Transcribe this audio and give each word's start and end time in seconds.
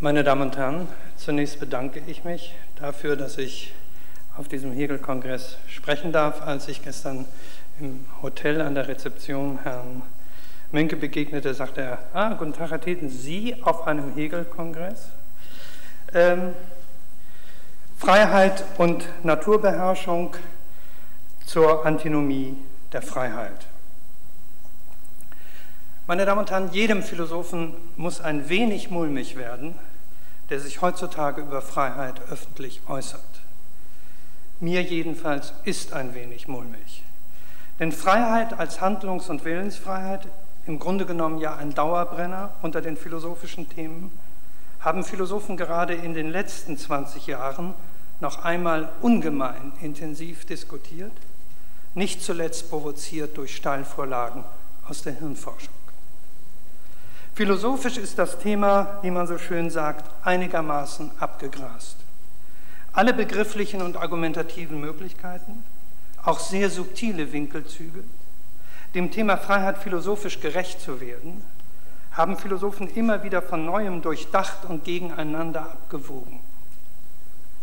Meine 0.00 0.22
Damen 0.22 0.42
und 0.42 0.56
Herren, 0.56 0.86
zunächst 1.16 1.58
bedanke 1.58 2.00
ich 2.06 2.22
mich 2.22 2.54
dafür, 2.76 3.16
dass 3.16 3.36
ich 3.36 3.74
auf 4.36 4.46
diesem 4.46 4.72
Hegel-Kongress 4.72 5.56
sprechen 5.66 6.12
darf. 6.12 6.40
Als 6.40 6.68
ich 6.68 6.84
gestern 6.84 7.24
im 7.80 8.06
Hotel 8.22 8.60
an 8.60 8.76
der 8.76 8.86
Rezeption 8.86 9.58
Herrn 9.64 10.02
Menke 10.70 10.94
begegnete, 10.94 11.52
sagte 11.52 11.80
er, 11.80 11.98
ah, 12.14 12.34
guten 12.34 12.52
Tag, 12.52 12.70
Herr 12.70 12.80
Theten, 12.80 13.08
Sie 13.08 13.56
auf 13.64 13.88
einem 13.88 14.14
Hegel-Kongress? 14.14 15.08
Ähm, 16.14 16.52
Freiheit 17.96 18.62
und 18.76 19.04
Naturbeherrschung 19.24 20.36
zur 21.44 21.84
Antinomie 21.84 22.56
der 22.92 23.02
Freiheit. 23.02 23.66
Meine 26.06 26.24
Damen 26.24 26.42
und 26.42 26.50
Herren, 26.52 26.70
jedem 26.70 27.02
Philosophen 27.02 27.74
muss 27.96 28.20
ein 28.20 28.48
wenig 28.48 28.90
mulmig 28.90 29.36
werden, 29.36 29.74
der 30.50 30.60
sich 30.60 30.80
heutzutage 30.80 31.42
über 31.42 31.62
Freiheit 31.62 32.20
öffentlich 32.30 32.80
äußert. 32.88 33.22
Mir 34.60 34.82
jedenfalls 34.82 35.52
ist 35.64 35.92
ein 35.92 36.14
wenig 36.14 36.48
mulmig. 36.48 37.04
Denn 37.78 37.92
Freiheit 37.92 38.58
als 38.58 38.80
Handlungs- 38.80 39.28
und 39.28 39.44
Willensfreiheit, 39.44 40.26
im 40.66 40.78
Grunde 40.78 41.06
genommen 41.06 41.38
ja 41.38 41.56
ein 41.56 41.74
Dauerbrenner 41.74 42.50
unter 42.62 42.80
den 42.80 42.96
philosophischen 42.96 43.68
Themen, 43.68 44.10
haben 44.80 45.04
Philosophen 45.04 45.56
gerade 45.56 45.94
in 45.94 46.14
den 46.14 46.30
letzten 46.30 46.76
20 46.76 47.26
Jahren 47.26 47.74
noch 48.20 48.44
einmal 48.44 48.88
ungemein 49.00 49.72
intensiv 49.80 50.44
diskutiert, 50.44 51.12
nicht 51.94 52.22
zuletzt 52.22 52.68
provoziert 52.70 53.36
durch 53.36 53.54
Steilvorlagen 53.54 54.44
aus 54.88 55.02
der 55.02 55.14
Hirnforschung. 55.14 55.77
Philosophisch 57.38 57.98
ist 57.98 58.18
das 58.18 58.40
Thema, 58.40 58.98
wie 59.02 59.12
man 59.12 59.28
so 59.28 59.38
schön 59.38 59.70
sagt, 59.70 60.10
einigermaßen 60.26 61.12
abgegrast. 61.20 61.94
Alle 62.92 63.14
begrifflichen 63.14 63.80
und 63.80 63.96
argumentativen 63.96 64.80
Möglichkeiten, 64.80 65.62
auch 66.24 66.40
sehr 66.40 66.68
subtile 66.68 67.32
Winkelzüge, 67.32 68.02
dem 68.96 69.12
Thema 69.12 69.36
Freiheit 69.36 69.78
philosophisch 69.78 70.40
gerecht 70.40 70.80
zu 70.80 71.00
werden, 71.00 71.44
haben 72.10 72.36
Philosophen 72.36 72.92
immer 72.96 73.22
wieder 73.22 73.40
von 73.40 73.64
neuem 73.64 74.02
durchdacht 74.02 74.64
und 74.68 74.82
gegeneinander 74.82 75.62
abgewogen. 75.62 76.40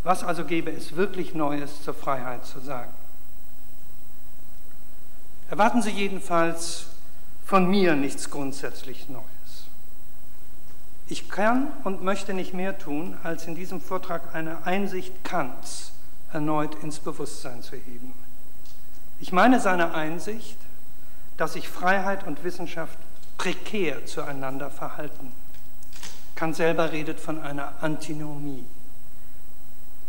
Was 0.05 0.23
also 0.23 0.45
gäbe 0.45 0.71
es 0.71 0.95
wirklich 0.95 1.33
Neues 1.33 1.83
zur 1.83 1.95
Freiheit 1.95 2.45
zu 2.45 2.61
sagen? 2.61 2.93
Erwarten 5.49 5.81
Sie 5.81 5.91
jedenfalls 5.91 6.85
von 7.43 7.69
mir 7.69 7.95
nichts 7.95 8.29
grundsätzlich 8.29 9.09
Neues. 9.09 9.34
Ich 11.07 11.29
kann 11.29 11.67
und 11.83 12.03
möchte 12.03 12.33
nicht 12.33 12.53
mehr 12.53 12.77
tun, 12.79 13.15
als 13.23 13.45
in 13.45 13.55
diesem 13.55 13.79
Vortrag 13.79 14.33
eine 14.33 14.65
Einsicht 14.65 15.23
Kants 15.23 15.91
erneut 16.33 16.75
ins 16.83 16.99
Bewusstsein 16.99 17.61
zu 17.61 17.75
heben. 17.75 18.13
Ich 19.19 19.31
meine 19.31 19.59
seine 19.59 19.93
Einsicht, 19.93 20.57
dass 21.37 21.53
sich 21.53 21.69
Freiheit 21.69 22.25
und 22.25 22.43
Wissenschaft 22.43 22.97
prekär 23.37 24.05
zueinander 24.05 24.71
verhalten. 24.71 25.31
Kant 26.35 26.55
selber 26.55 26.91
redet 26.91 27.19
von 27.19 27.41
einer 27.41 27.73
Antinomie. 27.81 28.65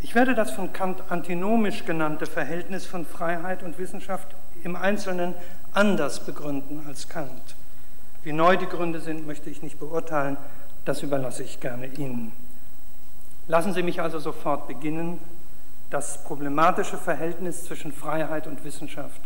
Ich 0.02 0.14
werde 0.14 0.34
das 0.34 0.50
von 0.50 0.72
Kant 0.72 1.02
antinomisch 1.11 1.84
genannte 1.84 2.27
Verhältnis 2.27 2.86
von 2.86 3.05
Freiheit 3.05 3.62
und 3.62 3.78
Wissenschaft 3.78 4.28
im 4.62 4.77
Einzelnen 4.77 5.34
anders 5.72 6.24
begründen 6.24 6.84
als 6.89 7.08
Kant. 7.08 7.55
Wie 8.22 8.33
neu 8.33 8.56
die 8.56 8.67
Gründe 8.67 9.00
sind, 9.00 9.27
möchte 9.27 9.50
ich 9.50 9.62
nicht 9.62 9.78
beurteilen, 9.78 10.36
das 10.87 11.03
überlasse 11.03 11.42
ich 11.42 11.61
gerne 11.61 11.87
Ihnen. 11.87 12.33
Lassen 13.48 13.75
Sie 13.75 13.83
mich 13.83 14.01
also 14.01 14.19
sofort 14.19 14.67
beginnen, 14.67 15.19
das 15.91 16.25
problematische 16.25 16.97
Verhältnis 16.97 17.65
zwischen 17.65 17.92
Freiheit 17.92 18.47
und 18.47 18.65
Wissenschaft 18.65 19.20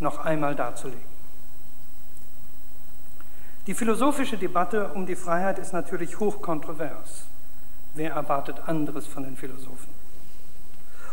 noch 0.00 0.18
einmal 0.18 0.54
darzulegen. 0.54 1.12
Die 3.66 3.74
philosophische 3.74 4.36
Debatte 4.36 4.88
um 4.88 5.06
die 5.06 5.14
Freiheit 5.14 5.58
ist 5.58 5.72
natürlich 5.72 6.18
hochkontrovers. 6.18 7.26
Wer 7.94 8.12
erwartet 8.12 8.56
anderes 8.66 9.06
von 9.06 9.22
den 9.22 9.36
Philosophen? 9.36 9.92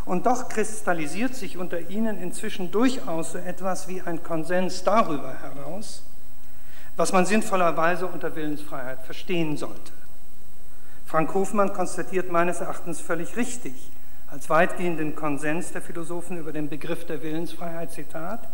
Und 0.05 0.25
doch 0.25 0.49
kristallisiert 0.49 1.35
sich 1.35 1.57
unter 1.57 1.89
ihnen 1.89 2.17
inzwischen 2.19 2.71
durchaus 2.71 3.33
so 3.33 3.37
etwas 3.37 3.87
wie 3.87 4.01
ein 4.01 4.23
Konsens 4.23 4.83
darüber 4.83 5.33
heraus, 5.33 6.03
was 6.99 7.13
man 7.13 7.25
sinnvollerweise 7.25 8.07
unter 8.07 8.35
Willensfreiheit 8.35 9.01
verstehen 9.03 9.55
sollte. 9.55 9.93
Frank 11.05 11.33
Hofmann 11.33 11.71
konstatiert 11.71 12.29
meines 12.29 12.59
Erachtens 12.59 12.99
völlig 12.99 13.37
richtig, 13.37 13.73
als 14.29 14.49
weitgehenden 14.49 15.15
Konsens 15.15 15.71
der 15.71 15.81
Philosophen 15.81 16.37
über 16.37 16.51
den 16.51 16.67
Begriff 16.67 17.05
der 17.05 17.23
Willensfreiheit, 17.23 17.93
Zitat, 17.93 18.49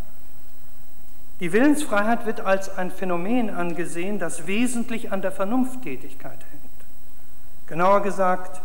die 1.40 1.52
Willensfreiheit 1.52 2.24
wird 2.24 2.38
als 2.40 2.78
ein 2.78 2.92
Phänomen 2.92 3.50
angesehen, 3.50 4.20
das 4.20 4.46
wesentlich 4.46 5.10
an 5.10 5.22
der 5.22 5.32
Vernunfttätigkeit 5.32 6.38
hängt. 6.52 7.66
Genauer 7.66 8.04
gesagt, 8.04 8.60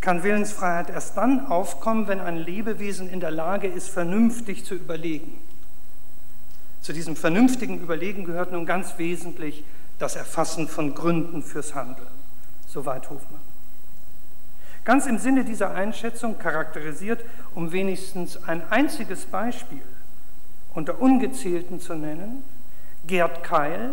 kann 0.00 0.24
Willensfreiheit 0.24 0.90
erst 0.90 1.16
dann 1.16 1.46
aufkommen, 1.46 2.08
wenn 2.08 2.20
ein 2.20 2.38
Lebewesen 2.38 3.08
in 3.08 3.20
der 3.20 3.30
Lage 3.30 3.68
ist, 3.68 3.88
vernünftig 3.88 4.64
zu 4.64 4.74
überlegen. 4.74 5.38
Zu 6.82 6.92
diesem 6.92 7.16
vernünftigen 7.16 7.80
Überlegen 7.80 8.24
gehört 8.24 8.52
nun 8.52 8.66
ganz 8.66 8.98
wesentlich 8.98 9.64
das 9.98 10.16
Erfassen 10.16 10.68
von 10.68 10.94
Gründen 10.94 11.42
fürs 11.42 11.74
Handeln. 11.74 12.08
Soweit 12.66 13.08
Hofmann. 13.08 13.40
Ganz 14.84 15.06
im 15.06 15.18
Sinne 15.18 15.44
dieser 15.44 15.72
Einschätzung 15.72 16.38
charakterisiert, 16.38 17.24
um 17.54 17.70
wenigstens 17.70 18.42
ein 18.48 18.62
einziges 18.70 19.26
Beispiel 19.26 19.82
unter 20.74 21.00
ungezählten 21.00 21.80
zu 21.80 21.94
nennen, 21.94 22.42
Gerd 23.06 23.44
Keil 23.44 23.90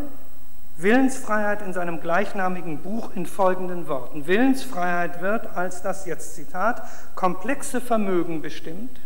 Willensfreiheit 0.81 1.61
in 1.61 1.73
seinem 1.73 1.99
gleichnamigen 1.99 2.77
Buch 2.77 3.11
in 3.13 3.25
folgenden 3.25 3.87
Worten. 3.89 4.27
Willensfreiheit 4.27 5.21
wird 5.21 5.45
als 5.57 5.81
das 5.81 6.05
jetzt 6.05 6.35
Zitat 6.35 6.83
komplexe 7.15 7.81
Vermögen 7.81 8.41
bestimmt, 8.41 8.97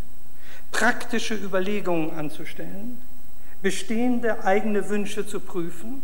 praktische 0.72 1.34
Überlegungen 1.34 2.12
anzustellen, 2.16 3.02
bestehende 3.64 4.44
eigene 4.44 4.90
Wünsche 4.90 5.26
zu 5.26 5.40
prüfen 5.40 6.04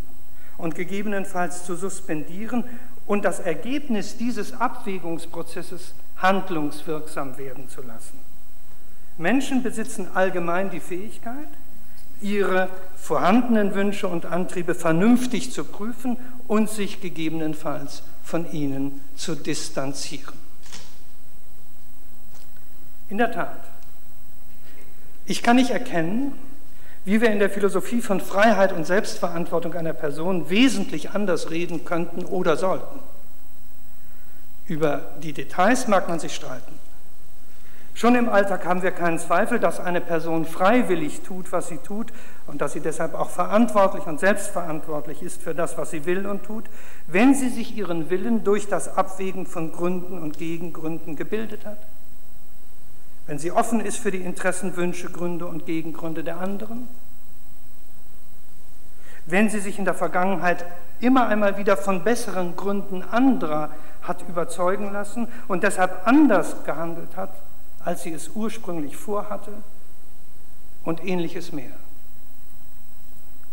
und 0.58 0.74
gegebenenfalls 0.74 1.66
zu 1.66 1.76
suspendieren 1.76 2.64
und 3.06 3.26
das 3.26 3.40
Ergebnis 3.40 4.18
dieses 4.18 4.54
Abwägungsprozesses 4.54 5.94
handlungswirksam 6.18 7.38
werden 7.38 7.70
zu 7.70 7.82
lassen. 7.82 8.18
Menschen 9.18 9.62
besitzen 9.62 10.08
allgemein 10.14 10.70
die 10.70 10.80
Fähigkeit, 10.80 11.50
ihre 12.22 12.70
vorhandenen 12.96 13.76
Wünsche 13.76 14.08
und 14.08 14.26
Antriebe 14.26 14.74
vernünftig 14.76 15.52
zu 15.52 15.64
prüfen 15.64 16.18
und 16.48 16.70
sich 16.70 17.02
gegebenenfalls 17.02 18.04
von 18.24 18.52
ihnen 18.52 19.02
zu 19.16 19.36
distanzieren. 19.36 20.38
In 23.10 23.18
der 23.18 23.32
Tat, 23.32 23.64
ich 25.26 25.42
kann 25.42 25.56
nicht 25.56 25.72
erkennen, 25.72 26.34
wie 27.10 27.22
wir 27.22 27.32
in 27.32 27.40
der 27.40 27.50
Philosophie 27.50 28.04
von 28.04 28.22
Freiheit 28.22 28.72
und 28.72 28.86
Selbstverantwortung 28.86 29.74
einer 29.74 29.94
Person 29.94 30.52
wesentlich 30.52 31.10
anders 31.10 31.50
reden 31.50 31.84
könnten 31.84 32.24
oder 32.24 32.56
sollten. 32.56 33.00
Über 34.68 35.14
die 35.24 35.34
Details 35.34 35.88
mag 35.88 36.08
man 36.08 36.20
sich 36.20 36.36
streiten. 36.36 36.72
Schon 37.96 38.14
im 38.14 38.30
Alltag 38.30 38.64
haben 38.64 38.84
wir 38.84 38.92
keinen 38.92 39.18
Zweifel, 39.18 39.58
dass 39.60 39.80
eine 39.80 40.02
Person 40.02 40.46
freiwillig 40.46 41.22
tut, 41.22 41.52
was 41.52 41.70
sie 41.70 41.78
tut 41.78 42.14
und 42.46 42.62
dass 42.62 42.74
sie 42.74 42.80
deshalb 42.80 43.16
auch 43.16 43.32
verantwortlich 43.32 44.06
und 44.06 44.20
selbstverantwortlich 44.20 45.24
ist 45.24 45.42
für 45.42 45.56
das, 45.56 45.80
was 45.80 45.90
sie 45.90 46.06
will 46.06 46.28
und 46.28 46.44
tut, 46.44 46.66
wenn 47.08 47.34
sie 47.34 47.50
sich 47.50 47.76
ihren 47.76 48.12
Willen 48.12 48.44
durch 48.44 48.68
das 48.68 48.98
Abwägen 48.98 49.48
von 49.48 49.72
Gründen 49.72 50.20
und 50.20 50.38
Gegengründen 50.38 51.16
gebildet 51.16 51.66
hat 51.66 51.80
wenn 53.30 53.38
sie 53.38 53.52
offen 53.52 53.80
ist 53.80 54.00
für 54.00 54.10
die 54.10 54.22
Interessen, 54.24 54.76
Wünsche, 54.76 55.12
Gründe 55.12 55.46
und 55.46 55.68
Gegengründe 55.68 56.24
der 56.24 56.40
anderen, 56.40 56.88
wenn 59.28 59.52
sie 59.52 59.60
sich 59.60 59.78
in 59.78 59.86
der 59.86 59.94
Vergangenheit 59.94 60.66
immer 61.00 61.28
einmal 61.28 61.56
wieder 61.60 61.78
von 61.78 62.04
besseren 62.04 62.56
Gründen 62.56 63.04
anderer 63.04 63.70
hat 64.02 64.28
überzeugen 64.28 64.92
lassen 64.92 65.28
und 65.48 65.62
deshalb 65.62 66.08
anders 66.08 66.64
gehandelt 66.64 67.16
hat, 67.16 67.30
als 67.86 68.02
sie 68.02 68.14
es 68.14 68.30
ursprünglich 68.30 68.98
vorhatte 68.98 69.52
und 70.84 71.06
ähnliches 71.06 71.54
mehr. 71.54 71.76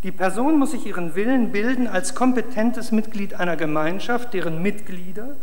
Die 0.04 0.12
Person 0.12 0.58
muss 0.58 0.70
sich 0.70 0.86
ihren 0.86 1.14
Willen 1.14 1.52
bilden 1.52 1.86
als 1.86 2.14
kompetentes 2.14 2.92
Mitglied 2.92 3.34
einer 3.34 3.56
Gemeinschaft, 3.56 4.32
deren 4.32 4.62
Mitglieder 4.62 5.36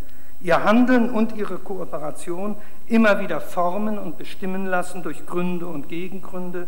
ihr 0.43 0.63
Handeln 0.63 1.09
und 1.09 1.35
ihre 1.35 1.57
Kooperation 1.57 2.55
immer 2.87 3.19
wieder 3.19 3.41
formen 3.41 3.97
und 3.97 4.17
bestimmen 4.17 4.67
lassen 4.67 5.01
durch 5.01 5.25
Gründe 5.25 5.65
und 5.67 5.87
Gegengründe, 5.89 6.67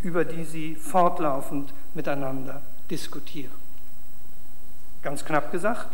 über 0.00 0.24
die 0.24 0.44
sie 0.44 0.76
fortlaufend 0.76 1.74
miteinander 1.94 2.62
diskutieren. 2.90 3.52
Ganz 5.02 5.24
knapp 5.24 5.50
gesagt, 5.50 5.88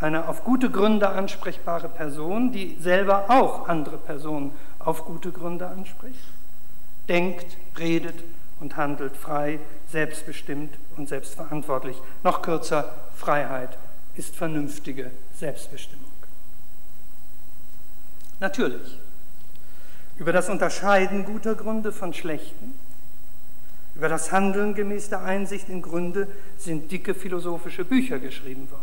eine 0.00 0.28
auf 0.28 0.42
gute 0.42 0.68
Gründe 0.68 1.08
ansprechbare 1.08 1.88
Person, 1.88 2.50
die 2.50 2.76
selber 2.80 3.26
auch 3.28 3.68
andere 3.68 3.96
Personen 3.98 4.50
auf 4.80 5.04
gute 5.04 5.30
Gründe 5.30 5.68
anspricht, 5.68 6.24
denkt, 7.08 7.56
redet 7.78 8.24
und 8.58 8.76
handelt 8.76 9.16
frei, 9.16 9.60
selbstbestimmt 9.86 10.74
und 10.96 11.08
selbstverantwortlich. 11.08 11.96
Noch 12.24 12.42
kürzer, 12.42 12.92
Freiheit 13.14 13.78
ist 14.16 14.34
vernünftige 14.34 15.12
Selbstbestimmung. 15.34 16.01
Natürlich, 18.42 18.98
über 20.18 20.32
das 20.32 20.48
Unterscheiden 20.48 21.24
guter 21.24 21.54
Gründe 21.54 21.92
von 21.92 22.12
schlechten, 22.12 22.74
über 23.94 24.08
das 24.08 24.32
Handeln 24.32 24.74
gemäß 24.74 25.10
der 25.10 25.22
Einsicht 25.22 25.68
in 25.68 25.80
Gründe 25.80 26.26
sind 26.58 26.90
dicke 26.90 27.14
philosophische 27.14 27.84
Bücher 27.84 28.18
geschrieben 28.18 28.68
worden. 28.68 28.82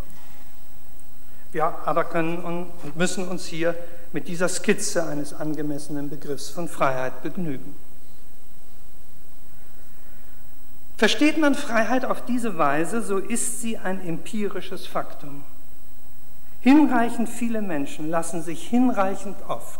Wir 1.51 1.65
aber 1.65 2.06
können 2.06 2.38
und 2.38 2.95
müssen 2.95 3.27
uns 3.27 3.47
hier 3.47 3.75
mit 4.13 4.29
dieser 4.29 4.47
Skizze 4.47 5.06
eines 5.06 5.33
angemessenen 5.33 6.09
Begriffs 6.09 6.47
von 6.50 6.69
Freiheit 6.69 7.21
begnügen. 7.21 7.75
Versteht 10.95 11.38
man 11.38 11.53
Freiheit 11.53 12.06
auf 12.06 12.23
diese 12.23 12.57
Weise, 12.57 13.01
so 13.01 13.17
ist 13.17 13.59
sie 13.59 13.77
ein 13.77 14.07
empirisches 14.07 14.88
Faktum. 14.88 15.44
Hinreichend 16.61 17.29
viele 17.29 17.61
Menschen 17.61 18.09
lassen 18.09 18.41
sich 18.41 18.67
hinreichend 18.67 19.38
oft 19.47 19.79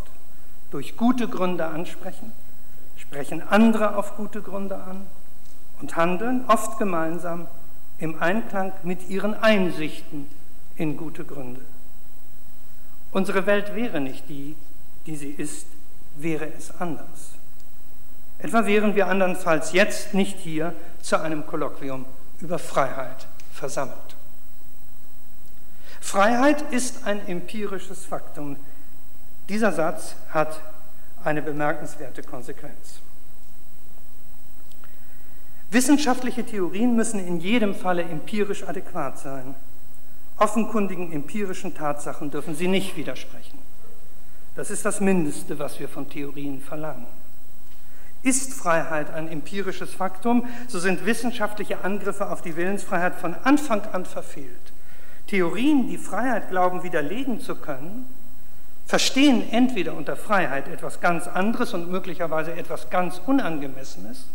durch 0.72 0.96
gute 0.96 1.28
Gründe 1.28 1.66
ansprechen, 1.66 2.31
sprechen 2.96 3.42
andere 3.42 3.98
auf 3.98 4.16
gute 4.16 4.42
Gründe 4.42 4.76
an 4.76 5.06
und 5.81 5.96
handeln 5.96 6.46
oft 6.48 6.78
gemeinsam 6.78 7.48
im 7.98 8.22
Einklang 8.22 8.72
mit 8.84 9.10
ihren 9.10 9.34
Einsichten 9.34 10.28
in 10.78 10.96
gute 10.96 11.26
Gründe. 11.26 11.62
Unsere 13.12 13.46
Welt 13.46 13.76
wäre 13.76 14.00
nicht 14.00 14.30
die, 14.30 14.56
die 15.06 15.16
sie 15.18 15.31
ist, 15.31 15.68
wäre 16.16 16.48
es 16.58 16.80
anders. 16.80 17.31
Etwa 18.38 18.66
wären 18.66 18.96
wir 18.96 19.08
andernfalls 19.08 19.74
jetzt 19.74 20.14
nicht 20.14 20.38
hier 20.38 20.74
zu 21.02 21.20
einem 21.20 21.46
Kolloquium 21.46 22.06
über 22.40 22.58
Freiheit 22.58 23.28
versammelt. 23.52 24.16
Freiheit 26.00 26.72
ist 26.72 27.06
ein 27.06 27.28
empirisches 27.28 28.06
Faktum. 28.06 28.57
Dieser 29.48 29.72
Satz 29.72 30.16
hat 30.31 30.62
eine 31.24 31.42
bemerkenswerte 31.42 32.24
Konsequenz. 32.24 33.00
Wissenschaftliche 35.72 36.44
Theorien 36.44 36.96
müssen 36.96 37.19
in 37.19 37.40
jedem 37.40 37.75
Falle 37.75 38.01
empirisch 38.04 38.68
adäquat 38.68 39.19
sein. 39.19 39.54
Offenkundigen 40.38 41.12
empirischen 41.12 41.75
Tatsachen 41.75 42.31
dürfen 42.31 42.56
sie 42.56 42.68
nicht 42.68 42.98
widersprechen. 42.98 43.60
Das 44.56 44.72
ist 44.72 44.86
das 44.86 45.00
Mindeste, 45.00 45.60
was 45.60 45.80
wir 45.80 45.88
von 45.88 46.10
Theorien 46.10 46.62
verlangen. 46.62 47.06
Ist 48.24 48.54
Freiheit 48.54 49.13
ein 49.13 49.28
empirisches 49.28 49.94
Faktum, 49.94 50.48
so 50.68 50.80
sind 50.80 51.06
wissenschaftliche 51.06 51.84
Angriffe 51.84 52.30
auf 52.30 52.42
die 52.42 52.56
Willensfreiheit 52.56 53.16
von 53.16 53.36
Anfang 53.36 53.81
an 53.94 54.06
verfehlt. 54.06 54.69
Theorien, 55.30 55.88
die 55.88 56.00
Freiheit 56.00 56.50
glauben, 56.50 56.81
widerlegen 56.81 57.40
zu 57.40 57.56
können, 57.56 58.08
verstehen 58.88 59.44
entweder 59.52 59.94
unter 59.94 60.16
Freiheit 60.16 60.68
etwas 60.68 61.02
ganz 61.02 61.28
anderes 61.28 61.76
und 61.76 61.92
möglicherweise 61.92 62.54
etwas 62.54 62.90
ganz 62.90 63.22
Unangemessenes, 63.28 64.26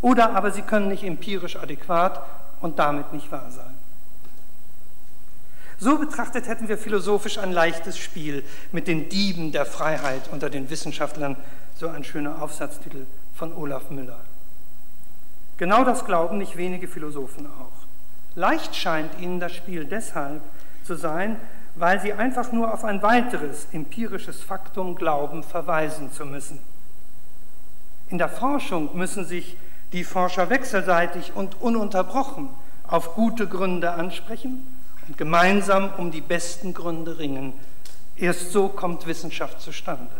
oder 0.00 0.36
aber 0.36 0.52
sie 0.52 0.62
können 0.62 0.88
nicht 0.88 1.02
empirisch 1.02 1.56
adäquat 1.56 2.24
und 2.60 2.78
damit 2.78 3.12
nicht 3.12 3.32
wahr 3.32 3.50
sein. 3.50 3.74
So 5.80 5.98
betrachtet 5.98 6.46
hätten 6.46 6.68
wir 6.68 6.78
philosophisch 6.78 7.38
ein 7.38 7.50
leichtes 7.50 7.98
Spiel 7.98 8.44
mit 8.70 8.86
den 8.86 9.08
Dieben 9.08 9.50
der 9.50 9.66
Freiheit 9.66 10.28
unter 10.30 10.50
den 10.50 10.70
Wissenschaftlern, 10.70 11.34
so 11.74 11.88
ein 11.88 12.04
schöner 12.04 12.40
Aufsatztitel 12.40 13.06
von 13.34 13.52
Olaf 13.56 13.90
Müller. 13.90 14.20
Genau 15.56 15.82
das 15.82 16.04
glauben 16.04 16.38
nicht 16.38 16.56
wenige 16.56 16.86
Philosophen 16.86 17.46
auch. 17.46 17.73
Leicht 18.36 18.74
scheint 18.74 19.20
ihnen 19.20 19.40
das 19.40 19.52
Spiel 19.52 19.84
deshalb 19.84 20.42
zu 20.84 20.96
sein, 20.96 21.40
weil 21.76 22.00
sie 22.00 22.12
einfach 22.12 22.52
nur 22.52 22.72
auf 22.72 22.84
ein 22.84 23.02
weiteres 23.02 23.68
empirisches 23.72 24.42
Faktum 24.42 24.94
glauben, 24.94 25.42
verweisen 25.42 26.12
zu 26.12 26.24
müssen. 26.24 26.58
In 28.08 28.18
der 28.18 28.28
Forschung 28.28 28.96
müssen 28.96 29.24
sich 29.24 29.56
die 29.92 30.04
Forscher 30.04 30.50
wechselseitig 30.50 31.32
und 31.34 31.60
ununterbrochen 31.60 32.48
auf 32.86 33.14
gute 33.14 33.46
Gründe 33.46 33.92
ansprechen 33.92 34.66
und 35.08 35.16
gemeinsam 35.16 35.90
um 35.96 36.10
die 36.10 36.20
besten 36.20 36.74
Gründe 36.74 37.18
ringen. 37.18 37.52
Erst 38.16 38.52
so 38.52 38.68
kommt 38.68 39.06
Wissenschaft 39.06 39.60
zustande. 39.60 40.10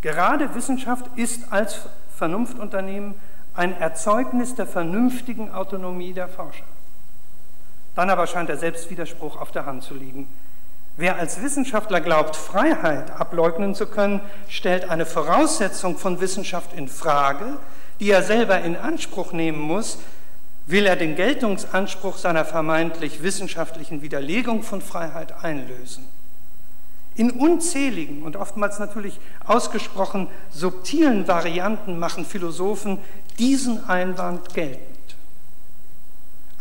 Gerade 0.00 0.54
Wissenschaft 0.54 1.06
ist 1.16 1.52
als 1.52 1.80
Vernunftunternehmen 2.16 3.14
ein 3.54 3.78
Erzeugnis 3.78 4.54
der 4.54 4.66
vernünftigen 4.66 5.52
Autonomie 5.52 6.12
der 6.12 6.28
Forscher. 6.28 6.64
Dann 7.94 8.10
aber 8.10 8.26
scheint 8.26 8.48
der 8.48 8.56
Selbstwiderspruch 8.56 9.40
auf 9.40 9.52
der 9.52 9.66
Hand 9.66 9.82
zu 9.82 9.94
liegen. 9.94 10.26
Wer 10.96 11.16
als 11.16 11.42
Wissenschaftler 11.42 12.00
glaubt, 12.00 12.36
Freiheit 12.36 13.10
ableugnen 13.10 13.74
zu 13.74 13.86
können, 13.86 14.20
stellt 14.48 14.90
eine 14.90 15.06
Voraussetzung 15.06 15.96
von 15.96 16.20
Wissenschaft 16.20 16.74
in 16.74 16.88
Frage, 16.88 17.56
die 17.98 18.10
er 18.10 18.22
selber 18.22 18.60
in 18.60 18.76
Anspruch 18.76 19.32
nehmen 19.32 19.60
muss, 19.60 19.98
will 20.66 20.86
er 20.86 20.96
den 20.96 21.16
Geltungsanspruch 21.16 22.18
seiner 22.18 22.44
vermeintlich 22.44 23.22
wissenschaftlichen 23.22 24.02
Widerlegung 24.02 24.62
von 24.62 24.80
Freiheit 24.80 25.42
einlösen. 25.42 26.06
In 27.14 27.30
unzähligen 27.30 28.22
und 28.22 28.36
oftmals 28.36 28.78
natürlich 28.78 29.18
ausgesprochen 29.46 30.28
subtilen 30.50 31.28
Varianten 31.28 31.98
machen 31.98 32.24
Philosophen 32.24 32.98
diesen 33.38 33.88
Einwand 33.88 34.54
geltend. 34.54 34.91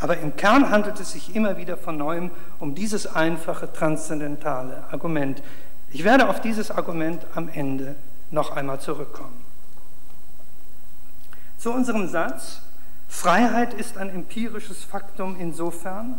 Aber 0.01 0.17
im 0.17 0.35
Kern 0.35 0.71
handelt 0.71 0.99
es 0.99 1.11
sich 1.11 1.35
immer 1.35 1.57
wieder 1.57 1.77
von 1.77 1.95
neuem 1.95 2.31
um 2.59 2.73
dieses 2.73 3.05
einfache 3.05 3.71
transzendentale 3.71 4.83
Argument. 4.91 5.41
Ich 5.91 6.03
werde 6.03 6.27
auf 6.27 6.41
dieses 6.41 6.71
Argument 6.71 7.23
am 7.35 7.49
Ende 7.49 7.95
noch 8.31 8.55
einmal 8.55 8.79
zurückkommen. 8.79 9.45
Zu 11.59 11.71
unserem 11.71 12.07
Satz, 12.07 12.63
Freiheit 13.07 13.75
ist 13.75 13.99
ein 13.99 14.09
empirisches 14.09 14.83
Faktum 14.83 15.35
insofern, 15.39 16.17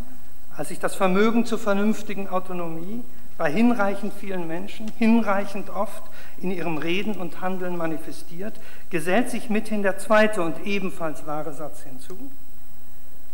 als 0.57 0.69
sich 0.69 0.79
das 0.79 0.95
Vermögen 0.95 1.45
zur 1.45 1.59
vernünftigen 1.59 2.29
Autonomie 2.29 3.03
bei 3.37 3.51
hinreichend 3.51 4.13
vielen 4.15 4.47
Menschen, 4.47 4.93
hinreichend 4.99 5.71
oft 5.71 6.05
in 6.39 6.53
ihrem 6.53 6.79
Reden 6.79 7.17
und 7.17 7.41
Handeln 7.41 7.77
manifestiert, 7.77 8.55
gesellt 8.91 9.31
sich 9.31 9.51
mithin 9.51 9.83
der 9.83 9.99
zweite 9.99 10.43
und 10.43 10.65
ebenfalls 10.65 11.27
wahre 11.27 11.53
Satz 11.53 11.83
hinzu. 11.83 12.31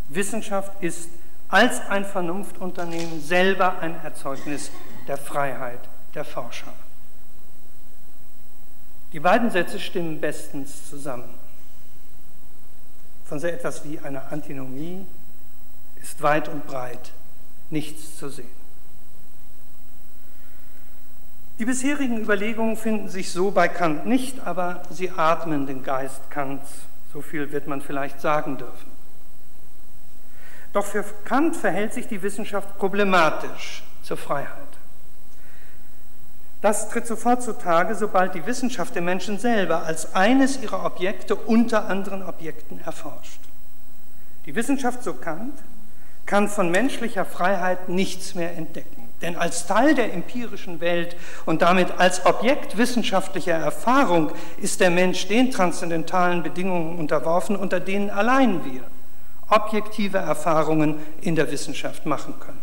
Wissenschaft 0.08 0.82
ist 0.82 1.08
als 1.48 1.80
ein 1.88 2.04
Vernunftunternehmen 2.04 3.22
selber 3.22 3.78
ein 3.80 3.94
Erzeugnis 4.02 4.70
der 5.06 5.16
Freiheit 5.16 5.80
der 6.14 6.24
Forscher. 6.24 6.72
Die 9.12 9.20
beiden 9.20 9.50
Sätze 9.50 9.80
stimmen 9.80 10.20
bestens 10.20 10.88
zusammen. 10.88 11.30
Von 13.24 13.40
so 13.40 13.46
etwas 13.46 13.84
wie 13.84 13.98
einer 13.98 14.30
Antinomie 14.30 15.06
ist 16.00 16.22
weit 16.22 16.48
und 16.48 16.66
breit 16.66 17.12
nichts 17.70 18.16
zu 18.16 18.28
sehen. 18.28 18.58
Die 21.58 21.64
bisherigen 21.64 22.20
Überlegungen 22.20 22.76
finden 22.76 23.08
sich 23.08 23.32
so 23.32 23.50
bei 23.50 23.68
Kant 23.68 24.06
nicht, 24.06 24.46
aber 24.46 24.82
sie 24.90 25.10
atmen 25.10 25.66
den 25.66 25.82
Geist 25.82 26.30
Kants. 26.30 26.70
So 27.12 27.20
viel 27.20 27.50
wird 27.50 27.66
man 27.66 27.80
vielleicht 27.80 28.20
sagen 28.20 28.58
dürfen. 28.58 28.97
Doch 30.78 30.86
für 30.86 31.04
Kant 31.24 31.56
verhält 31.56 31.92
sich 31.92 32.06
die 32.06 32.22
Wissenschaft 32.22 32.78
problematisch 32.78 33.82
zur 34.00 34.16
Freiheit. 34.16 34.46
Das 36.60 36.88
tritt 36.88 37.04
sofort 37.04 37.42
zutage, 37.42 37.96
sobald 37.96 38.36
die 38.36 38.46
Wissenschaft 38.46 38.94
den 38.94 39.04
Menschen 39.04 39.40
selber 39.40 39.82
als 39.82 40.14
eines 40.14 40.62
ihrer 40.62 40.84
Objekte 40.84 41.34
unter 41.34 41.88
anderen 41.88 42.22
Objekten 42.22 42.80
erforscht. 42.86 43.40
Die 44.46 44.54
Wissenschaft, 44.54 45.02
so 45.02 45.14
Kant, 45.14 45.58
kann 46.26 46.46
von 46.46 46.70
menschlicher 46.70 47.24
Freiheit 47.24 47.88
nichts 47.88 48.36
mehr 48.36 48.56
entdecken. 48.56 49.08
Denn 49.20 49.34
als 49.34 49.66
Teil 49.66 49.96
der 49.96 50.14
empirischen 50.14 50.80
Welt 50.80 51.16
und 51.44 51.60
damit 51.60 51.98
als 51.98 52.24
Objekt 52.24 52.78
wissenschaftlicher 52.78 53.54
Erfahrung 53.54 54.30
ist 54.62 54.78
der 54.78 54.90
Mensch 54.90 55.26
den 55.26 55.50
transzendentalen 55.50 56.44
Bedingungen 56.44 57.00
unterworfen, 57.00 57.56
unter 57.56 57.80
denen 57.80 58.10
allein 58.10 58.64
wir 58.64 58.84
objektive 59.48 60.18
Erfahrungen 60.18 60.96
in 61.20 61.36
der 61.36 61.50
Wissenschaft 61.50 62.06
machen 62.06 62.34
können. 62.40 62.58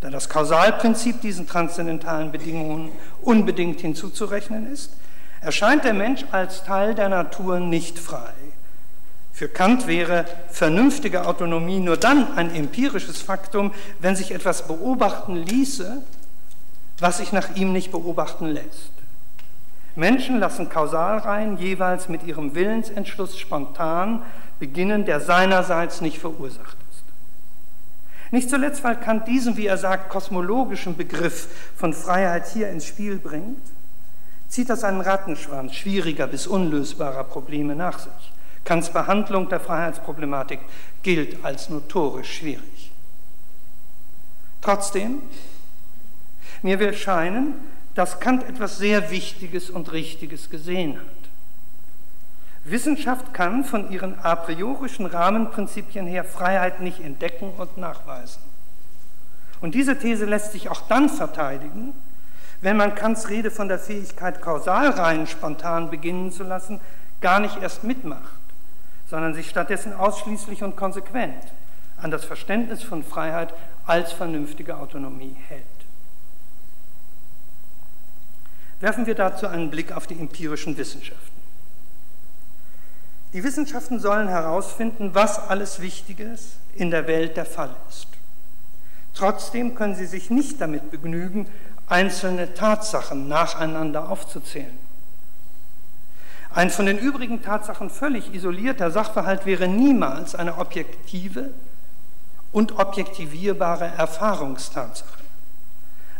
Da 0.00 0.10
das 0.10 0.28
Kausalprinzip 0.28 1.20
diesen 1.20 1.46
transzendentalen 1.46 2.30
Bedingungen 2.30 2.92
unbedingt 3.22 3.80
hinzuzurechnen 3.80 4.70
ist, 4.72 4.92
erscheint 5.40 5.84
der 5.84 5.94
Mensch 5.94 6.24
als 6.32 6.64
Teil 6.64 6.94
der 6.94 7.08
Natur 7.08 7.60
nicht 7.60 7.98
frei. 7.98 8.32
Für 9.32 9.48
Kant 9.48 9.86
wäre 9.86 10.24
vernünftige 10.50 11.26
Autonomie 11.26 11.80
nur 11.80 11.96
dann 11.96 12.36
ein 12.36 12.54
empirisches 12.54 13.20
Faktum, 13.20 13.72
wenn 13.98 14.16
sich 14.16 14.30
etwas 14.30 14.66
beobachten 14.66 15.36
ließe, 15.36 16.02
was 17.00 17.18
sich 17.18 17.32
nach 17.32 17.54
ihm 17.54 17.72
nicht 17.72 17.90
beobachten 17.90 18.46
lässt. 18.46 18.95
Menschen 19.96 20.38
lassen 20.38 20.68
Kausalreihen 20.68 21.56
jeweils 21.56 22.08
mit 22.08 22.22
ihrem 22.22 22.54
Willensentschluss 22.54 23.38
spontan 23.38 24.22
beginnen, 24.60 25.04
der 25.06 25.20
seinerseits 25.20 26.00
nicht 26.00 26.18
verursacht 26.18 26.76
ist. 26.90 27.04
Nicht 28.30 28.50
zuletzt, 28.50 28.84
weil 28.84 28.96
Kant 28.96 29.26
diesen, 29.26 29.56
wie 29.56 29.66
er 29.66 29.78
sagt, 29.78 30.10
kosmologischen 30.10 30.96
Begriff 30.96 31.48
von 31.76 31.94
Freiheit 31.94 32.46
hier 32.48 32.68
ins 32.68 32.86
Spiel 32.86 33.18
bringt, 33.18 33.62
zieht 34.48 34.68
das 34.68 34.84
einen 34.84 35.00
Rattenschwanz 35.00 35.74
schwieriger 35.74 36.26
bis 36.26 36.46
unlösbarer 36.46 37.24
Probleme 37.24 37.74
nach 37.74 37.98
sich. 37.98 38.32
Kants 38.64 38.90
Behandlung 38.90 39.48
der 39.48 39.60
Freiheitsproblematik 39.60 40.60
gilt 41.02 41.44
als 41.44 41.70
notorisch 41.70 42.38
schwierig. 42.38 42.90
Trotzdem, 44.60 45.22
mir 46.62 46.80
will 46.80 46.92
scheinen, 46.92 47.54
dass 47.96 48.20
Kant 48.20 48.44
etwas 48.44 48.78
sehr 48.78 49.10
Wichtiges 49.10 49.70
und 49.70 49.90
Richtiges 49.90 50.50
gesehen 50.50 50.98
hat. 50.98 51.02
Wissenschaft 52.64 53.34
kann 53.34 53.64
von 53.64 53.90
ihren 53.90 54.18
a 54.20 54.36
priorischen 54.36 55.06
Rahmenprinzipien 55.06 56.06
her 56.06 56.24
Freiheit 56.24 56.80
nicht 56.80 57.00
entdecken 57.00 57.50
und 57.58 57.76
nachweisen. 57.76 58.42
Und 59.60 59.74
diese 59.74 59.98
These 59.98 60.26
lässt 60.26 60.52
sich 60.52 60.68
auch 60.68 60.82
dann 60.82 61.08
verteidigen, 61.08 61.92
wenn 62.60 62.76
man 62.76 62.94
Kants 62.94 63.28
Rede 63.28 63.50
von 63.50 63.68
der 63.68 63.80
Fähigkeit, 63.80 64.40
Kausalreihen 64.40 65.26
spontan 65.26 65.90
beginnen 65.90 66.30
zu 66.30 66.44
lassen, 66.44 66.80
gar 67.20 67.40
nicht 67.40 67.60
erst 67.60 67.82
mitmacht 67.82 68.36
sondern 69.08 69.34
sich 69.34 69.48
stattdessen 69.48 69.92
ausschließlich 69.92 70.62
und 70.62 70.76
konsequent 70.76 71.44
an 72.00 72.10
das 72.10 72.24
Verständnis 72.24 72.82
von 72.82 73.02
Freiheit 73.02 73.54
als 73.86 74.12
vernünftige 74.12 74.76
Autonomie 74.76 75.36
hält. 75.48 75.62
Werfen 78.80 79.06
wir 79.06 79.14
dazu 79.14 79.46
einen 79.46 79.70
Blick 79.70 79.92
auf 79.92 80.06
die 80.06 80.18
empirischen 80.18 80.76
Wissenschaften. 80.76 81.36
Die 83.32 83.42
Wissenschaften 83.42 84.00
sollen 84.00 84.28
herausfinden, 84.28 85.10
was 85.14 85.38
alles 85.48 85.80
Wichtiges 85.80 86.56
in 86.74 86.90
der 86.90 87.06
Welt 87.06 87.36
der 87.36 87.46
Fall 87.46 87.74
ist. 87.88 88.08
Trotzdem 89.14 89.74
können 89.74 89.94
sie 89.94 90.06
sich 90.06 90.30
nicht 90.30 90.60
damit 90.60 90.90
begnügen, 90.90 91.48
einzelne 91.88 92.54
Tatsachen 92.54 93.28
nacheinander 93.28 94.10
aufzuzählen. 94.10 94.78
Ein 96.50 96.70
von 96.70 96.86
den 96.86 96.98
übrigen 96.98 97.42
Tatsachen 97.42 97.90
völlig 97.90 98.34
isolierter 98.34 98.90
Sachverhalt 98.90 99.44
wäre 99.44 99.68
niemals 99.68 100.34
eine 100.34 100.58
objektive 100.58 101.50
und 102.52 102.78
objektivierbare 102.78 103.84
Erfahrungstatsache. 103.98 105.25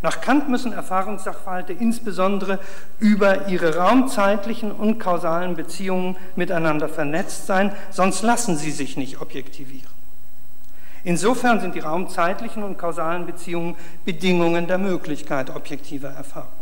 Nach 0.06 0.20
Kant 0.20 0.48
müssen 0.48 0.72
Erfahrungssachverhalte 0.72 1.72
insbesondere 1.72 2.60
über 3.00 3.48
ihre 3.48 3.76
raumzeitlichen 3.76 4.70
und 4.70 5.00
kausalen 5.00 5.56
Beziehungen 5.56 6.16
miteinander 6.36 6.88
vernetzt 6.88 7.48
sein, 7.48 7.72
sonst 7.90 8.22
lassen 8.22 8.56
sie 8.56 8.70
sich 8.70 8.96
nicht 8.96 9.20
objektivieren. 9.20 9.90
Insofern 11.02 11.58
sind 11.58 11.74
die 11.74 11.80
raumzeitlichen 11.80 12.62
und 12.62 12.78
kausalen 12.78 13.26
Beziehungen 13.26 13.74
Bedingungen 14.04 14.68
der 14.68 14.78
Möglichkeit 14.78 15.50
objektiver 15.50 16.10
Erfahrung. 16.10 16.52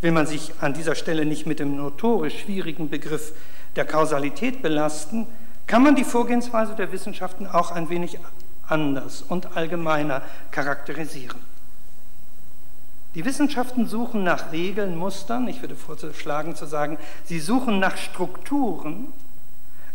Will 0.00 0.10
man 0.10 0.26
sich 0.26 0.54
an 0.60 0.74
dieser 0.74 0.96
Stelle 0.96 1.24
nicht 1.24 1.46
mit 1.46 1.60
dem 1.60 1.76
notorisch 1.76 2.40
schwierigen 2.40 2.90
Begriff 2.90 3.32
der 3.76 3.84
Kausalität 3.84 4.60
belasten, 4.60 5.28
kann 5.68 5.84
man 5.84 5.94
die 5.94 6.02
Vorgehensweise 6.02 6.74
der 6.74 6.90
Wissenschaften 6.90 7.46
auch 7.46 7.70
ein 7.70 7.90
wenig 7.90 8.18
anders 8.66 9.22
und 9.22 9.56
allgemeiner 9.56 10.22
charakterisieren. 10.50 11.54
Die 13.16 13.24
Wissenschaften 13.24 13.86
suchen 13.86 14.24
nach 14.24 14.52
Regeln, 14.52 14.94
Mustern, 14.94 15.48
ich 15.48 15.62
würde 15.62 15.74
vorschlagen 15.74 16.54
zu 16.54 16.66
sagen, 16.66 16.98
sie 17.24 17.40
suchen 17.40 17.78
nach 17.78 17.96
Strukturen, 17.96 19.06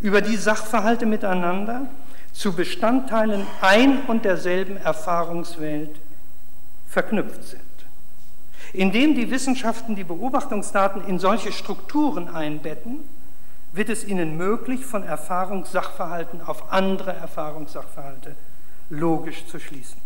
über 0.01 0.21
die 0.21 0.37
Sachverhalte 0.37 1.05
miteinander 1.05 1.85
zu 2.33 2.53
Bestandteilen 2.53 3.45
ein 3.61 4.01
und 4.07 4.25
derselben 4.25 4.75
Erfahrungswelt 4.77 5.99
verknüpft 6.89 7.43
sind. 7.43 7.61
Indem 8.73 9.13
die 9.13 9.29
Wissenschaften 9.29 9.95
die 9.95 10.03
Beobachtungsdaten 10.03 11.05
in 11.05 11.19
solche 11.19 11.51
Strukturen 11.51 12.27
einbetten, 12.27 13.01
wird 13.71 13.89
es 13.89 14.03
ihnen 14.03 14.35
möglich, 14.35 14.83
von 14.83 15.03
Erfahrungssachverhalten 15.03 16.41
auf 16.41 16.73
andere 16.73 17.13
Erfahrungssachverhalte 17.13 18.35
logisch 18.89 19.45
zu 19.45 19.59
schließen. 19.59 20.01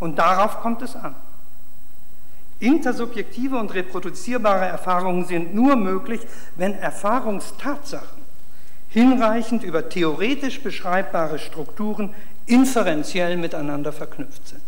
Und 0.00 0.18
darauf 0.18 0.58
kommt 0.60 0.82
es 0.82 0.96
an. 0.96 1.14
Intersubjektive 2.60 3.56
und 3.56 3.74
reproduzierbare 3.74 4.66
Erfahrungen 4.66 5.24
sind 5.24 5.54
nur 5.54 5.76
möglich, 5.76 6.20
wenn 6.56 6.74
Erfahrungstatsachen 6.74 8.20
hinreichend 8.90 9.62
über 9.62 9.88
theoretisch 9.88 10.62
beschreibbare 10.62 11.38
Strukturen 11.38 12.14
inferenziell 12.46 13.36
miteinander 13.36 13.92
verknüpft 13.92 14.48
sind. 14.48 14.62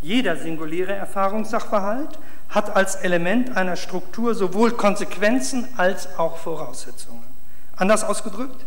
Jeder 0.00 0.36
singuläre 0.36 0.92
Erfahrungssachverhalt 0.92 2.18
hat 2.48 2.76
als 2.76 2.94
Element 2.96 3.56
einer 3.56 3.76
Struktur 3.76 4.34
sowohl 4.34 4.72
Konsequenzen 4.72 5.66
als 5.76 6.16
auch 6.16 6.36
Voraussetzungen. 6.36 7.24
Anders 7.76 8.04
ausgedrückt, 8.04 8.64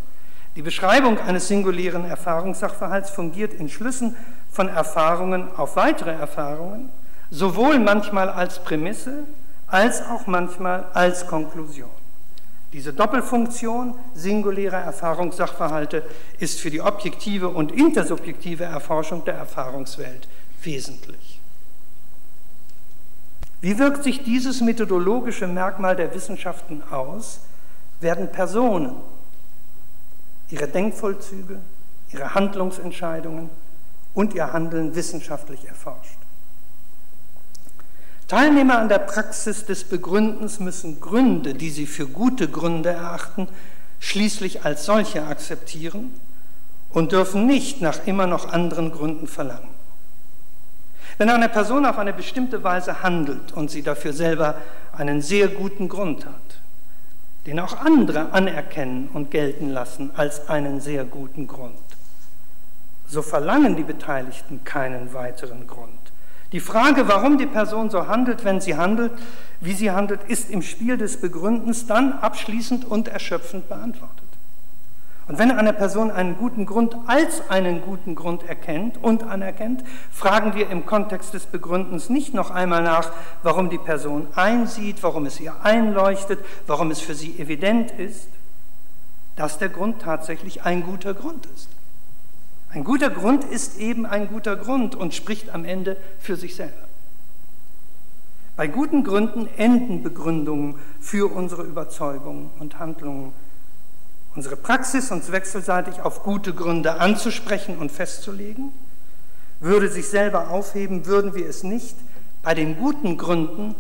die 0.55 0.61
Beschreibung 0.61 1.17
eines 1.19 1.47
singulären 1.47 2.03
Erfahrungssachverhalts 2.03 3.11
fungiert 3.11 3.53
in 3.53 3.69
Schlüssen 3.69 4.17
von 4.51 4.67
Erfahrungen 4.67 5.47
auf 5.55 5.77
weitere 5.77 6.11
Erfahrungen, 6.11 6.89
sowohl 7.31 7.79
manchmal 7.79 8.29
als 8.29 8.59
Prämisse 8.59 9.23
als 9.67 10.01
auch 10.01 10.27
manchmal 10.27 10.85
als 10.93 11.27
Konklusion. 11.27 11.89
Diese 12.73 12.93
Doppelfunktion 12.93 13.95
singulärer 14.13 14.77
Erfahrungssachverhalte 14.77 16.03
ist 16.37 16.59
für 16.59 16.69
die 16.69 16.81
objektive 16.81 17.49
und 17.49 17.71
intersubjektive 17.71 18.63
Erforschung 18.63 19.25
der 19.25 19.35
Erfahrungswelt 19.35 20.27
wesentlich. 20.63 21.39
Wie 23.61 23.77
wirkt 23.77 24.03
sich 24.03 24.23
dieses 24.23 24.61
methodologische 24.61 25.47
Merkmal 25.47 25.95
der 25.95 26.13
Wissenschaften 26.13 26.83
aus? 26.91 27.41
Werden 27.99 28.31
Personen, 28.31 28.95
ihre 30.49 30.67
Denkvollzüge, 30.67 31.59
ihre 32.13 32.33
Handlungsentscheidungen 32.33 33.49
und 34.13 34.33
ihr 34.33 34.53
Handeln 34.53 34.95
wissenschaftlich 34.95 35.67
erforscht. 35.67 36.18
Teilnehmer 38.29 38.77
an 38.77 38.89
der 38.89 38.99
Praxis 38.99 39.65
des 39.65 39.83
Begründens 39.83 40.59
müssen 40.59 41.01
Gründe, 41.01 41.55
die 41.55 41.71
sie 41.71 41.87
für 41.87 42.05
gute 42.05 42.47
Gründe 42.47 42.89
erachten, 42.89 43.47
schließlich 43.99 44.63
als 44.63 44.85
solche 44.85 45.25
akzeptieren 45.25 46.11
und 46.91 47.11
dürfen 47.11 47.47
nicht 47.47 47.81
nach 47.81 48.05
immer 48.05 48.27
noch 48.27 48.47
anderen 48.53 48.91
Gründen 48.91 49.25
verlangen. 49.25 49.71
Wenn 51.17 51.31
eine 51.31 51.49
Person 51.49 51.87
auf 51.87 51.97
eine 51.97 52.13
bestimmte 52.13 52.63
Weise 52.63 53.01
handelt 53.01 53.51
und 53.53 53.71
sie 53.71 53.81
dafür 53.81 54.13
selber 54.13 54.61
einen 54.95 55.23
sehr 55.23 55.47
guten 55.47 55.89
Grund 55.89 56.27
hat, 56.27 56.61
den 57.47 57.59
auch 57.59 57.79
andere 57.79 58.31
anerkennen 58.31 59.09
und 59.11 59.31
gelten 59.31 59.69
lassen 59.69 60.11
als 60.15 60.49
einen 60.49 60.81
sehr 60.81 61.03
guten 61.03 61.47
Grund, 61.47 61.79
so 63.07 63.23
verlangen 63.23 63.75
die 63.75 63.83
Beteiligten 63.83 64.63
keinen 64.63 65.15
weiteren 65.15 65.65
Grund. 65.65 65.98
Die 66.51 66.59
Frage, 66.59 67.07
warum 67.07 67.37
die 67.37 67.45
Person 67.45 67.89
so 67.89 68.07
handelt, 68.07 68.43
wenn 68.43 68.59
sie 68.59 68.75
handelt, 68.75 69.11
wie 69.61 69.73
sie 69.73 69.91
handelt, 69.91 70.21
ist 70.27 70.49
im 70.49 70.61
Spiel 70.61 70.97
des 70.97 71.21
Begründens 71.21 71.85
dann 71.85 72.13
abschließend 72.13 72.85
und 72.85 73.07
erschöpfend 73.07 73.69
beantwortet. 73.69 74.23
Und 75.27 75.37
wenn 75.37 75.51
eine 75.51 75.73
Person 75.73 76.09
einen 76.09 76.37
guten 76.37 76.65
Grund 76.65 76.95
als 77.05 77.51
einen 77.51 77.81
guten 77.83 78.15
Grund 78.15 78.49
erkennt 78.49 78.97
und 78.99 79.21
anerkennt, 79.21 79.83
fragen 80.11 80.55
wir 80.55 80.71
im 80.71 80.87
Kontext 80.87 81.35
des 81.35 81.45
Begründens 81.45 82.09
nicht 82.09 82.33
noch 82.33 82.49
einmal 82.49 82.81
nach, 82.81 83.11
warum 83.43 83.69
die 83.69 83.77
Person 83.77 84.25
einsieht, 84.33 85.03
warum 85.03 85.27
es 85.27 85.39
ihr 85.39 85.53
einleuchtet, 85.63 86.39
warum 86.65 86.89
es 86.89 86.99
für 86.99 87.13
sie 87.13 87.37
evident 87.37 87.91
ist, 87.91 88.27
dass 89.35 89.59
der 89.59 89.69
Grund 89.69 90.01
tatsächlich 90.01 90.63
ein 90.63 90.81
guter 90.81 91.13
Grund 91.13 91.45
ist. 91.53 91.69
Ein 92.71 92.83
guter 92.83 93.09
Grund 93.09 93.43
ist 93.43 93.79
eben 93.79 94.05
ein 94.05 94.27
guter 94.27 94.55
Grund 94.55 94.95
und 94.95 95.13
spricht 95.13 95.49
am 95.49 95.65
Ende 95.65 95.97
für 96.19 96.35
sich 96.35 96.55
selber. 96.55 96.87
Bei 98.55 98.67
guten 98.67 99.03
Gründen 99.03 99.47
enden 99.57 100.03
Begründungen 100.03 100.75
für 100.99 101.31
unsere 101.33 101.63
Überzeugungen 101.63 102.51
und 102.59 102.77
Handlungen 102.77 103.33
unsere 104.35 104.55
Praxis, 104.55 105.11
uns 105.11 105.31
wechselseitig 105.31 106.01
auf 106.01 106.23
gute 106.23 106.53
Gründe 106.53 106.99
anzusprechen 106.99 107.77
und 107.77 107.91
festzulegen, 107.91 108.71
würde 109.59 109.89
sich 109.89 110.07
selber 110.07 110.49
aufheben, 110.49 111.05
würden 111.05 111.35
wir 111.35 111.47
es 111.47 111.63
nicht 111.63 111.95
bei 112.41 112.53
den 112.53 112.77
guten 112.77 113.17
Gründen 113.17 113.75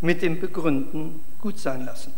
mit 0.00 0.22
dem 0.22 0.40
Begründen 0.40 1.20
gut 1.40 1.58
sein 1.58 1.84
lassen. 1.84 2.12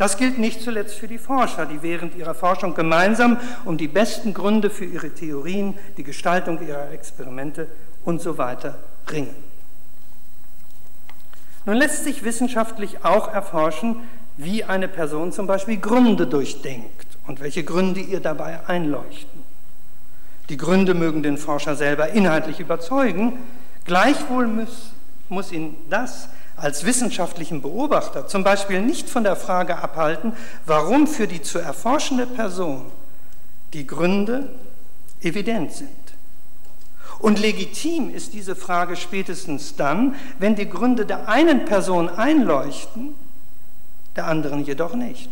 Das 0.00 0.16
gilt 0.16 0.38
nicht 0.38 0.62
zuletzt 0.62 0.94
für 0.94 1.08
die 1.08 1.18
Forscher, 1.18 1.66
die 1.66 1.82
während 1.82 2.14
ihrer 2.14 2.32
Forschung 2.32 2.72
gemeinsam 2.72 3.36
um 3.66 3.76
die 3.76 3.86
besten 3.86 4.32
Gründe 4.32 4.70
für 4.70 4.86
ihre 4.86 5.10
Theorien, 5.10 5.74
die 5.98 6.04
Gestaltung 6.04 6.66
ihrer 6.66 6.90
Experimente 6.90 7.66
und 8.06 8.22
so 8.22 8.38
weiter 8.38 8.78
ringen. 9.10 9.34
Nun 11.66 11.76
lässt 11.76 12.04
sich 12.04 12.24
wissenschaftlich 12.24 13.04
auch 13.04 13.30
erforschen, 13.30 13.96
wie 14.38 14.64
eine 14.64 14.88
Person 14.88 15.32
zum 15.32 15.46
Beispiel 15.46 15.76
Gründe 15.76 16.26
durchdenkt 16.26 17.18
und 17.26 17.40
welche 17.40 17.62
Gründe 17.62 18.00
ihr 18.00 18.20
dabei 18.20 18.66
einleuchten. 18.66 19.42
Die 20.48 20.56
Gründe 20.56 20.94
mögen 20.94 21.22
den 21.22 21.36
Forscher 21.36 21.76
selber 21.76 22.08
inhaltlich 22.08 22.58
überzeugen, 22.58 23.34
gleichwohl 23.84 24.46
muss, 24.46 24.92
muss 25.28 25.52
ihn 25.52 25.76
das 25.90 26.30
als 26.60 26.84
wissenschaftlichen 26.84 27.62
Beobachter 27.62 28.26
zum 28.26 28.44
Beispiel 28.44 28.82
nicht 28.82 29.08
von 29.08 29.24
der 29.24 29.36
Frage 29.36 29.78
abhalten, 29.78 30.32
warum 30.66 31.06
für 31.06 31.26
die 31.26 31.42
zu 31.42 31.58
erforschende 31.58 32.26
Person 32.26 32.84
die 33.72 33.86
Gründe 33.86 34.50
evident 35.22 35.72
sind. 35.72 35.88
Und 37.18 37.38
legitim 37.38 38.14
ist 38.14 38.32
diese 38.32 38.56
Frage 38.56 38.96
spätestens 38.96 39.76
dann, 39.76 40.14
wenn 40.38 40.54
die 40.54 40.68
Gründe 40.68 41.04
der 41.04 41.28
einen 41.28 41.64
Person 41.64 42.08
einleuchten, 42.08 43.14
der 44.16 44.26
anderen 44.26 44.64
jedoch 44.64 44.94
nicht. 44.94 45.30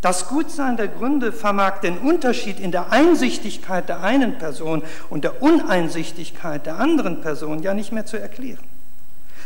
Das 0.00 0.28
Gutsein 0.28 0.76
der 0.76 0.88
Gründe 0.88 1.32
vermag 1.32 1.80
den 1.80 1.98
Unterschied 1.98 2.60
in 2.60 2.72
der 2.72 2.92
Einsichtigkeit 2.92 3.88
der 3.88 4.02
einen 4.02 4.38
Person 4.38 4.82
und 5.10 5.24
der 5.24 5.42
Uneinsichtigkeit 5.42 6.66
der 6.66 6.78
anderen 6.78 7.20
Person 7.22 7.62
ja 7.62 7.74
nicht 7.74 7.92
mehr 7.92 8.06
zu 8.06 8.18
erklären. 8.18 8.75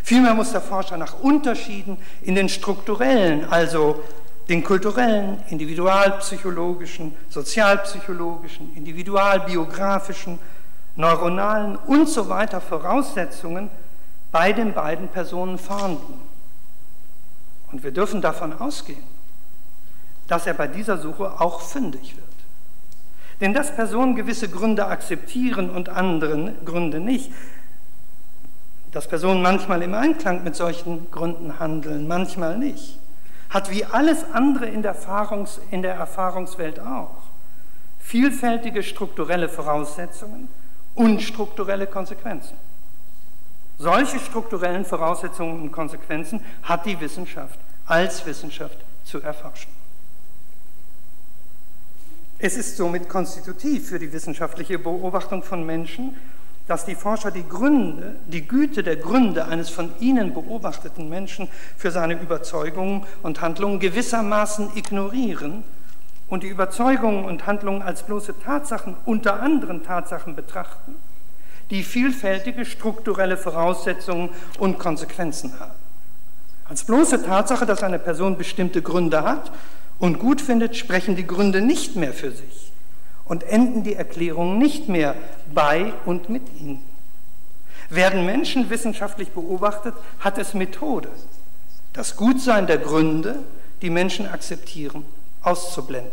Vielmehr 0.02 0.34
muss 0.34 0.52
der 0.52 0.60
Forscher 0.60 0.96
nach 0.96 1.20
Unterschieden 1.20 1.98
in 2.22 2.34
den 2.34 2.48
strukturellen, 2.48 3.44
also 3.50 4.02
den 4.48 4.64
kulturellen, 4.64 5.42
individualpsychologischen, 5.48 7.14
sozialpsychologischen, 7.28 8.74
individualbiografischen, 8.74 10.38
neuronalen 10.96 11.76
und 11.76 12.08
so 12.08 12.28
weiter 12.28 12.60
Voraussetzungen 12.60 13.70
bei 14.32 14.52
den 14.52 14.72
beiden 14.72 15.08
Personen 15.08 15.58
fahnden. 15.58 16.20
Und 17.70 17.84
wir 17.84 17.92
dürfen 17.92 18.20
davon 18.20 18.52
ausgehen, 18.58 19.02
dass 20.26 20.46
er 20.46 20.54
bei 20.54 20.66
dieser 20.66 20.98
Suche 20.98 21.40
auch 21.40 21.60
fündig 21.60 22.16
wird. 22.16 22.26
Denn 23.40 23.54
dass 23.54 23.74
Personen 23.74 24.16
gewisse 24.16 24.48
Gründe 24.48 24.86
akzeptieren 24.86 25.70
und 25.70 25.88
andere 25.88 26.54
Gründe 26.64 27.00
nicht, 27.00 27.32
dass 28.92 29.06
Personen 29.06 29.42
manchmal 29.42 29.82
im 29.82 29.94
Einklang 29.94 30.42
mit 30.42 30.56
solchen 30.56 31.10
Gründen 31.10 31.58
handeln, 31.60 32.08
manchmal 32.08 32.58
nicht, 32.58 32.98
hat 33.48 33.70
wie 33.70 33.84
alles 33.84 34.24
andere 34.32 34.66
in 34.66 34.82
der, 34.82 34.94
Erfahrungs-, 34.94 35.60
in 35.70 35.82
der 35.82 35.94
Erfahrungswelt 35.94 36.80
auch 36.80 37.10
vielfältige 38.00 38.82
strukturelle 38.82 39.48
Voraussetzungen 39.48 40.48
und 40.94 41.22
strukturelle 41.22 41.86
Konsequenzen. 41.86 42.56
Solche 43.78 44.18
strukturellen 44.18 44.84
Voraussetzungen 44.84 45.62
und 45.62 45.72
Konsequenzen 45.72 46.44
hat 46.62 46.86
die 46.86 46.98
Wissenschaft 47.00 47.58
als 47.86 48.26
Wissenschaft 48.26 48.76
zu 49.04 49.22
erforschen. 49.22 49.70
Es 52.38 52.56
ist 52.56 52.76
somit 52.76 53.08
konstitutiv 53.08 53.88
für 53.88 53.98
die 53.98 54.12
wissenschaftliche 54.12 54.78
Beobachtung 54.78 55.42
von 55.42 55.64
Menschen, 55.64 56.16
dass 56.70 56.84
die 56.84 56.94
Forscher 56.94 57.32
die 57.32 57.48
Gründe, 57.48 58.14
die 58.28 58.46
Güte 58.46 58.84
der 58.84 58.94
Gründe 58.94 59.46
eines 59.46 59.70
von 59.70 59.90
ihnen 59.98 60.32
beobachteten 60.32 61.08
Menschen 61.08 61.48
für 61.76 61.90
seine 61.90 62.14
Überzeugungen 62.14 63.02
und 63.24 63.40
Handlungen 63.40 63.80
gewissermaßen 63.80 64.76
ignorieren 64.76 65.64
und 66.28 66.44
die 66.44 66.48
Überzeugungen 66.48 67.24
und 67.24 67.44
Handlungen 67.44 67.82
als 67.82 68.04
bloße 68.04 68.38
Tatsachen 68.38 68.94
unter 69.04 69.42
anderen 69.42 69.82
Tatsachen 69.82 70.36
betrachten, 70.36 70.94
die 71.70 71.82
vielfältige 71.82 72.64
strukturelle 72.64 73.36
Voraussetzungen 73.36 74.28
und 74.60 74.78
Konsequenzen 74.78 75.58
haben. 75.58 75.72
Als 76.68 76.84
bloße 76.84 77.24
Tatsache, 77.24 77.66
dass 77.66 77.82
eine 77.82 77.98
Person 77.98 78.38
bestimmte 78.38 78.80
Gründe 78.80 79.24
hat 79.24 79.50
und 79.98 80.20
gut 80.20 80.40
findet, 80.40 80.76
sprechen 80.76 81.16
die 81.16 81.26
Gründe 81.26 81.62
nicht 81.62 81.96
mehr 81.96 82.12
für 82.12 82.30
sich 82.30 82.69
und 83.30 83.44
enden 83.44 83.84
die 83.84 83.94
Erklärungen 83.94 84.58
nicht 84.58 84.88
mehr 84.88 85.14
bei 85.54 85.92
und 86.04 86.30
mit 86.30 86.42
ihnen. 86.60 86.84
Werden 87.88 88.26
Menschen 88.26 88.70
wissenschaftlich 88.70 89.28
beobachtet, 89.30 89.94
hat 90.18 90.36
es 90.36 90.52
Methode, 90.52 91.08
das 91.92 92.16
Gutsein 92.16 92.66
der 92.66 92.78
Gründe, 92.78 93.36
die 93.82 93.90
Menschen 93.90 94.26
akzeptieren, 94.26 95.04
auszublenden. 95.42 96.10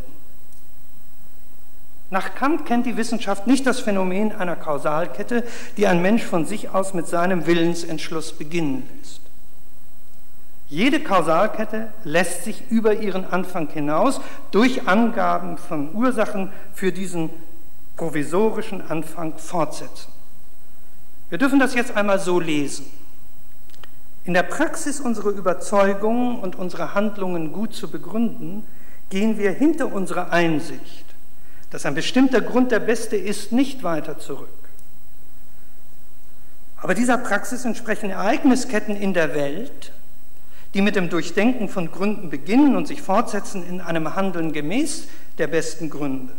Nach 2.11 2.35
Kant 2.35 2.67
kennt 2.67 2.85
die 2.85 2.97
Wissenschaft 2.97 3.47
nicht 3.47 3.65
das 3.65 3.79
Phänomen 3.79 4.31
einer 4.31 4.55
Kausalkette, 4.55 5.43
die 5.75 5.87
ein 5.87 6.03
Mensch 6.03 6.23
von 6.23 6.45
sich 6.45 6.69
aus 6.69 6.93
mit 6.93 7.07
seinem 7.07 7.47
Willensentschluss 7.47 8.33
beginnen 8.33 8.87
lässt. 8.99 9.21
Jede 10.69 10.99
Kausalkette 10.99 11.93
lässt 12.03 12.43
sich 12.43 12.69
über 12.69 12.93
ihren 12.93 13.25
Anfang 13.25 13.69
hinaus 13.69 14.19
durch 14.51 14.87
Angaben 14.87 15.57
von 15.57 15.95
Ursachen 15.95 16.51
für 16.73 16.91
diesen 16.91 17.29
provisorischen 17.95 18.81
Anfang 18.89 19.37
fortsetzen. 19.37 20.11
Wir 21.29 21.37
dürfen 21.37 21.59
das 21.59 21.73
jetzt 21.73 21.95
einmal 21.95 22.19
so 22.19 22.39
lesen. 22.39 22.85
In 24.25 24.33
der 24.33 24.43
Praxis 24.43 24.99
unsere 24.99 25.29
Überzeugungen 25.29 26.39
und 26.39 26.57
unsere 26.57 26.93
Handlungen 26.93 27.53
gut 27.53 27.73
zu 27.73 27.89
begründen, 27.89 28.65
gehen 29.09 29.37
wir 29.37 29.51
hinter 29.51 29.93
unserer 29.93 30.33
Einsicht, 30.33 31.05
dass 31.69 31.85
ein 31.85 31.95
bestimmter 31.95 32.41
Grund 32.41 32.73
der 32.73 32.81
beste 32.81 33.15
ist, 33.15 33.53
nicht 33.53 33.83
weiter 33.83 34.19
zurück. 34.19 34.49
Aber 36.81 36.93
dieser 36.93 37.17
Praxis 37.17 37.63
entsprechen 37.63 38.09
Ereignisketten 38.09 38.97
in 38.97 39.13
der 39.13 39.33
Welt, 39.33 39.93
die 40.77 40.83
mit 40.83 40.95
dem 40.95 41.09
Durchdenken 41.09 41.69
von 41.69 41.89
Gründen 41.91 42.29
beginnen 42.29 42.75
und 42.75 42.87
sich 42.87 43.01
fortsetzen 43.01 43.67
in 43.67 43.81
einem 43.81 44.15
Handeln 44.15 44.53
gemäß 44.53 45.07
der 45.39 45.47
besten 45.47 45.89
Gründe. 45.89 46.33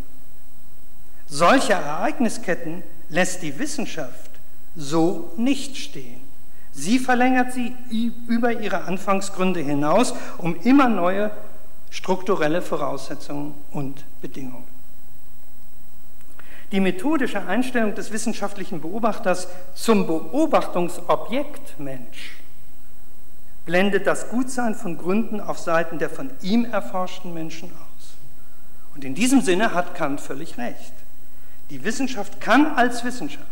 Solche 1.26 1.72
Ereignisketten 1.72 2.84
lässt 3.08 3.42
die 3.42 3.58
Wissenschaft 3.58 4.30
so 4.76 5.32
nicht 5.36 5.76
stehen. 5.76 6.20
Sie 6.70 7.00
verlängert 7.00 7.52
sie 7.52 7.74
über 8.28 8.60
ihre 8.60 8.84
Anfangsgründe 8.84 9.58
hinaus 9.58 10.14
um 10.38 10.54
immer 10.62 10.88
neue 10.88 11.32
strukturelle 11.90 12.62
Voraussetzungen 12.62 13.54
und 13.72 14.04
Bedingungen. 14.22 14.68
Die 16.70 16.78
methodische 16.78 17.44
Einstellung 17.44 17.96
des 17.96 18.12
wissenschaftlichen 18.12 18.80
Beobachters 18.82 19.48
zum 19.74 20.06
Beobachtungsobjekt 20.06 21.80
Mensch 21.80 22.37
blendet 23.68 24.06
das 24.06 24.30
Gutsein 24.30 24.74
von 24.74 24.96
Gründen 24.96 25.42
auf 25.42 25.58
Seiten 25.58 25.98
der 25.98 26.08
von 26.08 26.30
ihm 26.40 26.64
erforschten 26.64 27.34
Menschen 27.34 27.70
aus. 27.70 28.14
Und 28.94 29.04
in 29.04 29.14
diesem 29.14 29.42
Sinne 29.42 29.74
hat 29.74 29.94
Kant 29.94 30.22
völlig 30.22 30.56
recht. 30.56 30.94
Die 31.68 31.84
Wissenschaft 31.84 32.40
kann 32.40 32.74
als 32.76 33.04
Wissenschaft 33.04 33.44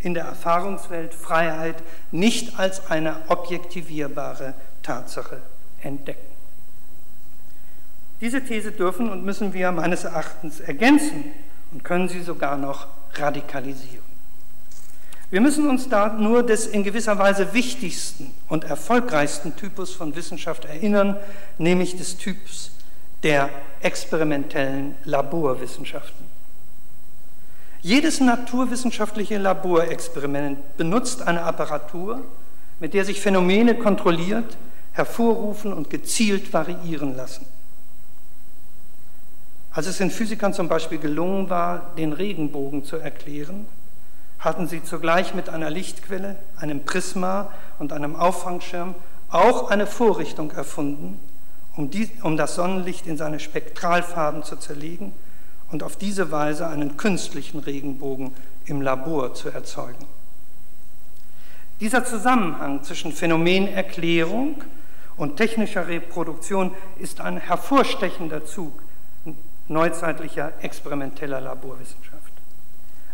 in 0.00 0.12
der 0.12 0.24
Erfahrungswelt 0.24 1.14
Freiheit 1.14 1.76
nicht 2.10 2.58
als 2.58 2.90
eine 2.90 3.16
objektivierbare 3.28 4.52
Tatsache 4.82 5.40
entdecken. 5.80 6.28
Diese 8.20 8.44
These 8.44 8.72
dürfen 8.72 9.08
und 9.08 9.24
müssen 9.24 9.54
wir 9.54 9.72
meines 9.72 10.04
Erachtens 10.04 10.60
ergänzen 10.60 11.24
und 11.72 11.84
können 11.84 12.10
sie 12.10 12.20
sogar 12.20 12.58
noch 12.58 12.86
radikalisieren. 13.14 14.07
Wir 15.30 15.42
müssen 15.42 15.68
uns 15.68 15.88
da 15.90 16.14
nur 16.14 16.42
des 16.42 16.66
in 16.66 16.84
gewisser 16.84 17.18
Weise 17.18 17.52
wichtigsten 17.52 18.32
und 18.48 18.64
erfolgreichsten 18.64 19.54
Typus 19.56 19.92
von 19.92 20.16
Wissenschaft 20.16 20.64
erinnern, 20.64 21.16
nämlich 21.58 21.96
des 21.96 22.16
Typs 22.16 22.70
der 23.22 23.50
experimentellen 23.82 24.94
Laborwissenschaften. 25.04 26.24
Jedes 27.82 28.20
naturwissenschaftliche 28.20 29.36
Laborexperiment 29.36 30.76
benutzt 30.78 31.22
eine 31.22 31.42
Apparatur, 31.42 32.24
mit 32.80 32.94
der 32.94 33.04
sich 33.04 33.20
Phänomene 33.20 33.74
kontrolliert, 33.74 34.56
hervorrufen 34.92 35.74
und 35.74 35.90
gezielt 35.90 36.52
variieren 36.52 37.16
lassen. 37.16 37.46
Als 39.72 39.86
es 39.86 39.98
den 39.98 40.10
Physikern 40.10 40.54
zum 40.54 40.68
Beispiel 40.68 40.98
gelungen 40.98 41.50
war, 41.50 41.92
den 41.96 42.14
Regenbogen 42.14 42.82
zu 42.82 42.96
erklären, 42.96 43.66
hatten 44.38 44.68
sie 44.68 44.82
zugleich 44.82 45.34
mit 45.34 45.48
einer 45.48 45.70
Lichtquelle, 45.70 46.36
einem 46.56 46.84
Prisma 46.84 47.50
und 47.78 47.92
einem 47.92 48.16
Auffangschirm 48.16 48.94
auch 49.30 49.70
eine 49.70 49.86
Vorrichtung 49.86 50.50
erfunden, 50.52 51.18
um, 51.76 51.90
die, 51.90 52.10
um 52.22 52.36
das 52.36 52.54
Sonnenlicht 52.54 53.06
in 53.06 53.16
seine 53.16 53.40
Spektralfarben 53.40 54.42
zu 54.42 54.56
zerlegen 54.56 55.12
und 55.70 55.82
auf 55.82 55.96
diese 55.96 56.30
Weise 56.30 56.66
einen 56.66 56.96
künstlichen 56.96 57.58
Regenbogen 57.58 58.32
im 58.66 58.80
Labor 58.80 59.34
zu 59.34 59.50
erzeugen. 59.50 60.06
Dieser 61.80 62.04
Zusammenhang 62.04 62.82
zwischen 62.82 63.12
Phänomenerklärung 63.12 64.64
und 65.16 65.36
technischer 65.36 65.86
Reproduktion 65.86 66.72
ist 66.98 67.20
ein 67.20 67.38
hervorstechender 67.38 68.44
Zug 68.44 68.82
neuzeitlicher 69.68 70.52
experimenteller 70.62 71.40
Laborwissenschaft. 71.40 72.17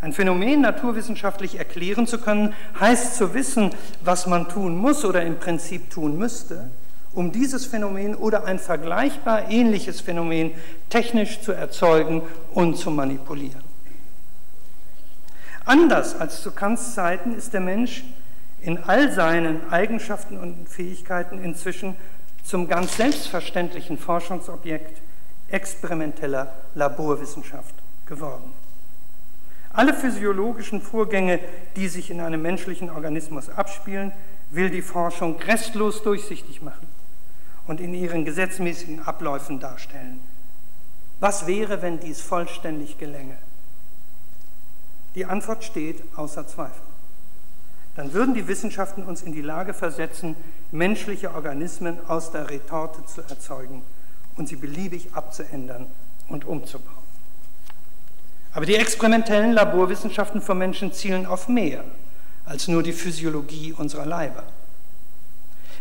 Ein 0.05 0.13
Phänomen 0.13 0.61
naturwissenschaftlich 0.61 1.57
erklären 1.59 2.07
zu 2.07 2.19
können, 2.19 2.53
heißt 2.79 3.17
zu 3.17 3.33
wissen, 3.33 3.71
was 4.03 4.27
man 4.27 4.51
tun 4.51 4.77
muss 4.77 5.03
oder 5.03 5.23
im 5.23 5.39
Prinzip 5.39 5.89
tun 5.89 6.19
müsste, 6.19 6.69
um 7.15 7.33
dieses 7.33 7.65
Phänomen 7.65 8.15
oder 8.15 8.45
ein 8.45 8.59
vergleichbar 8.59 9.51
ähnliches 9.51 10.03
Phänomen 10.03 10.51
technisch 10.91 11.41
zu 11.41 11.53
erzeugen 11.53 12.21
und 12.53 12.77
zu 12.77 12.91
manipulieren. 12.91 13.63
Anders 15.65 16.21
als 16.21 16.43
zu 16.43 16.51
Kants 16.51 16.93
Zeiten 16.95 17.35
ist 17.35 17.55
der 17.55 17.63
Mensch 17.63 18.05
in 18.61 18.77
all 18.77 19.11
seinen 19.11 19.71
Eigenschaften 19.71 20.37
und 20.37 20.69
Fähigkeiten 20.69 21.43
inzwischen 21.43 21.97
zum 22.45 22.69
ganz 22.69 22.99
selbstverständlichen 22.99 23.97
Forschungsobjekt 23.97 25.01
experimenteller 25.49 26.53
Laborwissenschaft 26.75 27.75
geworden. 28.05 28.64
Alle 29.75 29.93
physiologischen 29.93 30.81
Vorgänge, 30.81 31.41
die 31.75 31.89
sich 31.89 32.11
in 32.11 32.21
einem 32.21 32.41
menschlichen 32.41 32.91
Organismus 32.91 33.51
abspielen, 33.51 34.13
will 34.51 34.71
die 34.71 34.83
Forschung 34.83 35.37
restlos 35.41 36.03
durchsichtig 36.05 36.63
machen 36.63 36.87
und 37.67 37.81
in 37.81 37.93
ihren 37.93 38.25
gesetzmäßigen 38.25 39.01
Abläufen 39.01 39.59
darstellen. 39.59 40.21
Was 41.19 41.49
wäre, 41.49 41.83
wenn 41.83 41.99
dies 41.99 42.21
vollständig 42.21 42.99
gelänge? 42.99 43.37
Die 45.17 45.25
Antwort 45.25 45.65
steht 45.65 46.03
außer 46.17 46.47
Zweifel. 46.47 46.83
Dann 47.97 48.13
würden 48.13 48.35
die 48.35 48.47
Wissenschaften 48.47 49.03
uns 49.03 49.23
in 49.23 49.33
die 49.33 49.43
Lage 49.43 49.75
versetzen, 49.75 50.37
menschliche 50.71 51.35
Organismen 51.35 51.99
aus 52.07 52.31
der 52.31 52.49
Retorte 52.51 53.05
zu 53.07 53.23
erzeugen 53.23 53.83
und 54.37 54.49
sie 54.49 54.57
beliebig 54.57 55.15
abzuändern 55.15 55.87
und 56.29 56.45
umzubauen. 56.45 57.04
Aber 58.55 58.67
die 58.67 58.77
experimentellen 58.77 59.53
Laborwissenschaften 59.53 60.41
von 60.41 60.57
Menschen 60.57 60.93
zielen 60.93 61.27
auf 61.27 61.49
mehr 61.49 61.85
als 62.47 62.69
nur 62.69 62.83
die 62.83 62.93
Physiologie 62.93 63.75
unserer 63.77 64.07
Leiber. 64.07 64.45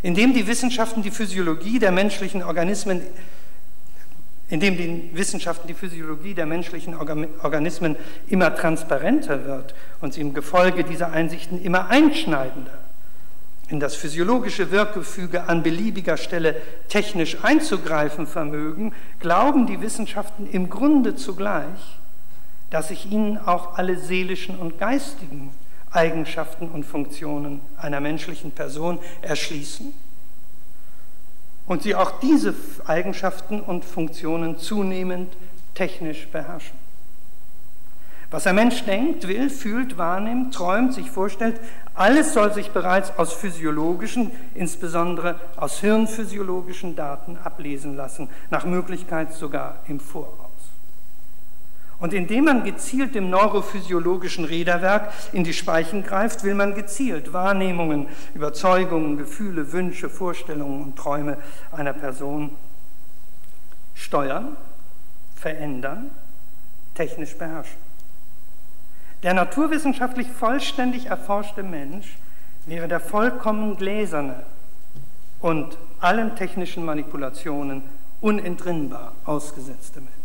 Indem 0.01 0.33
die 0.33 0.47
Wissenschaften 0.47 1.03
die 1.03 1.12
Physiologie 1.12 1.79
der 1.79 1.91
menschlichen 1.91 2.43
Organismen 2.43 3.01
indem 4.49 4.77
die 4.77 5.09
Wissenschaften 5.13 5.67
die 5.67 5.73
Physiologie 5.73 6.36
der 6.36 6.45
menschlichen 6.45 6.95
Organismen 6.95 7.95
immer 8.27 8.53
transparenter 8.55 9.45
wird 9.45 9.73
und 9.99 10.13
sie 10.13 10.21
im 10.21 10.36
Gefolge 10.36 10.83
dieser 10.83 11.12
Einsichten 11.12 11.63
immer 11.63 11.89
einschneidender 11.89 12.77
in 13.69 13.79
das 13.79 13.95
physiologische 13.95 14.69
Wirkgefüge 14.69 15.45
an 15.49 15.63
beliebiger 15.63 16.17
Stelle 16.17 16.55
technisch 16.89 17.43
einzugreifen 17.43 18.27
vermögen, 18.27 18.93
glauben 19.19 19.65
die 19.65 19.81
Wissenschaften 19.81 20.47
im 20.51 20.69
Grunde 20.69 21.15
zugleich, 21.15 21.97
dass 22.73 22.88
sich 22.88 23.12
ihnen 23.12 23.38
auch 23.38 23.77
alle 23.77 23.99
seelischen 23.99 24.57
und 24.57 24.79
geistigen 24.79 25.51
Eigenschaften 25.91 26.69
und 26.69 26.86
Funktionen 26.86 27.62
einer 27.77 27.99
menschlichen 27.99 28.49
Person 28.49 28.97
erschließen 29.21 29.93
und 31.67 31.83
sie 31.83 31.93
auch 31.93 32.19
diese 32.19 32.55
Eigenschaften 32.88 33.62
und 33.62 33.86
Funktionen 33.86 34.57
zunehmend 34.57 35.38
technisch 35.75 36.27
beherrschen. 36.29 36.75
Was 38.31 38.47
ein 38.47 38.55
Mensch 38.55 38.83
denkt, 38.86 39.27
will, 39.27 39.51
fühlt, 39.51 39.99
wahrnimmt, 39.99 40.55
träumt, 40.55 40.95
sich 40.95 41.12
vorstellt, 41.12 41.59
alles 41.93 42.33
soll 42.33 42.51
sich 42.53 42.71
bereits 42.71 43.15
aus 43.19 43.33
physiologischen, 43.33 44.31
insbesondere 44.55 45.39
aus 45.57 45.79
hirnphysiologischen 45.79 46.95
Daten 46.95 47.38
ablesen 47.43 47.95
lassen, 47.95 48.29
nach 48.49 48.65
Möglichkeit 48.65 49.31
sogar 49.31 49.75
im 49.88 49.99
Voraus. 49.99 50.42
Und 52.04 52.13
indem 52.13 52.44
man 52.44 52.66
gezielt 52.66 53.16
dem 53.16 53.30
neurophysiologischen 53.30 54.44
Räderwerk 54.44 55.13
in 55.32 55.46
die 55.46 55.54
Speichen 55.54 56.04
greift, 56.04 56.44
will 56.44 56.54
man 56.54 56.76
gezielt 56.76 57.32
Wahrnehmungen, 57.32 58.10
Überzeugungen, 58.34 59.18
Gefühle, 59.18 59.72
Wünsche, 59.72 60.10
Vorstellungen 60.10 60.84
und 60.84 60.98
Träume 60.98 61.38
einer 61.72 61.94
Person 61.94 62.50
steuern, 63.94 64.58
verändern, 65.34 66.12
technisch 66.94 67.38
beherrschen. 67.38 67.78
Der 69.24 69.34
naturwissenschaftlich 69.34 70.28
vollständig 70.28 71.06
erforschte 71.06 71.63
Mensch 71.63 72.18
wäre 72.66 72.89
der 72.89 73.00
vollkommen 73.00 73.78
gläserne 73.78 74.44
und 75.39 75.78
allen 76.02 76.36
technischen 76.36 76.84
Manipulationen 76.84 77.82
unentrinnbar 78.20 79.13
ausgesetzte 79.24 80.02
Mensch. 80.02 80.22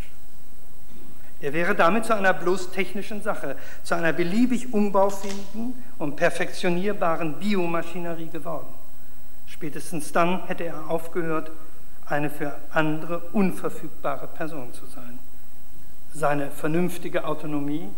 Er 1.40 1.52
wäre 1.52 1.74
damit 1.74 2.04
zu 2.04 2.14
einer 2.14 2.34
bloß 2.34 2.72
technischen 2.72 3.22
Sache, 3.22 3.56
zu 3.84 3.94
einer 3.94 4.12
beliebig 4.12 4.72
umbaufähigen 4.72 5.74
und 5.98 6.16
perfektionierbaren 6.16 7.34
Biomaschinerie 7.38 8.28
geworden. 8.28 8.66
Spätestens 9.46 10.12
dann 10.12 10.46
hätte 10.46 10.64
er 10.64 10.90
aufgehört, 10.90 11.50
eine 12.06 12.30
für 12.30 12.56
andere 12.70 13.20
unverfügbare 13.32 14.26
Person 14.26 14.72
zu 14.72 14.86
sein. 14.86 15.18
Seine 16.12 16.50
vernünftige 16.50 17.24
Autonomie 17.24 17.88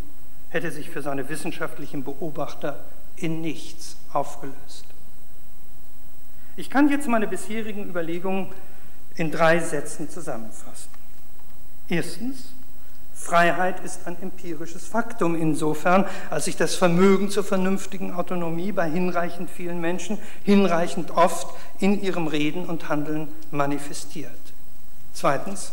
hätte 0.50 0.70
sich 0.70 0.90
für 0.90 1.00
seine 1.00 1.29
wissenschaftlichen 1.29 2.05
Beobachter 2.05 2.81
in 3.16 3.40
nichts 3.40 3.96
aufgelöst. 4.12 4.85
Ich 6.57 6.68
kann 6.68 6.90
jetzt 6.90 7.09
meine 7.09 7.29
bisherigen 7.29 7.88
Überlegungen 7.88 8.48
in 9.14 9.31
drei 9.31 9.61
Sätzen 9.61 10.11
zusammenfassen. 10.11 10.90
Erstens, 11.88 12.53
Freiheit 13.20 13.85
ist 13.85 14.06
ein 14.06 14.16
empirisches 14.22 14.87
Faktum 14.87 15.37
insofern, 15.37 16.06
als 16.30 16.46
sich 16.46 16.56
das 16.56 16.74
Vermögen 16.74 17.30
zur 17.30 17.44
vernünftigen 17.44 18.14
Autonomie 18.14 18.72
bei 18.72 18.88
hinreichend 18.88 19.50
vielen 19.50 19.80
Menschen 19.80 20.18
hinreichend 20.42 21.11
oft 21.11 21.54
in 21.78 22.00
ihrem 22.02 22.26
Reden 22.26 22.64
und 22.64 22.88
Handeln 22.88 23.28
manifestiert. 23.50 24.33
Zweitens, 25.12 25.72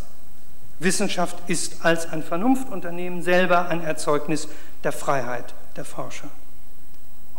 Wissenschaft 0.79 1.37
ist 1.47 1.85
als 1.85 2.11
ein 2.11 2.21
Vernunftunternehmen 2.21 3.23
selber 3.23 3.69
ein 3.69 3.81
Erzeugnis 3.81 4.49
der 4.83 4.91
Freiheit 4.91 5.53
der 5.77 5.85
Forscher. 5.85 6.29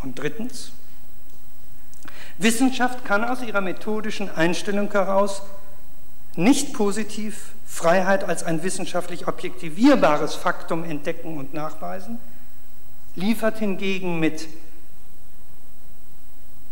Und 0.02 0.18
drittens, 0.18 0.72
Wissenschaft 2.38 3.04
kann 3.04 3.24
aus 3.24 3.42
ihrer 3.42 3.60
methodischen 3.60 4.34
Einstellung 4.34 4.90
heraus 4.90 5.42
nicht 6.38 6.72
positiv 6.72 7.52
Freiheit 7.66 8.22
als 8.22 8.44
ein 8.44 8.62
wissenschaftlich 8.62 9.26
objektivierbares 9.26 10.36
Faktum 10.36 10.84
entdecken 10.84 11.36
und 11.36 11.52
nachweisen, 11.52 12.20
liefert 13.16 13.58
hingegen 13.58 14.20
mit 14.20 14.48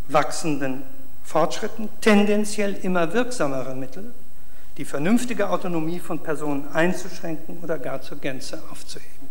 wachsenden 0.06 0.84
Fortschritten 1.24 1.88
tendenziell 2.00 2.74
immer 2.74 3.12
wirksamere 3.12 3.74
Mittel, 3.74 4.14
die 4.76 4.84
vernünftige 4.84 5.50
Autonomie 5.50 5.98
von 5.98 6.20
Personen 6.20 6.68
einzuschränken 6.72 7.58
oder 7.60 7.76
gar 7.76 8.00
zur 8.00 8.18
Gänze 8.18 8.62
aufzuheben. 8.70 9.28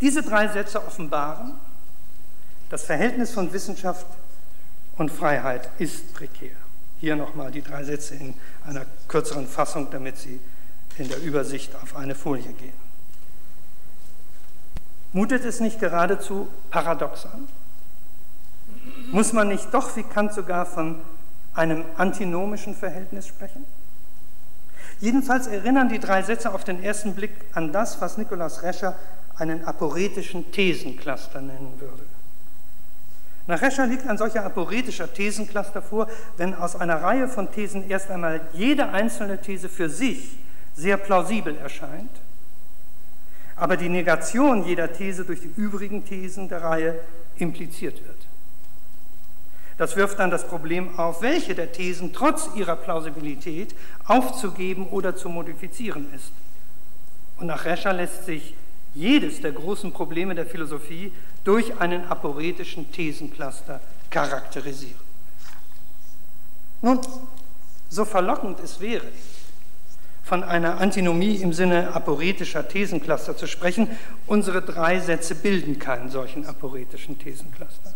Diese 0.00 0.22
drei 0.22 0.46
Sätze 0.46 0.86
offenbaren, 0.86 1.54
das 2.70 2.84
Verhältnis 2.84 3.32
von 3.32 3.52
Wissenschaft 3.52 4.06
und 4.96 5.10
Freiheit 5.10 5.68
ist 5.78 6.14
prekär. 6.14 6.63
Hier 7.04 7.16
nochmal 7.16 7.50
die 7.50 7.60
drei 7.60 7.84
Sätze 7.84 8.14
in 8.14 8.32
einer 8.66 8.86
kürzeren 9.08 9.46
Fassung, 9.46 9.88
damit 9.90 10.16
Sie 10.16 10.40
in 10.96 11.06
der 11.06 11.20
Übersicht 11.20 11.74
auf 11.82 11.96
eine 11.96 12.14
Folie 12.14 12.54
gehen. 12.54 12.72
Mutet 15.12 15.44
es 15.44 15.60
nicht 15.60 15.78
geradezu 15.80 16.48
paradox 16.70 17.26
an? 17.26 17.46
Muss 19.12 19.34
man 19.34 19.48
nicht 19.48 19.68
doch, 19.74 19.94
wie 19.96 20.02
Kant 20.02 20.32
sogar, 20.32 20.64
von 20.64 20.96
einem 21.52 21.84
antinomischen 21.98 22.74
Verhältnis 22.74 23.26
sprechen? 23.26 23.66
Jedenfalls 24.98 25.46
erinnern 25.46 25.90
die 25.90 26.00
drei 26.00 26.22
Sätze 26.22 26.54
auf 26.54 26.64
den 26.64 26.82
ersten 26.82 27.14
Blick 27.14 27.32
an 27.52 27.70
das, 27.70 28.00
was 28.00 28.16
Nikolaus 28.16 28.62
Rescher 28.62 28.96
einen 29.36 29.66
aporetischen 29.66 30.50
Thesencluster 30.52 31.42
nennen 31.42 31.78
würde. 31.78 32.06
Nach 33.46 33.60
Rescher 33.60 33.86
liegt 33.86 34.06
ein 34.06 34.16
solcher 34.16 34.44
aporetischer 34.44 35.12
Thesencluster 35.12 35.82
vor, 35.82 36.08
wenn 36.36 36.54
aus 36.54 36.76
einer 36.76 37.02
Reihe 37.02 37.28
von 37.28 37.52
Thesen 37.52 37.88
erst 37.90 38.10
einmal 38.10 38.40
jede 38.54 38.88
einzelne 38.88 39.40
These 39.40 39.68
für 39.68 39.90
sich 39.90 40.38
sehr 40.74 40.96
plausibel 40.96 41.56
erscheint, 41.58 42.10
aber 43.56 43.76
die 43.76 43.90
Negation 43.90 44.64
jeder 44.64 44.92
These 44.92 45.24
durch 45.24 45.40
die 45.40 45.52
übrigen 45.56 46.04
Thesen 46.04 46.48
der 46.48 46.62
Reihe 46.62 46.98
impliziert 47.36 48.04
wird. 48.04 48.16
Das 49.76 49.96
wirft 49.96 50.20
dann 50.20 50.30
das 50.30 50.46
Problem 50.46 50.98
auf, 50.98 51.20
welche 51.20 51.54
der 51.54 51.72
Thesen 51.72 52.12
trotz 52.12 52.48
ihrer 52.54 52.76
Plausibilität 52.76 53.74
aufzugeben 54.06 54.86
oder 54.88 55.16
zu 55.16 55.28
modifizieren 55.28 56.06
ist. 56.14 56.30
Und 57.38 57.48
nach 57.48 57.64
Rescher 57.64 57.92
lässt 57.92 58.24
sich 58.24 58.54
jedes 58.94 59.40
der 59.40 59.52
großen 59.52 59.92
Probleme 59.92 60.36
der 60.36 60.46
Philosophie 60.46 61.12
durch 61.44 61.78
einen 61.80 62.04
aporetischen 62.06 62.90
Thesencluster 62.90 63.80
charakterisieren. 64.10 65.04
Nun, 66.82 67.00
so 67.88 68.04
verlockend 68.04 68.60
es 68.60 68.80
wäre, 68.80 69.06
von 70.22 70.42
einer 70.42 70.80
Antinomie 70.80 71.36
im 71.36 71.52
Sinne 71.52 71.92
aporetischer 71.94 72.66
Thesencluster 72.66 73.36
zu 73.36 73.46
sprechen, 73.46 73.88
unsere 74.26 74.62
drei 74.62 74.98
Sätze 74.98 75.34
bilden 75.34 75.78
keinen 75.78 76.10
solchen 76.10 76.46
aporetischen 76.46 77.18
Thesencluster. 77.18 77.94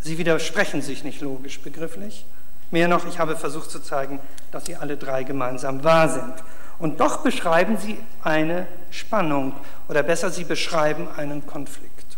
Sie 0.00 0.18
widersprechen 0.18 0.80
sich 0.80 1.02
nicht 1.02 1.20
logisch 1.20 1.60
begrifflich. 1.60 2.24
Mehr 2.70 2.86
noch, 2.86 3.06
ich 3.06 3.18
habe 3.18 3.36
versucht 3.36 3.70
zu 3.70 3.80
zeigen, 3.80 4.20
dass 4.52 4.66
sie 4.66 4.76
alle 4.76 4.96
drei 4.96 5.24
gemeinsam 5.24 5.82
wahr 5.82 6.08
sind. 6.08 6.34
Und 6.78 7.00
doch 7.00 7.18
beschreiben 7.18 7.76
sie 7.76 7.98
eine 8.22 8.66
Spannung 8.90 9.52
oder 9.88 10.02
besser, 10.02 10.30
sie 10.30 10.44
beschreiben 10.44 11.08
einen 11.16 11.46
Konflikt. 11.46 12.16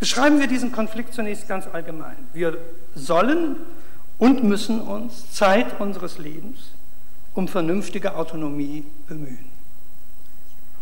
Beschreiben 0.00 0.40
wir 0.40 0.46
diesen 0.46 0.72
Konflikt 0.72 1.14
zunächst 1.14 1.48
ganz 1.48 1.66
allgemein. 1.66 2.16
Wir 2.32 2.58
sollen 2.94 3.56
und 4.18 4.44
müssen 4.44 4.80
uns 4.80 5.30
Zeit 5.32 5.80
unseres 5.80 6.18
Lebens 6.18 6.72
um 7.34 7.48
vernünftige 7.48 8.14
Autonomie 8.14 8.84
bemühen. 9.06 9.50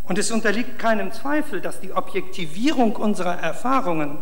Und 0.04 0.18
es 0.18 0.30
unterliegt 0.30 0.78
keinem 0.78 1.12
Zweifel, 1.12 1.60
dass 1.60 1.80
die 1.80 1.92
Objektivierung 1.92 2.94
unserer 2.96 3.38
Erfahrungen 3.38 4.18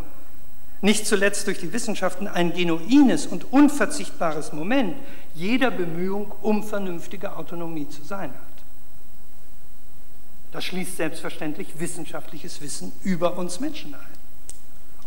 nicht 0.83 1.07
zuletzt 1.07 1.47
durch 1.47 1.59
die 1.59 1.73
Wissenschaften 1.73 2.27
ein 2.27 2.53
genuines 2.53 3.27
und 3.27 3.53
unverzichtbares 3.53 4.53
Moment 4.53 4.97
jeder 5.35 5.71
Bemühung 5.71 6.33
um 6.43 6.65
vernünftige 6.65 7.37
Autonomie 7.37 7.89
zu 7.89 8.03
sein 8.03 8.31
hat. 8.31 8.65
Das 10.51 10.65
schließt 10.65 10.97
selbstverständlich 10.97 11.79
wissenschaftliches 11.79 12.61
Wissen 12.61 12.93
über 13.05 13.39
uns 13.39 13.61
Menschen 13.61 13.95
ein. 13.95 14.01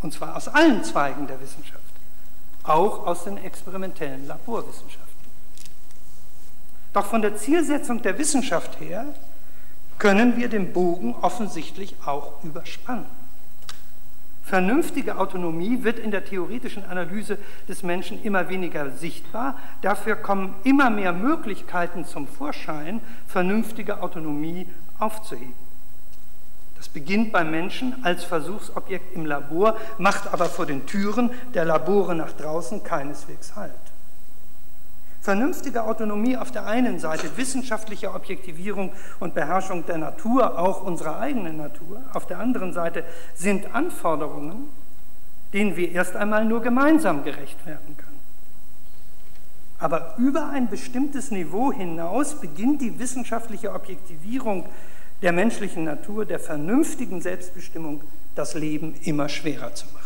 Und 0.02 0.14
zwar 0.14 0.36
aus 0.38 0.48
allen 0.48 0.84
Zweigen 0.84 1.28
der 1.28 1.40
Wissenschaft, 1.42 1.82
auch 2.64 3.06
aus 3.06 3.26
den 3.26 3.38
experimentellen 3.38 4.26
Laborwissenschaften. 4.28 5.06
Doch 6.94 7.06
von 7.06 7.22
der 7.22 7.36
Zielsetzung 7.36 8.02
der 8.02 8.18
Wissenschaft 8.18 8.80
her 8.80 9.06
können 10.00 10.38
wir 10.38 10.48
den 10.48 10.72
Bogen 10.72 11.14
offensichtlich 11.16 11.96
auch 12.06 12.42
überspannen. 12.44 13.25
Vernünftige 14.46 15.18
Autonomie 15.18 15.84
wird 15.84 15.98
in 15.98 16.12
der 16.12 16.24
theoretischen 16.24 16.86
Analyse 16.86 17.40
des 17.68 17.82
Menschen 17.82 18.22
immer 18.24 18.48
weniger 18.48 18.92
sichtbar. 18.92 19.58
Dafür 19.82 20.16
kommen 20.16 20.54
immer 20.64 20.92
mehr 20.92 21.14
Möglichkeiten 21.14 22.06
zum 22.06 22.28
Vorschein, 22.28 23.02
vernünftige 23.26 24.04
Autonomie 24.04 24.68
aufzuheben. 25.00 25.56
Das 26.78 26.88
beginnt 26.90 27.32
beim 27.32 27.50
Menschen 27.50 28.06
als 28.06 28.24
Versuchsobjekt 28.24 29.16
im 29.16 29.26
Labor, 29.26 29.78
macht 29.98 30.32
aber 30.32 30.46
vor 30.46 30.68
den 30.68 30.86
Türen 30.86 31.32
der 31.56 31.66
Labore 31.66 32.14
nach 32.14 32.32
draußen 32.34 32.84
keineswegs 32.84 33.56
Halt. 33.56 33.72
Vernünftige 35.26 35.86
Autonomie 35.86 36.38
auf 36.38 36.52
der 36.52 36.68
einen 36.68 37.00
Seite, 37.00 37.36
wissenschaftliche 37.36 38.14
Objektivierung 38.14 38.94
und 39.20 39.34
Beherrschung 39.34 39.84
der 39.88 39.98
Natur, 39.98 40.60
auch 40.60 40.84
unserer 40.84 41.20
eigenen 41.20 41.58
Natur, 41.58 42.00
auf 42.14 42.28
der 42.28 42.38
anderen 42.38 42.74
Seite 42.74 43.04
sind 43.34 43.74
Anforderungen, 43.74 44.70
denen 45.52 45.78
wir 45.78 45.92
erst 45.92 46.16
einmal 46.16 46.46
nur 46.46 46.62
gemeinsam 46.62 47.24
gerecht 47.24 47.66
werden 47.66 47.98
können. 47.98 48.20
Aber 49.80 50.14
über 50.20 50.50
ein 50.50 50.70
bestimmtes 50.70 51.32
Niveau 51.32 51.74
hinaus 51.74 52.36
beginnt 52.36 52.84
die 52.84 53.00
wissenschaftliche 53.00 53.74
Objektivierung 53.74 54.68
der 55.24 55.32
menschlichen 55.32 55.86
Natur, 55.86 56.26
der 56.26 56.38
vernünftigen 56.38 57.20
Selbstbestimmung, 57.20 58.02
das 58.36 58.54
Leben 58.54 58.94
immer 59.02 59.28
schwerer 59.28 59.74
zu 59.74 59.88
machen. 59.88 60.05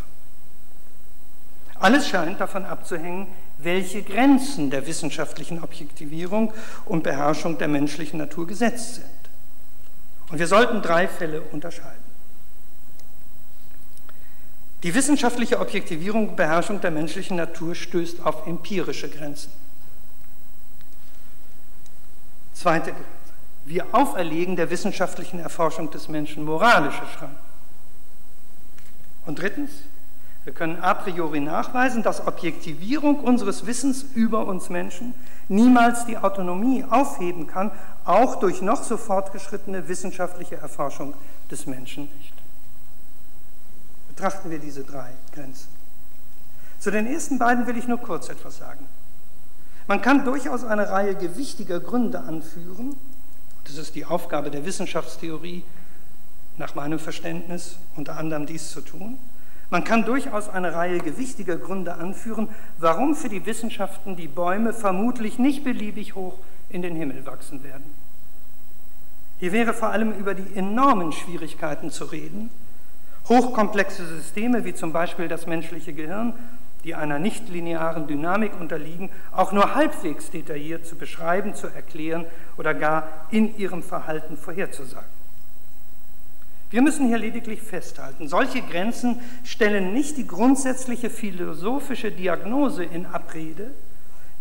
Alles 1.79 2.07
scheint 2.07 2.41
davon 2.41 2.65
abzuhängen, 2.65 3.27
welche 3.57 4.03
Grenzen 4.03 4.69
der 4.69 4.85
wissenschaftlichen 4.85 5.63
Objektivierung 5.63 6.53
und 6.85 7.03
Beherrschung 7.03 7.57
der 7.57 7.67
menschlichen 7.67 8.19
Natur 8.19 8.47
gesetzt 8.47 8.95
sind. 8.95 9.05
Und 10.29 10.39
wir 10.39 10.47
sollten 10.47 10.81
drei 10.81 11.07
Fälle 11.07 11.41
unterscheiden. 11.41 12.09
Die 14.83 14.93
wissenschaftliche 14.93 15.59
Objektivierung 15.59 16.29
und 16.29 16.35
Beherrschung 16.35 16.79
der 16.79 16.91
menschlichen 16.91 17.37
Natur 17.37 17.75
stößt 17.75 18.25
auf 18.25 18.47
empirische 18.47 19.09
Grenzen. 19.09 19.51
Zweite 22.53 22.91
Grenze. 22.91 23.05
Wir 23.65 23.85
auferlegen 23.91 24.55
der 24.55 24.71
wissenschaftlichen 24.71 25.39
Erforschung 25.39 25.91
des 25.91 26.07
Menschen 26.07 26.43
moralische 26.43 27.05
Schranken. 27.13 27.37
Und 29.27 29.39
drittens, 29.39 29.69
wir 30.49 30.55
können 30.55 30.81
a 30.81 30.95
priori 30.95 31.41
nachweisen, 31.41 32.01
dass 32.01 32.25
Objektivierung 32.25 33.19
unseres 33.19 33.67
Wissens 33.67 34.03
über 34.15 34.47
uns 34.47 34.71
Menschen 34.71 35.13
niemals 35.47 36.07
die 36.07 36.17
Autonomie 36.17 36.83
aufheben 36.89 37.45
kann, 37.45 37.69
auch 38.03 38.37
durch 38.37 38.63
noch 38.63 38.81
so 38.81 38.97
fortgeschrittene 38.97 39.87
wissenschaftliche 39.87 40.55
Erforschung 40.55 41.13
des 41.51 41.67
Menschen 41.67 42.09
nicht. 42.17 42.33
Betrachten 44.07 44.49
wir 44.49 44.57
diese 44.57 44.83
drei 44.83 45.11
Grenzen. 45.35 45.67
Zu 46.79 46.89
den 46.89 47.05
ersten 47.05 47.37
beiden 47.37 47.67
will 47.67 47.77
ich 47.77 47.87
nur 47.87 47.99
kurz 47.99 48.29
etwas 48.29 48.57
sagen. 48.57 48.87
Man 49.85 50.01
kann 50.01 50.25
durchaus 50.25 50.63
eine 50.63 50.89
Reihe 50.89 51.13
gewichtiger 51.13 51.79
Gründe 51.79 52.21
anführen, 52.21 52.95
das 53.65 53.77
ist 53.77 53.93
die 53.93 54.05
Aufgabe 54.05 54.49
der 54.49 54.65
Wissenschaftstheorie, 54.65 55.63
nach 56.57 56.73
meinem 56.73 56.97
Verständnis 56.97 57.75
unter 57.95 58.17
anderem 58.17 58.47
dies 58.47 58.71
zu 58.71 58.81
tun, 58.81 59.19
man 59.69 59.83
kann 59.83 60.03
durchaus 60.03 60.49
eine 60.49 60.73
Reihe 60.73 60.99
gewichtiger 60.99 61.57
Gründe 61.57 61.95
anführen, 61.95 62.49
warum 62.79 63.15
für 63.15 63.29
die 63.29 63.45
Wissenschaften 63.45 64.15
die 64.15 64.27
Bäume 64.27 64.73
vermutlich 64.73 65.37
nicht 65.37 65.63
beliebig 65.63 66.15
hoch 66.15 66.37
in 66.69 66.81
den 66.81 66.95
Himmel 66.95 67.25
wachsen 67.25 67.63
werden. 67.63 67.85
Hier 69.39 69.51
wäre 69.51 69.73
vor 69.73 69.89
allem 69.89 70.11
über 70.13 70.33
die 70.33 70.55
enormen 70.55 71.11
Schwierigkeiten 71.11 71.91
zu 71.91 72.05
reden, 72.05 72.49
hochkomplexe 73.29 74.05
Systeme 74.05 74.65
wie 74.65 74.73
zum 74.73 74.91
Beispiel 74.91 75.27
das 75.27 75.47
menschliche 75.47 75.93
Gehirn, 75.93 76.33
die 76.83 76.95
einer 76.95 77.19
nichtlinearen 77.19 78.07
Dynamik 78.07 78.59
unterliegen, 78.59 79.09
auch 79.31 79.51
nur 79.51 79.75
halbwegs 79.75 80.31
detailliert 80.31 80.85
zu 80.85 80.95
beschreiben, 80.95 81.53
zu 81.53 81.67
erklären 81.67 82.25
oder 82.57 82.73
gar 82.73 83.07
in 83.31 83.57
ihrem 83.57 83.83
Verhalten 83.83 84.37
vorherzusagen. 84.37 85.18
Wir 86.71 86.83
müssen 86.83 87.07
hier 87.07 87.17
lediglich 87.17 87.61
festhalten, 87.61 88.27
solche 88.27 88.61
Grenzen 88.61 89.19
stellen 89.43 89.91
nicht 89.93 90.17
die 90.17 90.27
grundsätzliche 90.27 91.09
philosophische 91.09 92.11
Diagnose 92.11 92.83
in 92.83 93.07
Abrede, 93.07 93.71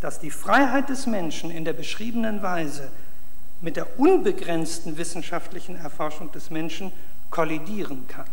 dass 0.00 0.20
die 0.20 0.30
Freiheit 0.30 0.90
des 0.90 1.06
Menschen 1.06 1.50
in 1.50 1.64
der 1.64 1.72
beschriebenen 1.72 2.42
Weise 2.42 2.90
mit 3.60 3.76
der 3.76 3.98
unbegrenzten 3.98 4.98
wissenschaftlichen 4.98 5.76
Erforschung 5.76 6.30
des 6.32 6.50
Menschen 6.50 6.92
kollidieren 7.30 8.06
kann. 8.08 8.26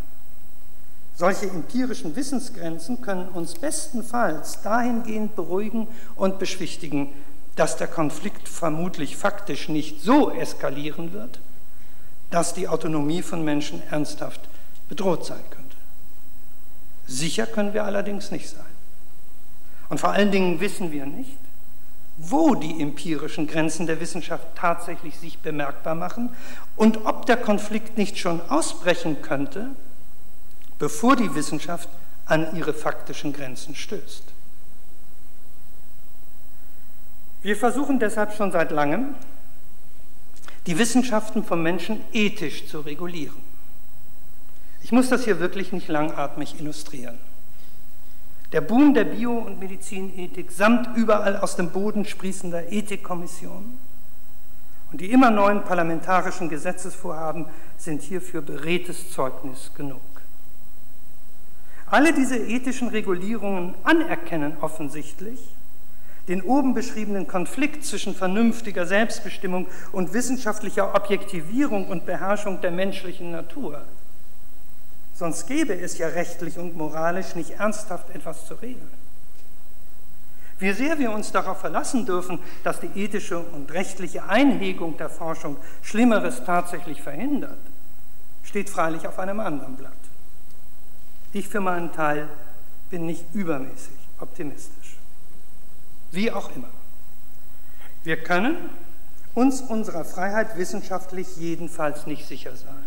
Solche 1.15 1.47
empirischen 1.47 2.17
Wissensgrenzen 2.17 3.01
können 3.01 3.29
uns 3.29 3.55
bestenfalls 3.55 4.61
dahingehend 4.61 5.35
beruhigen 5.37 5.87
und 6.17 6.39
beschwichtigen, 6.39 7.13
dass 7.55 7.77
der 7.77 7.87
Konflikt 7.87 8.49
vermutlich 8.49 9.15
faktisch 9.15 9.69
nicht 9.69 10.01
so 10.01 10.29
eskalieren 10.31 11.13
wird, 11.13 11.39
dass 12.31 12.53
die 12.53 12.67
Autonomie 12.67 13.21
von 13.21 13.43
Menschen 13.43 13.81
ernsthaft 13.89 14.41
bedroht 14.89 15.25
sein 15.25 15.43
könnte. 15.49 15.75
Sicher 17.07 17.45
können 17.45 17.73
wir 17.73 17.83
allerdings 17.83 18.31
nicht 18.31 18.49
sein. 18.49 18.65
Und 19.89 19.99
vor 19.99 20.11
allen 20.11 20.31
Dingen 20.31 20.59
wissen 20.59 20.91
wir 20.91 21.05
nicht, 21.05 21.37
wo 22.17 22.55
die 22.55 22.81
empirischen 22.81 23.45
Grenzen 23.45 23.87
der 23.87 23.99
Wissenschaft 23.99 24.47
tatsächlich 24.55 25.17
sich 25.17 25.39
bemerkbar 25.39 25.95
machen 25.95 26.29
und 26.75 27.05
ob 27.05 27.25
der 27.25 27.37
Konflikt 27.37 27.97
nicht 27.97 28.17
schon 28.17 28.41
ausbrechen 28.49 29.21
könnte, 29.21 29.71
bevor 30.79 31.15
die 31.15 31.35
Wissenschaft 31.35 31.89
an 32.25 32.55
ihre 32.55 32.73
faktischen 32.73 33.33
Grenzen 33.33 33.75
stößt. 33.75 34.23
Wir 37.43 37.55
versuchen 37.55 37.99
deshalb 37.99 38.33
schon 38.33 38.51
seit 38.51 38.71
langem, 38.71 39.13
die 40.67 40.77
Wissenschaften 40.77 41.43
vom 41.43 41.61
Menschen 41.61 42.01
ethisch 42.11 42.67
zu 42.67 42.79
regulieren. 42.79 43.37
Ich 44.81 44.91
muss 44.91 45.09
das 45.09 45.25
hier 45.25 45.39
wirklich 45.39 45.71
nicht 45.71 45.87
langatmig 45.87 46.59
illustrieren. 46.59 47.17
Der 48.51 48.61
Boom 48.61 48.93
der 48.93 49.05
Bio- 49.05 49.39
und 49.39 49.59
Medizinethik 49.59 50.51
samt 50.51 50.95
überall 50.95 51.37
aus 51.37 51.55
dem 51.55 51.71
Boden 51.71 52.05
sprießender 52.05 52.71
Ethikkommissionen 52.71 53.77
und 54.91 55.01
die 55.01 55.11
immer 55.11 55.31
neuen 55.31 55.63
parlamentarischen 55.63 56.49
Gesetzesvorhaben 56.49 57.47
sind 57.77 58.01
hierfür 58.01 58.41
beredtes 58.41 59.11
Zeugnis 59.11 59.71
genug. 59.75 60.01
Alle 61.87 62.13
diese 62.13 62.37
ethischen 62.37 62.89
Regulierungen 62.89 63.75
anerkennen 63.83 64.57
offensichtlich, 64.61 65.54
den 66.27 66.41
oben 66.41 66.73
beschriebenen 66.73 67.27
Konflikt 67.27 67.85
zwischen 67.85 68.15
vernünftiger 68.15 68.85
Selbstbestimmung 68.85 69.67
und 69.91 70.13
wissenschaftlicher 70.13 70.95
Objektivierung 70.95 71.87
und 71.87 72.05
Beherrschung 72.05 72.61
der 72.61 72.71
menschlichen 72.71 73.31
Natur. 73.31 73.83
Sonst 75.13 75.47
gäbe 75.47 75.79
es 75.79 75.97
ja 75.97 76.07
rechtlich 76.07 76.57
und 76.57 76.75
moralisch 76.75 77.35
nicht 77.35 77.51
ernsthaft 77.51 78.09
etwas 78.09 78.45
zu 78.47 78.55
regeln. 78.55 79.05
Wie 80.57 80.71
sehr 80.71 80.99
wir 80.99 81.11
uns 81.11 81.31
darauf 81.31 81.59
verlassen 81.59 82.05
dürfen, 82.05 82.39
dass 82.63 82.79
die 82.79 82.91
ethische 82.95 83.39
und 83.39 83.71
rechtliche 83.71 84.23
Einhegung 84.23 84.97
der 84.97 85.09
Forschung 85.09 85.57
Schlimmeres 85.81 86.43
tatsächlich 86.45 87.01
verhindert, 87.01 87.57
steht 88.43 88.69
freilich 88.69 89.07
auf 89.07 89.19
einem 89.19 89.39
anderen 89.41 89.75
Blatt. 89.75 89.91
Ich 91.33 91.49
für 91.49 91.59
meinen 91.59 91.91
Teil 91.91 92.29
bin 92.89 93.05
nicht 93.05 93.25
übermäßig 93.33 93.95
optimistisch. 94.19 94.95
Wie 96.15 96.31
auch 96.31 96.49
immer. 96.55 96.69
Wir 98.05 98.15
können 98.15 98.55
uns 99.33 99.59
unserer 99.59 100.05
Freiheit 100.05 100.57
wissenschaftlich 100.57 101.35
jedenfalls 101.35 102.07
nicht 102.07 102.25
sicher 102.25 102.55
sein. 102.55 102.85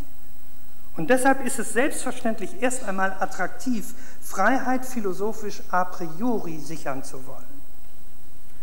Und 0.96 1.10
deshalb 1.10 1.44
ist 1.44 1.58
es 1.58 1.74
selbstverständlich 1.74 2.62
erst 2.62 2.84
einmal 2.84 3.14
attraktiv, 3.20 3.92
Freiheit 4.22 4.86
philosophisch 4.86 5.60
a 5.70 5.84
priori 5.84 6.58
sichern 6.58 7.04
zu 7.04 7.26
wollen. 7.26 7.44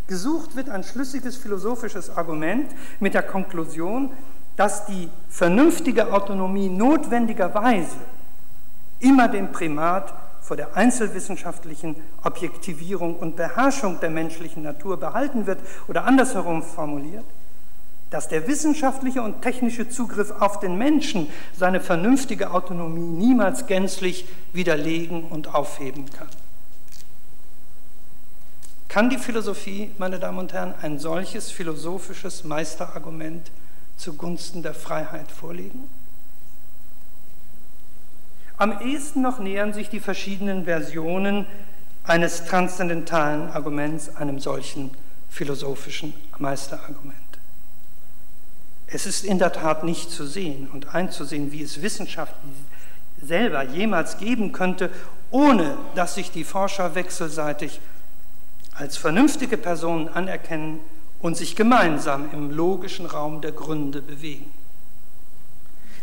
Gesucht 0.08 0.56
wird 0.56 0.70
ein 0.70 0.84
schlüssiges 0.84 1.38
philosophisches 1.38 2.10
Argument 2.10 2.72
mit 3.00 3.14
der 3.14 3.24
Konklusion, 3.24 4.12
dass 4.56 4.88
die 4.88 5.10
vernünftige 5.30 6.12
Autonomie 6.12 6.70
notwendigerweise 6.70 7.98
immer 9.00 9.28
den 9.28 9.52
Primat 9.52 10.12
vor 10.46 10.56
der 10.56 10.78
einzelwissenschaftlichen 10.78 11.96
Objektivierung 12.24 13.16
und 13.16 13.36
Beherrschung 13.36 14.00
der 14.00 14.12
menschlichen 14.12 14.62
Natur 14.62 15.00
behalten 15.00 15.48
wird 15.48 15.60
oder 15.88 16.06
andersherum 16.06 16.62
formuliert, 16.62 17.26
dass 18.12 18.28
der 18.28 18.48
wissenschaftliche 18.48 19.24
und 19.24 19.42
technische 19.42 19.90
Zugriff 19.90 20.30
auf 20.40 20.60
den 20.60 20.78
Menschen 20.78 21.30
seine 21.58 21.82
vernünftige 21.82 22.52
Autonomie 22.52 23.26
niemals 23.26 23.66
gänzlich 23.66 24.28
widerlegen 24.54 25.24
und 25.24 25.56
aufheben 25.56 26.06
kann. 26.12 26.28
Kann 28.88 29.10
die 29.10 29.18
Philosophie, 29.18 29.90
meine 29.98 30.20
Damen 30.20 30.38
und 30.38 30.54
Herren, 30.54 30.76
ein 30.80 31.00
solches 31.00 31.50
philosophisches 31.50 32.44
Meisterargument 32.44 33.50
zugunsten 33.98 34.62
der 34.62 34.76
Freiheit 34.76 35.32
vorlegen? 35.32 35.90
Am 38.58 38.80
ehesten 38.82 39.22
noch 39.22 39.40
nähern 39.40 39.74
sich 39.74 39.90
die 39.90 40.00
verschiedenen 40.00 40.66
Versionen 40.66 41.46
eines 42.04 42.46
transzendentalen 42.46 43.50
Arguments 43.50 44.16
einem 44.16 44.40
solchen 44.40 44.92
philosophischen 45.30 46.14
Meisterargument. 46.38 47.16
Es 48.88 49.06
ist 49.06 49.26
in 49.26 49.40
der 49.40 49.52
Tat 49.52 49.84
nicht 49.84 50.12
zu 50.12 50.26
sehen 50.26 50.70
und 50.72 50.94
einzusehen, 50.94 51.52
wie 51.52 51.64
es 51.64 51.82
Wissenschaft 51.82 52.36
selber 53.22 53.64
jemals 53.64 54.18
geben 54.20 54.52
könnte, 54.52 54.90
ohne 55.32 55.78
dass 55.96 56.16
sich 56.16 56.32
die 56.32 56.44
Forscher 56.44 56.96
wechselseitig 56.96 57.82
als 58.74 58.96
vernünftige 58.96 59.58
Personen 59.58 60.08
anerkennen 60.08 60.80
und 61.20 61.36
sich 61.36 61.56
gemeinsam 61.56 62.30
im 62.32 62.52
logischen 62.52 63.06
Raum 63.06 63.42
der 63.42 63.52
Gründe 63.52 64.02
bewegen. 64.02 64.52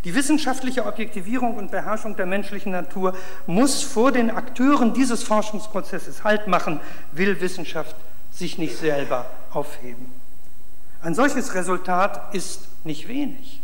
Die 0.04 0.14
wissenschaftliche 0.14 0.84
Objektivierung 0.84 1.56
und 1.56 1.70
Beherrschung 1.70 2.16
der 2.16 2.26
menschlichen 2.26 2.72
Natur 2.72 3.14
muss 3.46 3.82
vor 3.82 4.10
den 4.10 4.30
Akteuren 4.30 4.94
dieses 4.94 5.22
Forschungsprozesses 5.22 6.24
Halt 6.24 6.48
machen, 6.48 6.80
will 7.12 7.40
Wissenschaft 7.40 7.94
sich 8.32 8.58
nicht 8.58 8.76
selber 8.76 9.26
aufheben. 9.52 10.06
Ein 11.02 11.14
solches 11.14 11.54
Resultat 11.54 12.34
ist 12.34 12.68
nicht 12.84 13.06
wenig. 13.08 13.60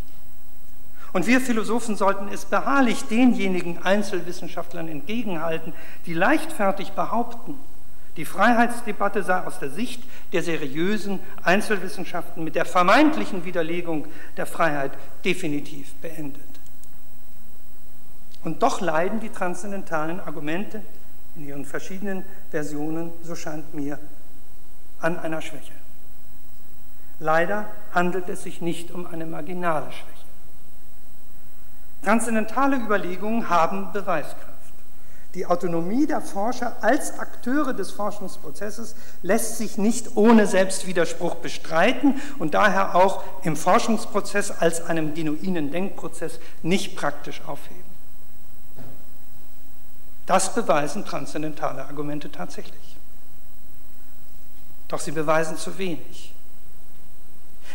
Und 1.12 1.26
wir 1.26 1.40
Philosophen 1.40 1.96
sollten 1.96 2.28
es 2.28 2.44
beharrlich 2.44 3.04
denjenigen 3.04 3.82
Einzelwissenschaftlern 3.82 4.88
entgegenhalten, 4.88 5.72
die 6.06 6.14
leichtfertig 6.14 6.92
behaupten, 6.92 7.54
die 8.18 8.24
Freiheitsdebatte 8.24 9.22
sei 9.22 9.46
aus 9.46 9.60
der 9.60 9.70
Sicht 9.70 10.02
der 10.32 10.42
seriösen 10.42 11.20
Einzelwissenschaften 11.44 12.42
mit 12.42 12.56
der 12.56 12.64
vermeintlichen 12.64 13.44
Widerlegung 13.44 14.08
der 14.36 14.44
Freiheit 14.44 14.90
definitiv 15.24 15.94
beendet. 16.02 16.42
Und 18.42 18.64
doch 18.64 18.80
leiden 18.80 19.20
die 19.20 19.28
transzendentalen 19.28 20.18
Argumente 20.18 20.82
in 21.36 21.46
ihren 21.46 21.64
verschiedenen 21.64 22.24
Versionen, 22.50 23.12
so 23.22 23.36
scheint 23.36 23.72
mir, 23.72 24.00
an 24.98 25.16
einer 25.16 25.40
Schwäche. 25.40 25.72
Leider 27.20 27.66
handelt 27.94 28.28
es 28.28 28.42
sich 28.42 28.60
nicht 28.60 28.90
um 28.90 29.06
eine 29.06 29.26
marginale 29.26 29.92
Schwäche. 29.92 30.26
Transzendentale 32.02 32.78
Überlegungen 32.78 33.48
haben 33.48 33.92
Beweiskraft. 33.92 34.47
Die 35.34 35.44
Autonomie 35.44 36.06
der 36.06 36.22
Forscher 36.22 36.76
als 36.80 37.18
Akteure 37.18 37.74
des 37.74 37.90
Forschungsprozesses 37.90 38.94
lässt 39.22 39.58
sich 39.58 39.76
nicht 39.76 40.16
ohne 40.16 40.46
Selbstwiderspruch 40.46 41.36
bestreiten 41.36 42.20
und 42.38 42.54
daher 42.54 42.94
auch 42.94 43.22
im 43.42 43.54
Forschungsprozess 43.54 44.50
als 44.50 44.86
einem 44.86 45.12
genuinen 45.12 45.70
Denkprozess 45.70 46.40
nicht 46.62 46.96
praktisch 46.96 47.42
aufheben. 47.46 47.88
Das 50.24 50.54
beweisen 50.54 51.04
transzendentale 51.04 51.84
Argumente 51.84 52.30
tatsächlich. 52.30 52.96
Doch 54.88 55.00
sie 55.00 55.12
beweisen 55.12 55.58
zu 55.58 55.76
wenig. 55.76 56.34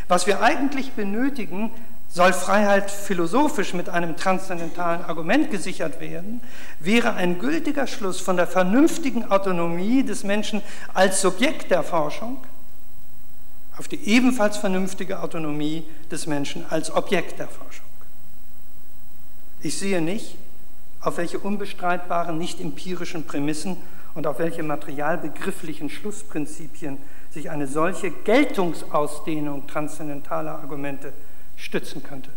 Was 0.08 0.26
wir 0.26 0.42
eigentlich 0.42 0.94
benötigen, 0.94 1.72
soll 2.13 2.32
Freiheit 2.32 2.91
philosophisch 2.91 3.73
mit 3.73 3.89
einem 3.89 4.15
transzendentalen 4.15 5.04
Argument 5.04 5.49
gesichert 5.49 5.99
werden, 5.99 6.41
wäre 6.80 7.15
ein 7.15 7.39
gültiger 7.39 7.88
Schluss 7.88 8.21
von 8.21 8.38
der 8.38 8.45
vernünftigen 8.45 9.32
Autonomie 9.32 10.04
des 10.04 10.23
Menschen 10.23 10.62
als 10.93 11.21
Subjekt 11.21 11.71
der 11.71 11.82
Forschung 11.82 12.38
auf 13.78 13.88
die 13.88 14.08
ebenfalls 14.08 14.58
vernünftige 14.58 15.21
Autonomie 15.21 15.84
des 16.12 16.28
Menschen 16.28 16.65
als 16.69 16.91
Objekt 16.91 17.39
der 17.39 17.47
Forschung. 17.47 17.86
Ich 19.62 19.78
sehe 19.80 20.02
nicht, 20.02 20.38
auf 21.02 21.17
welche 21.17 21.39
unbestreitbaren, 21.39 22.38
nicht 22.38 22.62
empirischen 22.62 23.26
Prämissen 23.26 23.78
und 24.13 24.28
auf 24.28 24.39
welche 24.39 24.62
materialbegrifflichen 24.62 25.89
Schlussprinzipien 25.89 26.97
sich 27.32 27.49
eine 27.49 27.67
solche 27.67 28.12
Geltungsausdehnung 28.12 29.65
transzendentaler 29.65 30.60
Argumente 30.60 31.13
stützen 31.63 32.04
könnte. 32.04 32.30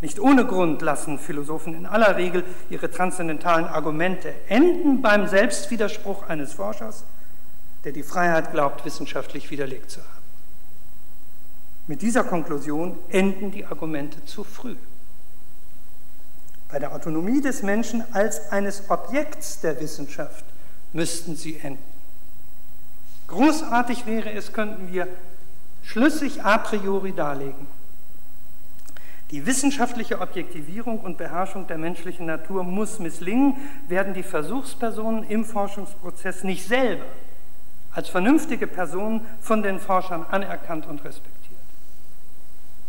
Nicht 0.00 0.20
ohne 0.20 0.46
Grund 0.46 0.80
lassen 0.80 1.18
Philosophen 1.18 1.74
in 1.74 1.84
aller 1.84 2.16
Regel 2.16 2.44
ihre 2.70 2.90
transzendentalen 2.90 3.66
Argumente 3.66 4.32
enden 4.48 5.02
beim 5.02 5.26
Selbstwiderspruch 5.26 6.28
eines 6.28 6.52
Forschers, 6.52 7.04
der 7.84 7.92
die 7.92 8.04
Freiheit 8.04 8.52
glaubt, 8.52 8.84
wissenschaftlich 8.84 9.50
widerlegt 9.50 9.90
zu 9.90 10.00
haben. 10.00 10.08
Mit 11.88 12.02
dieser 12.02 12.22
Konklusion 12.22 12.96
enden 13.08 13.50
die 13.50 13.64
Argumente 13.64 14.24
zu 14.24 14.44
früh. 14.44 14.76
Bei 16.70 16.78
der 16.78 16.94
Autonomie 16.94 17.40
des 17.40 17.62
Menschen 17.62 18.04
als 18.12 18.52
eines 18.52 18.90
Objekts 18.90 19.60
der 19.62 19.80
Wissenschaft 19.80 20.44
müssten 20.92 21.34
sie 21.34 21.58
enden. 21.58 21.82
Großartig 23.26 24.06
wäre 24.06 24.30
es, 24.32 24.52
könnten 24.52 24.92
wir 24.92 25.08
schlüssig 25.88 26.44
a 26.44 26.58
priori 26.58 27.12
darlegen. 27.12 27.66
Die 29.30 29.46
wissenschaftliche 29.46 30.20
Objektivierung 30.20 31.00
und 31.00 31.18
Beherrschung 31.18 31.66
der 31.66 31.78
menschlichen 31.78 32.26
Natur 32.26 32.62
muss 32.62 32.98
misslingen, 32.98 33.56
werden 33.88 34.14
die 34.14 34.22
Versuchspersonen 34.22 35.24
im 35.24 35.44
Forschungsprozess 35.44 36.44
nicht 36.44 36.66
selber 36.66 37.04
als 37.92 38.08
vernünftige 38.08 38.66
Personen 38.66 39.22
von 39.40 39.62
den 39.62 39.80
Forschern 39.80 40.24
anerkannt 40.30 40.86
und 40.86 41.04
respektiert. 41.04 41.58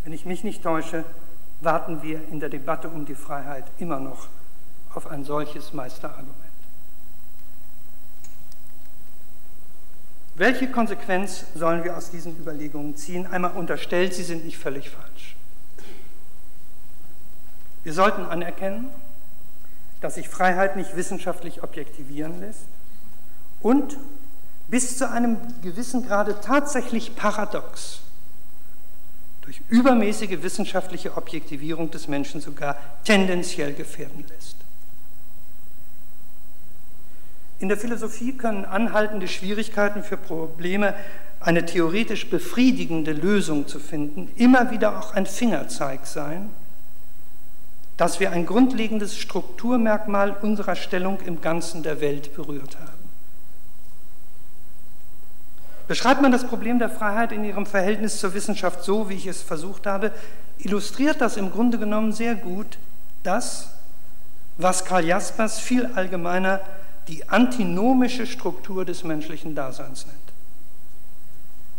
Wenn 0.03 0.13
ich 0.13 0.25
mich 0.25 0.43
nicht 0.43 0.61
täusche, 0.61 1.03
warten 1.61 2.03
wir 2.03 2.21
in 2.29 2.39
der 2.39 2.49
Debatte 2.49 2.89
um 2.89 3.05
die 3.05 3.15
Freiheit 3.15 3.65
immer 3.79 3.99
noch 3.99 4.27
auf 4.93 5.07
ein 5.07 5.23
solches 5.23 5.73
Meisterargument. 5.73 6.48
Welche 10.39 10.71
Konsequenz 10.71 11.43
sollen 11.53 11.83
wir 11.83 11.97
aus 11.97 12.11
diesen 12.11 12.37
Überlegungen 12.39 12.95
ziehen? 12.95 13.27
Einmal 13.27 13.51
unterstellt, 13.51 14.13
sie 14.13 14.23
sind 14.23 14.45
nicht 14.45 14.57
völlig 14.57 14.89
falsch. 14.89 15.35
Wir 17.83 17.91
sollten 17.91 18.23
anerkennen, 18.23 18.87
dass 19.99 20.15
sich 20.15 20.29
Freiheit 20.29 20.77
nicht 20.77 20.95
wissenschaftlich 20.95 21.61
objektivieren 21.61 22.39
lässt 22.39 22.63
und 23.61 23.97
bis 24.69 24.97
zu 24.97 25.09
einem 25.09 25.35
gewissen 25.61 26.07
Grade 26.07 26.39
tatsächlich 26.39 27.17
paradox 27.17 27.99
durch 29.41 29.59
übermäßige 29.67 30.41
wissenschaftliche 30.41 31.17
Objektivierung 31.17 31.91
des 31.91 32.07
Menschen 32.07 32.39
sogar 32.39 32.77
tendenziell 33.03 33.73
gefährden 33.73 34.23
lässt. 34.29 34.58
In 37.59 37.67
der 37.67 37.77
Philosophie 37.77 38.33
können 38.33 38.65
anhaltende 38.65 39.27
Schwierigkeiten 39.27 40.03
für 40.03 40.17
Probleme, 40.17 40.93
eine 41.41 41.65
theoretisch 41.65 42.29
befriedigende 42.29 43.13
Lösung 43.13 43.67
zu 43.67 43.79
finden, 43.79 44.29
immer 44.35 44.71
wieder 44.71 44.99
auch 44.99 45.13
ein 45.13 45.25
Fingerzeig 45.25 46.05
sein, 46.05 46.49
dass 47.97 48.19
wir 48.19 48.31
ein 48.31 48.45
grundlegendes 48.45 49.17
Strukturmerkmal 49.17 50.35
unserer 50.41 50.75
Stellung 50.75 51.19
im 51.25 51.41
Ganzen 51.41 51.83
der 51.83 52.01
Welt 52.01 52.33
berührt 52.33 52.77
haben. 52.79 52.99
Beschreibt 55.87 56.21
man 56.21 56.31
das 56.31 56.45
Problem 56.45 56.77
der 56.79 56.89
Freiheit 56.89 57.31
in 57.31 57.43
ihrem 57.43 57.65
Verhältnis 57.65 58.19
zur 58.19 58.33
Wissenschaft 58.33 58.83
so, 58.83 59.09
wie 59.09 59.15
ich 59.15 59.25
es 59.25 59.41
versucht 59.41 59.85
habe, 59.85 60.11
illustriert 60.59 61.19
das 61.19 61.35
im 61.35 61.51
Grunde 61.51 61.77
genommen 61.77 62.13
sehr 62.13 62.35
gut 62.35 62.77
das, 63.23 63.71
was 64.57 64.85
Karl 64.85 65.05
Jaspers 65.05 65.59
viel 65.59 65.89
allgemeiner 65.95 66.61
die 67.07 67.27
antinomische 67.29 68.27
Struktur 68.27 68.85
des 68.85 69.03
menschlichen 69.03 69.55
Daseins 69.55 70.05
nennt. 70.05 70.17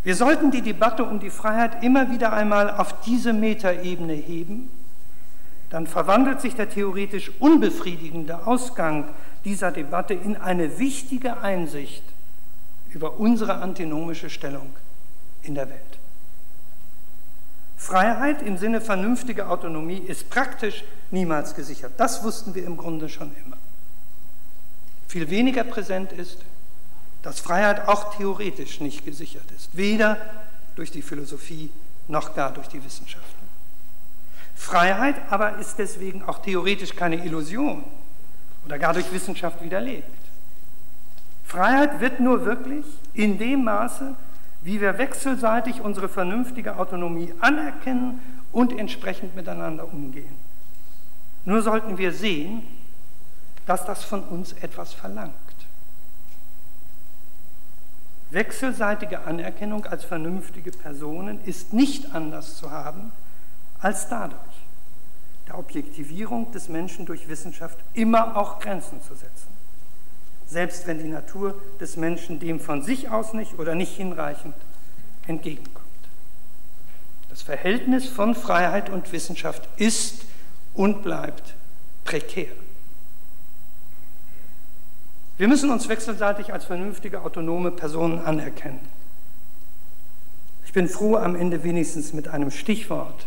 Wir 0.02 0.16
sollten 0.16 0.50
die 0.50 0.62
Debatte 0.62 1.04
um 1.04 1.20
die 1.20 1.30
Freiheit 1.30 1.84
immer 1.84 2.10
wieder 2.10 2.32
einmal 2.32 2.70
auf 2.70 3.02
diese 3.02 3.32
Metaebene 3.32 4.14
heben, 4.14 4.70
dann 5.68 5.86
verwandelt 5.86 6.40
sich 6.40 6.54
der 6.54 6.68
theoretisch 6.68 7.30
unbefriedigende 7.38 8.46
Ausgang 8.46 9.08
dieser 9.44 9.70
Debatte 9.70 10.14
in 10.14 10.36
eine 10.36 10.78
wichtige 10.78 11.38
Einsicht 11.40 12.02
über 12.90 13.20
unsere 13.20 13.54
antinomische 13.56 14.30
Stellung 14.30 14.70
in 15.42 15.54
der 15.54 15.68
Welt. 15.68 15.80
Freiheit 17.76 18.42
im 18.42 18.58
Sinne 18.58 18.80
vernünftiger 18.80 19.50
Autonomie 19.50 19.98
ist 19.98 20.28
praktisch 20.28 20.84
niemals 21.10 21.54
gesichert. 21.54 21.92
Das 21.96 22.22
wussten 22.24 22.54
wir 22.54 22.64
im 22.66 22.76
Grunde 22.76 23.08
schon 23.08 23.30
immer. 23.44 23.56
Viel 25.10 25.28
weniger 25.28 25.64
präsent 25.64 26.12
ist, 26.12 26.38
dass 27.22 27.40
Freiheit 27.40 27.88
auch 27.88 28.16
theoretisch 28.16 28.78
nicht 28.78 29.04
gesichert 29.04 29.50
ist, 29.56 29.76
weder 29.76 30.16
durch 30.76 30.92
die 30.92 31.02
Philosophie 31.02 31.68
noch 32.06 32.32
gar 32.36 32.54
durch 32.54 32.68
die 32.68 32.84
Wissenschaften. 32.84 33.48
Freiheit 34.54 35.16
aber 35.28 35.58
ist 35.58 35.80
deswegen 35.80 36.22
auch 36.22 36.38
theoretisch 36.42 36.94
keine 36.94 37.24
Illusion 37.24 37.82
oder 38.64 38.78
gar 38.78 38.92
durch 38.94 39.12
Wissenschaft 39.12 39.60
widerlegt. 39.64 40.06
Freiheit 41.44 41.98
wird 42.00 42.20
nur 42.20 42.44
wirklich 42.44 42.84
in 43.12 43.36
dem 43.36 43.64
Maße, 43.64 44.14
wie 44.62 44.80
wir 44.80 44.96
wechselseitig 44.96 45.80
unsere 45.80 46.08
vernünftige 46.08 46.76
Autonomie 46.76 47.34
anerkennen 47.40 48.20
und 48.52 48.78
entsprechend 48.78 49.34
miteinander 49.34 49.92
umgehen. 49.92 50.36
Nur 51.44 51.62
sollten 51.62 51.98
wir 51.98 52.12
sehen, 52.12 52.62
dass 53.66 53.84
das 53.84 54.04
von 54.04 54.22
uns 54.24 54.52
etwas 54.54 54.92
verlangt. 54.92 55.34
Wechselseitige 58.30 59.22
Anerkennung 59.22 59.86
als 59.86 60.04
vernünftige 60.04 60.70
Personen 60.70 61.40
ist 61.44 61.72
nicht 61.72 62.14
anders 62.14 62.56
zu 62.56 62.70
haben 62.70 63.10
als 63.80 64.08
dadurch, 64.08 64.38
der 65.48 65.58
Objektivierung 65.58 66.52
des 66.52 66.68
Menschen 66.68 67.06
durch 67.06 67.28
Wissenschaft 67.28 67.78
immer 67.94 68.36
auch 68.36 68.60
Grenzen 68.60 69.02
zu 69.02 69.14
setzen, 69.14 69.48
selbst 70.46 70.86
wenn 70.86 70.98
die 70.98 71.08
Natur 71.08 71.60
des 71.80 71.96
Menschen 71.96 72.38
dem 72.38 72.60
von 72.60 72.82
sich 72.82 73.10
aus 73.10 73.32
nicht 73.32 73.58
oder 73.58 73.74
nicht 73.74 73.96
hinreichend 73.96 74.54
entgegenkommt. 75.26 75.86
Das 77.30 77.42
Verhältnis 77.42 78.08
von 78.08 78.34
Freiheit 78.34 78.90
und 78.90 79.10
Wissenschaft 79.12 79.68
ist 79.76 80.24
und 80.74 81.02
bleibt 81.02 81.54
prekär. 82.04 82.52
Wir 85.40 85.48
müssen 85.48 85.70
uns 85.70 85.88
wechselseitig 85.88 86.52
als 86.52 86.66
vernünftige, 86.66 87.22
autonome 87.22 87.70
Personen 87.70 88.18
anerkennen. 88.18 88.78
Ich 90.66 90.74
bin 90.74 90.86
froh, 90.86 91.16
am 91.16 91.34
Ende 91.34 91.64
wenigstens 91.64 92.12
mit 92.12 92.28
einem 92.28 92.50
Stichwort 92.50 93.26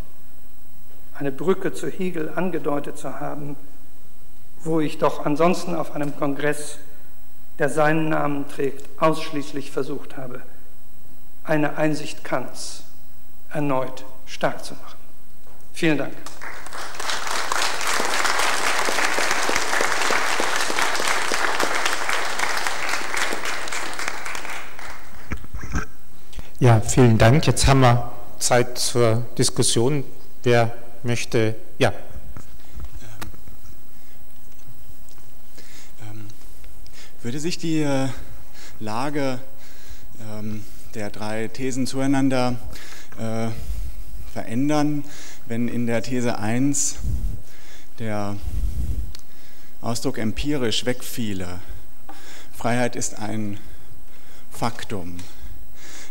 eine 1.15 1.31
Brücke 1.31 1.73
zu 1.73 1.87
Hegel 1.87 2.31
angedeutet 2.35 2.99
zu 2.99 3.19
haben, 3.19 3.55
wo 4.63 4.79
ich 4.79 4.99
doch 4.99 5.25
ansonsten 5.25 5.73
auf 5.73 5.95
einem 5.95 6.15
Kongress, 6.15 6.77
der 7.57 7.69
seinen 7.69 8.09
Namen 8.09 8.47
trägt, 8.47 8.87
ausschließlich 9.01 9.71
versucht 9.71 10.15
habe, 10.15 10.43
eine 11.43 11.77
Einsicht 11.79 12.23
Kants 12.23 12.83
erneut 13.49 14.05
stark 14.27 14.63
zu 14.63 14.75
machen. 14.75 14.99
Vielen 15.73 15.97
Dank. 15.97 16.13
Ja, 26.63 26.79
vielen 26.79 27.17
Dank. 27.17 27.45
Jetzt 27.45 27.67
haben 27.67 27.81
wir 27.81 28.09
Zeit 28.39 28.77
zur 28.77 29.25
Diskussion. 29.37 30.05
Wer 30.43 30.73
möchte? 31.03 31.55
Ja. 31.77 31.89
Ähm, 31.89 31.97
ähm, 36.09 36.27
würde 37.21 37.41
sich 37.41 37.57
die 37.57 37.81
äh, 37.81 38.07
Lage 38.79 39.39
ähm, 40.21 40.63
der 40.93 41.09
drei 41.09 41.49
Thesen 41.49 41.85
zueinander 41.85 42.55
äh, 43.19 43.49
verändern, 44.31 45.03
wenn 45.47 45.67
in 45.67 45.85
der 45.85 46.01
These 46.01 46.39
1 46.39 46.95
der 47.99 48.37
Ausdruck 49.81 50.17
empirisch 50.17 50.85
wegfiele? 50.85 51.59
Freiheit 52.55 52.95
ist 52.95 53.19
ein 53.19 53.59
Faktum. 54.49 55.17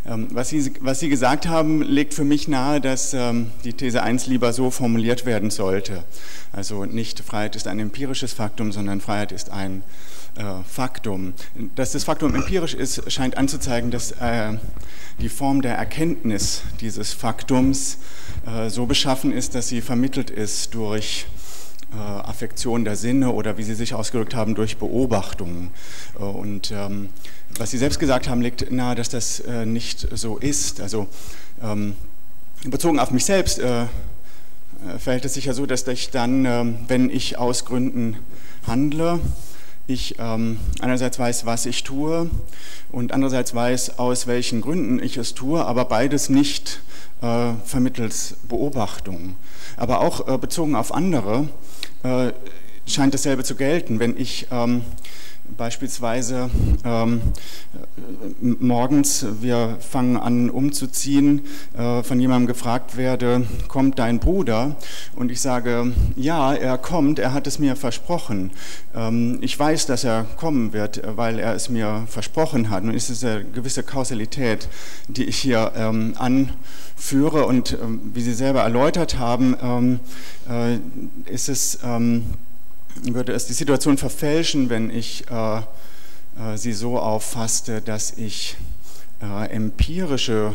Ähm, 0.04 0.28
was 0.32 0.48
Sie, 0.48 0.72
was 0.80 1.00
Sie 1.00 1.08
gesagt 1.08 1.46
haben, 1.46 1.82
legt 1.82 2.14
für 2.14 2.24
mich 2.24 2.48
nahe, 2.48 2.80
dass 2.80 3.14
ähm, 3.14 3.52
die 3.64 3.72
These 3.72 4.02
1 4.02 4.26
lieber 4.26 4.52
so 4.52 4.70
formuliert 4.70 5.26
werden 5.26 5.50
sollte. 5.50 6.04
Also 6.52 6.84
nicht 6.84 7.20
Freiheit 7.20 7.56
ist 7.56 7.68
ein 7.68 7.78
empirisches 7.78 8.32
Faktum, 8.32 8.72
sondern 8.72 9.00
Freiheit 9.00 9.32
ist 9.32 9.50
ein 9.50 9.82
äh, 10.34 10.62
Faktum. 10.66 11.34
Dass 11.76 11.92
das 11.92 12.04
Faktum 12.04 12.34
empirisch 12.34 12.72
ist, 12.72 13.12
scheint 13.12 13.36
anzuzeigen, 13.36 13.90
dass 13.90 14.12
äh, 14.12 14.54
die 15.20 15.28
Form 15.28 15.60
der 15.60 15.76
Erkenntnis 15.76 16.62
dieses 16.80 17.12
Faktums 17.12 17.98
äh, 18.46 18.70
so 18.70 18.86
beschaffen 18.86 19.30
ist, 19.30 19.54
dass 19.54 19.68
sie 19.68 19.82
vermittelt 19.82 20.30
ist 20.30 20.74
durch 20.74 21.26
Affektion 21.94 22.86
der 22.86 22.96
Sinne 22.96 23.32
oder 23.32 23.58
wie 23.58 23.64
Sie 23.64 23.74
sich 23.74 23.92
ausgedrückt 23.92 24.34
haben, 24.34 24.54
durch 24.54 24.78
Beobachtungen. 24.78 25.68
Und 26.14 26.70
ähm, 26.70 27.10
was 27.58 27.70
Sie 27.70 27.78
selbst 27.78 27.98
gesagt 27.98 28.28
haben, 28.28 28.40
legt 28.40 28.70
nahe, 28.70 28.94
dass 28.94 29.08
das 29.08 29.40
äh, 29.40 29.66
nicht 29.66 30.06
so 30.16 30.38
ist. 30.38 30.80
Also 30.80 31.06
ähm, 31.62 31.94
bezogen 32.64 32.98
auf 32.98 33.10
mich 33.10 33.24
selbst 33.24 33.58
äh, 33.58 33.82
äh, 33.82 34.98
verhält 34.98 35.24
es 35.24 35.34
sich 35.34 35.44
ja 35.44 35.52
so, 35.52 35.66
dass 35.66 35.86
ich 35.86 36.10
dann, 36.10 36.44
ähm, 36.44 36.78
wenn 36.88 37.10
ich 37.10 37.38
aus 37.38 37.64
Gründen 37.64 38.16
handle, 38.66 39.20
ich 39.86 40.16
ähm, 40.18 40.58
einerseits 40.80 41.18
weiß, 41.18 41.44
was 41.44 41.66
ich 41.66 41.82
tue 41.82 42.30
und 42.90 43.12
andererseits 43.12 43.54
weiß, 43.54 43.98
aus 43.98 44.26
welchen 44.26 44.60
Gründen 44.60 45.02
ich 45.02 45.16
es 45.16 45.34
tue, 45.34 45.64
aber 45.64 45.84
beides 45.84 46.28
nicht 46.28 46.80
äh, 47.20 47.52
vermittels 47.64 48.36
Beobachtung. 48.48 49.34
Aber 49.76 50.00
auch 50.00 50.28
äh, 50.28 50.38
bezogen 50.38 50.76
auf 50.76 50.92
andere 50.94 51.48
äh, 52.04 52.32
scheint 52.86 53.14
dasselbe 53.14 53.44
zu 53.44 53.54
gelten. 53.54 53.98
Wenn 53.98 54.16
ich 54.16 54.46
ähm, 54.50 54.82
Beispielsweise 55.56 56.50
ähm, 56.84 57.20
morgens, 58.40 59.26
wir 59.40 59.76
fangen 59.80 60.16
an 60.16 60.50
umzuziehen, 60.50 61.42
äh, 61.76 62.02
von 62.02 62.20
jemandem 62.20 62.46
gefragt 62.46 62.96
werde, 62.96 63.46
kommt 63.68 63.98
dein 63.98 64.18
Bruder? 64.18 64.76
Und 65.16 65.30
ich 65.30 65.40
sage, 65.40 65.92
ja, 66.16 66.54
er 66.54 66.78
kommt, 66.78 67.18
er 67.18 67.32
hat 67.32 67.46
es 67.46 67.58
mir 67.58 67.76
versprochen. 67.76 68.50
Ähm, 68.94 69.38
ich 69.40 69.58
weiß, 69.58 69.86
dass 69.86 70.04
er 70.04 70.24
kommen 70.36 70.72
wird, 70.72 71.02
weil 71.16 71.38
er 71.38 71.54
es 71.54 71.68
mir 71.68 72.04
versprochen 72.08 72.70
hat. 72.70 72.82
Und 72.84 72.94
es 72.94 73.10
ist 73.10 73.24
eine 73.24 73.44
gewisse 73.44 73.82
Kausalität, 73.82 74.68
die 75.08 75.24
ich 75.24 75.38
hier 75.38 75.72
ähm, 75.76 76.14
anführe. 76.16 77.46
Und 77.46 77.78
ähm, 77.82 78.12
wie 78.14 78.22
Sie 78.22 78.34
selber 78.34 78.62
erläutert 78.62 79.18
haben, 79.18 79.56
ähm, 79.62 80.00
äh, 80.48 80.78
ist 81.32 81.48
es 81.48 81.78
ähm, 81.84 82.24
würde 83.02 83.32
es 83.32 83.46
die 83.46 83.52
Situation 83.52 83.98
verfälschen, 83.98 84.70
wenn 84.70 84.90
ich 84.90 85.24
äh, 85.30 85.58
äh, 85.58 86.56
sie 86.56 86.72
so 86.72 86.98
auffasste, 86.98 87.80
dass 87.80 88.12
ich 88.12 88.56
äh, 89.22 89.50
empirische 89.50 90.54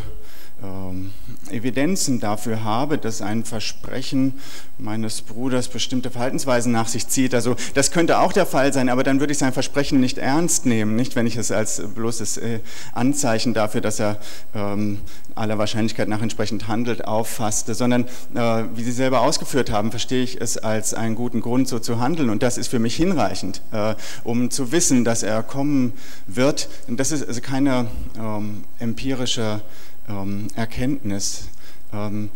Evidenzen 1.51 2.19
dafür 2.19 2.63
habe, 2.63 2.97
dass 2.97 3.21
ein 3.21 3.45
Versprechen 3.45 4.33
meines 4.77 5.21
Bruders 5.21 5.67
bestimmte 5.67 6.11
Verhaltensweisen 6.11 6.71
nach 6.71 6.87
sich 6.87 7.07
zieht. 7.07 7.33
Also 7.33 7.55
das 7.73 7.91
könnte 7.91 8.19
auch 8.19 8.33
der 8.33 8.45
Fall 8.45 8.73
sein, 8.73 8.89
aber 8.89 9.03
dann 9.03 9.19
würde 9.19 9.31
ich 9.33 9.39
sein 9.39 9.53
Versprechen 9.53 9.99
nicht 9.99 10.17
ernst 10.17 10.65
nehmen, 10.65 10.95
nicht 10.95 11.15
wenn 11.15 11.27
ich 11.27 11.37
es 11.37 11.51
als 11.51 11.81
bloßes 11.95 12.37
äh, 12.37 12.59
Anzeichen 12.93 13.53
dafür, 13.53 13.81
dass 13.81 13.99
er 13.99 14.19
ähm, 14.55 14.99
aller 15.35 15.57
Wahrscheinlichkeit 15.57 16.07
nach 16.07 16.21
entsprechend 16.21 16.67
handelt, 16.67 17.05
auffasste, 17.05 17.75
sondern 17.75 18.05
äh, 18.33 18.63
wie 18.75 18.83
Sie 18.83 18.91
selber 18.91 19.21
ausgeführt 19.21 19.71
haben, 19.71 19.91
verstehe 19.91 20.23
ich 20.23 20.41
es 20.41 20.57
als 20.57 20.93
einen 20.93 21.15
guten 21.15 21.41
Grund, 21.41 21.67
so 21.67 21.79
zu 21.79 21.99
handeln 21.99 22.29
und 22.29 22.43
das 22.43 22.57
ist 22.57 22.67
für 22.67 22.79
mich 22.79 22.95
hinreichend, 22.95 23.61
äh, 23.71 23.95
um 24.23 24.49
zu 24.49 24.71
wissen, 24.71 25.05
dass 25.05 25.23
er 25.23 25.43
kommen 25.43 25.93
wird. 26.25 26.67
Und 26.87 26.99
das 26.99 27.11
ist 27.11 27.27
also 27.27 27.41
keine 27.41 27.87
ähm, 28.17 28.63
empirische 28.79 29.61
ähm, 30.09 30.47
Erkenntnis. 30.55 31.49
Ähm, 31.93 32.29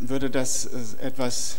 würde 0.00 0.30
das 0.30 0.66
äh, 0.66 1.06
etwas, 1.06 1.56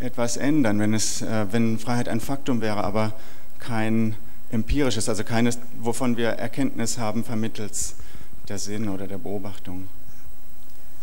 etwas 0.00 0.36
ändern, 0.36 0.78
wenn, 0.78 0.94
es, 0.94 1.22
äh, 1.22 1.46
wenn 1.50 1.78
Freiheit 1.78 2.08
ein 2.08 2.20
Faktum 2.20 2.60
wäre, 2.60 2.84
aber 2.84 3.12
kein 3.58 4.16
empirisches, 4.50 5.08
also 5.08 5.24
keines, 5.24 5.58
wovon 5.80 6.16
wir 6.16 6.30
Erkenntnis 6.30 6.98
haben 6.98 7.24
vermittels 7.24 7.96
der 8.48 8.58
Sinn 8.58 8.88
oder 8.88 9.06
der 9.06 9.18
Beobachtung. 9.18 9.88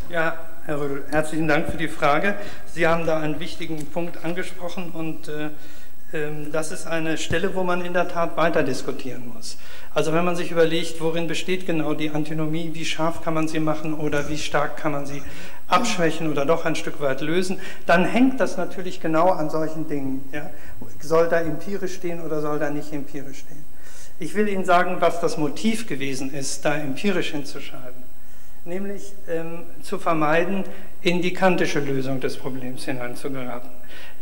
Ja, 0.09 0.37
Herr 0.65 0.79
Rödel, 0.79 1.03
herzlichen 1.09 1.47
Dank 1.47 1.69
für 1.69 1.77
die 1.77 1.87
Frage. 1.87 2.35
Sie 2.73 2.87
haben 2.87 3.05
da 3.05 3.19
einen 3.19 3.39
wichtigen 3.39 3.85
Punkt 3.87 4.23
angesprochen 4.23 4.91
und 4.91 5.27
äh, 5.27 5.49
das 6.51 6.72
ist 6.72 6.88
eine 6.88 7.18
Stelle, 7.18 7.55
wo 7.55 7.63
man 7.63 7.84
in 7.84 7.93
der 7.93 8.07
Tat 8.07 8.38
weiter 8.38 8.63
diskutieren 8.63 9.32
muss. 9.34 9.57
Also 9.93 10.13
wenn 10.13 10.26
man 10.26 10.36
sich 10.36 10.51
überlegt, 10.51 11.01
worin 11.01 11.28
besteht 11.28 11.66
genau 11.66 11.93
die 11.93 12.09
Antinomie, 12.09 12.72
wie 12.74 12.86
scharf 12.86 13.22
kann 13.24 13.34
man 13.34 13.47
sie 13.47 13.59
machen 13.59 13.93
oder 13.93 14.30
wie 14.30 14.38
stark 14.38 14.78
kann 14.78 14.91
man 14.91 15.05
sie 15.05 15.22
abschwächen 15.68 16.30
oder 16.30 16.45
doch 16.45 16.66
ein 16.66 16.76
Stück 16.76 17.01
weit 17.01 17.22
lösen, 17.22 17.59
dann 17.86 18.05
hängt 18.05 18.39
das 18.39 18.57
natürlich 18.57 19.01
genau 19.01 19.30
an 19.30 19.49
solchen 19.49 19.88
Dingen. 19.88 20.24
Ja? 20.32 20.49
Soll 20.99 21.28
da 21.30 21.39
empirisch 21.39 21.95
stehen 21.95 22.22
oder 22.22 22.41
soll 22.41 22.59
da 22.59 22.70
nicht 22.70 22.91
empirisch 22.93 23.39
stehen? 23.39 23.66
Ich 24.20 24.36
will 24.36 24.47
Ihnen 24.47 24.66
sagen, 24.66 24.97
was 24.99 25.20
das 25.22 25.38
Motiv 25.38 25.88
gewesen 25.88 26.34
ist, 26.34 26.63
da 26.66 26.76
empirisch 26.76 27.32
hinzuschreiben 27.32 28.05
nämlich 28.66 29.13
ähm, 29.30 29.63
zu 29.82 29.99
vermeiden, 29.99 30.63
in 31.01 31.22
die 31.22 31.34
kantische 31.34 31.80
Lösung 31.80 32.20
des 32.20 32.38
Problems 32.38 32.86
hineinzugeraten. 32.86 33.70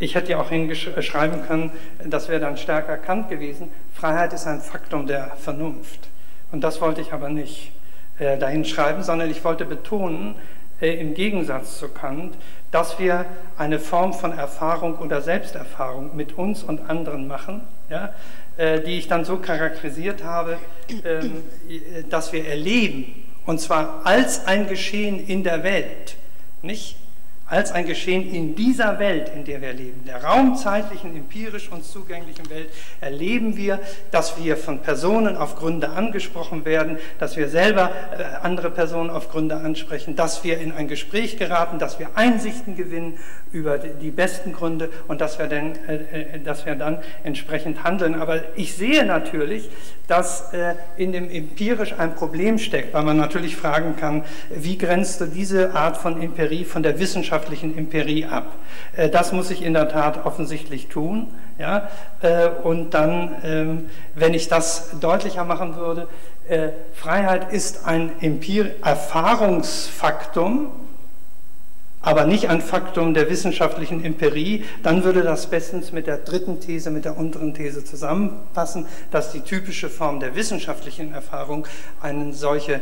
Ich 0.04 0.16
hätte 0.16 0.32
ja 0.32 0.42
auch 0.42 0.50
hinschreiben 0.50 1.48
können, 1.48 1.72
das 2.04 2.28
wäre 2.28 2.42
dann 2.42 2.58
stärker 2.58 2.98
Kant 2.98 3.30
gewesen, 3.30 3.70
Freiheit 3.94 4.34
ist 4.34 4.46
ein 4.46 4.60
Faktum 4.60 5.08
der 5.08 5.32
Vernunft. 5.38 6.10
Und 6.52 6.62
das 6.62 6.82
wollte 6.82 7.00
ich 7.00 7.14
aber 7.14 7.30
nicht 7.30 7.72
äh, 8.20 8.38
dahin 8.38 8.66
schreiben, 8.66 9.02
sondern 9.02 9.32
ich 9.32 9.46
wollte 9.46 9.64
betonen, 9.64 10.36
äh, 10.82 11.00
im 11.00 11.14
Gegensatz 11.14 11.80
zu 11.80 11.88
Kant, 11.88 12.36
dass 12.70 13.00
wir 13.00 13.26
eine 13.58 13.80
Form 13.80 14.12
von 14.14 14.38
Erfahrung 14.38 14.98
oder 14.98 15.22
Selbsterfahrung 15.22 16.18
mit 16.18 16.38
uns 16.38 16.64
und 16.64 16.90
anderen 16.90 17.26
machen, 17.30 17.62
ja, 17.90 18.14
äh, 18.58 18.82
die 18.82 18.98
ich 18.98 19.08
dann 19.08 19.24
so 19.24 19.38
charakterisiert 19.38 20.26
habe, 20.26 20.58
ähm, 21.06 21.44
äh, 21.70 22.04
dass 22.10 22.34
wir 22.34 22.46
erleben, 22.46 23.24
und 23.46 23.62
zwar 23.62 24.02
als 24.04 24.48
ein 24.48 24.68
Geschehen 24.68 25.26
in 25.26 25.46
der 25.46 25.64
Welt, 25.64 26.18
nicht 26.62 26.98
als 27.46 27.72
ein 27.72 27.86
Geschehen 27.86 28.34
in 28.34 28.56
dieser 28.56 29.00
Welt, 29.00 29.30
in 29.36 29.44
der 29.44 29.62
wir 29.62 29.74
leben, 29.74 30.06
der 30.08 30.24
raumzeitlichen, 30.24 31.16
empirisch 31.16 31.70
uns 31.72 31.92
zugänglichen 31.92 32.50
Welt, 32.50 32.70
erleben 33.02 33.58
wir, 33.58 33.80
dass 34.12 34.42
wir 34.42 34.56
von 34.56 34.80
Personen 34.80 35.36
auf 35.36 35.56
Gründe 35.56 35.90
angesprochen 35.90 36.64
werden, 36.64 36.98
dass 37.20 37.36
wir 37.36 37.50
selber 37.50 37.92
äh, 38.18 38.24
andere 38.46 38.72
Personen 38.72 39.10
auf 39.10 39.30
Gründe 39.30 39.58
ansprechen, 39.58 40.16
dass 40.16 40.44
wir 40.44 40.60
in 40.60 40.72
ein 40.72 40.88
Gespräch 40.88 41.38
geraten, 41.38 41.80
dass 41.80 42.00
wir 42.00 42.12
Einsichten 42.16 42.78
gewinnen 42.78 43.18
über 43.52 43.78
die 43.78 44.12
besten 44.12 44.54
Gründe 44.54 44.90
und 45.08 45.20
dass 45.20 45.38
wir, 45.38 45.48
dann, 45.48 45.76
äh, 45.88 46.36
äh, 46.36 46.40
dass 46.40 46.66
wir 46.66 46.76
dann 46.76 47.00
entsprechend 47.24 47.84
handeln. 47.84 48.16
Aber 48.16 48.42
ich 48.56 48.76
sehe 48.76 49.06
natürlich, 49.06 49.70
dass 50.08 50.52
in 50.98 51.14
dem 51.14 51.30
empirisch 51.30 51.94
ein 51.98 52.14
Problem 52.14 52.60
steckt, 52.60 52.94
weil 52.94 53.04
man 53.04 53.18
natürlich 53.18 53.56
fragen 53.56 53.96
kann, 53.96 54.24
wie 54.50 54.78
grenzt 54.78 55.22
du 55.22 55.26
diese 55.26 55.74
Art 55.74 55.96
von 55.98 56.22
Empirie 56.22 56.66
von 56.66 56.84
der 56.84 57.00
Wissenschaft 57.00 57.33
wissenschaftlichen 57.34 57.78
Empirie 57.78 58.26
ab. 58.26 58.54
Äh, 58.96 59.10
das 59.10 59.32
muss 59.32 59.50
ich 59.50 59.64
in 59.64 59.74
der 59.74 59.90
Tat 59.90 60.26
offensichtlich 60.26 60.88
tun. 60.88 61.28
Ja? 61.58 61.90
Äh, 62.22 62.50
und 62.64 62.94
dann, 62.94 63.36
ähm, 63.44 63.90
wenn 64.14 64.34
ich 64.34 64.48
das 64.48 64.92
deutlicher 65.00 65.44
machen 65.44 65.76
würde, 65.76 66.08
äh, 66.48 66.70
Freiheit 66.94 67.52
ist 67.52 67.86
ein 67.86 68.12
Empir 68.22 68.76
Erfahrungsfaktum, 68.84 70.72
aber 72.02 72.26
nicht 72.26 72.50
ein 72.50 72.62
Faktum 72.62 73.14
der 73.14 73.30
wissenschaftlichen 73.30 74.04
Empirie, 74.04 74.66
dann 74.84 75.04
würde 75.04 75.22
das 75.22 75.48
bestens 75.48 75.92
mit 75.92 76.06
der 76.06 76.18
dritten 76.18 76.60
These, 76.60 76.92
mit 76.92 77.06
der 77.06 77.18
unteren 77.18 77.54
These 77.54 77.84
zusammenpassen, 77.84 78.86
dass 79.10 79.32
die 79.32 79.40
typische 79.40 79.90
Form 79.90 80.20
der 80.20 80.36
wissenschaftlichen 80.36 81.14
Erfahrung 81.14 81.66
eine 82.02 82.34
solche 82.34 82.82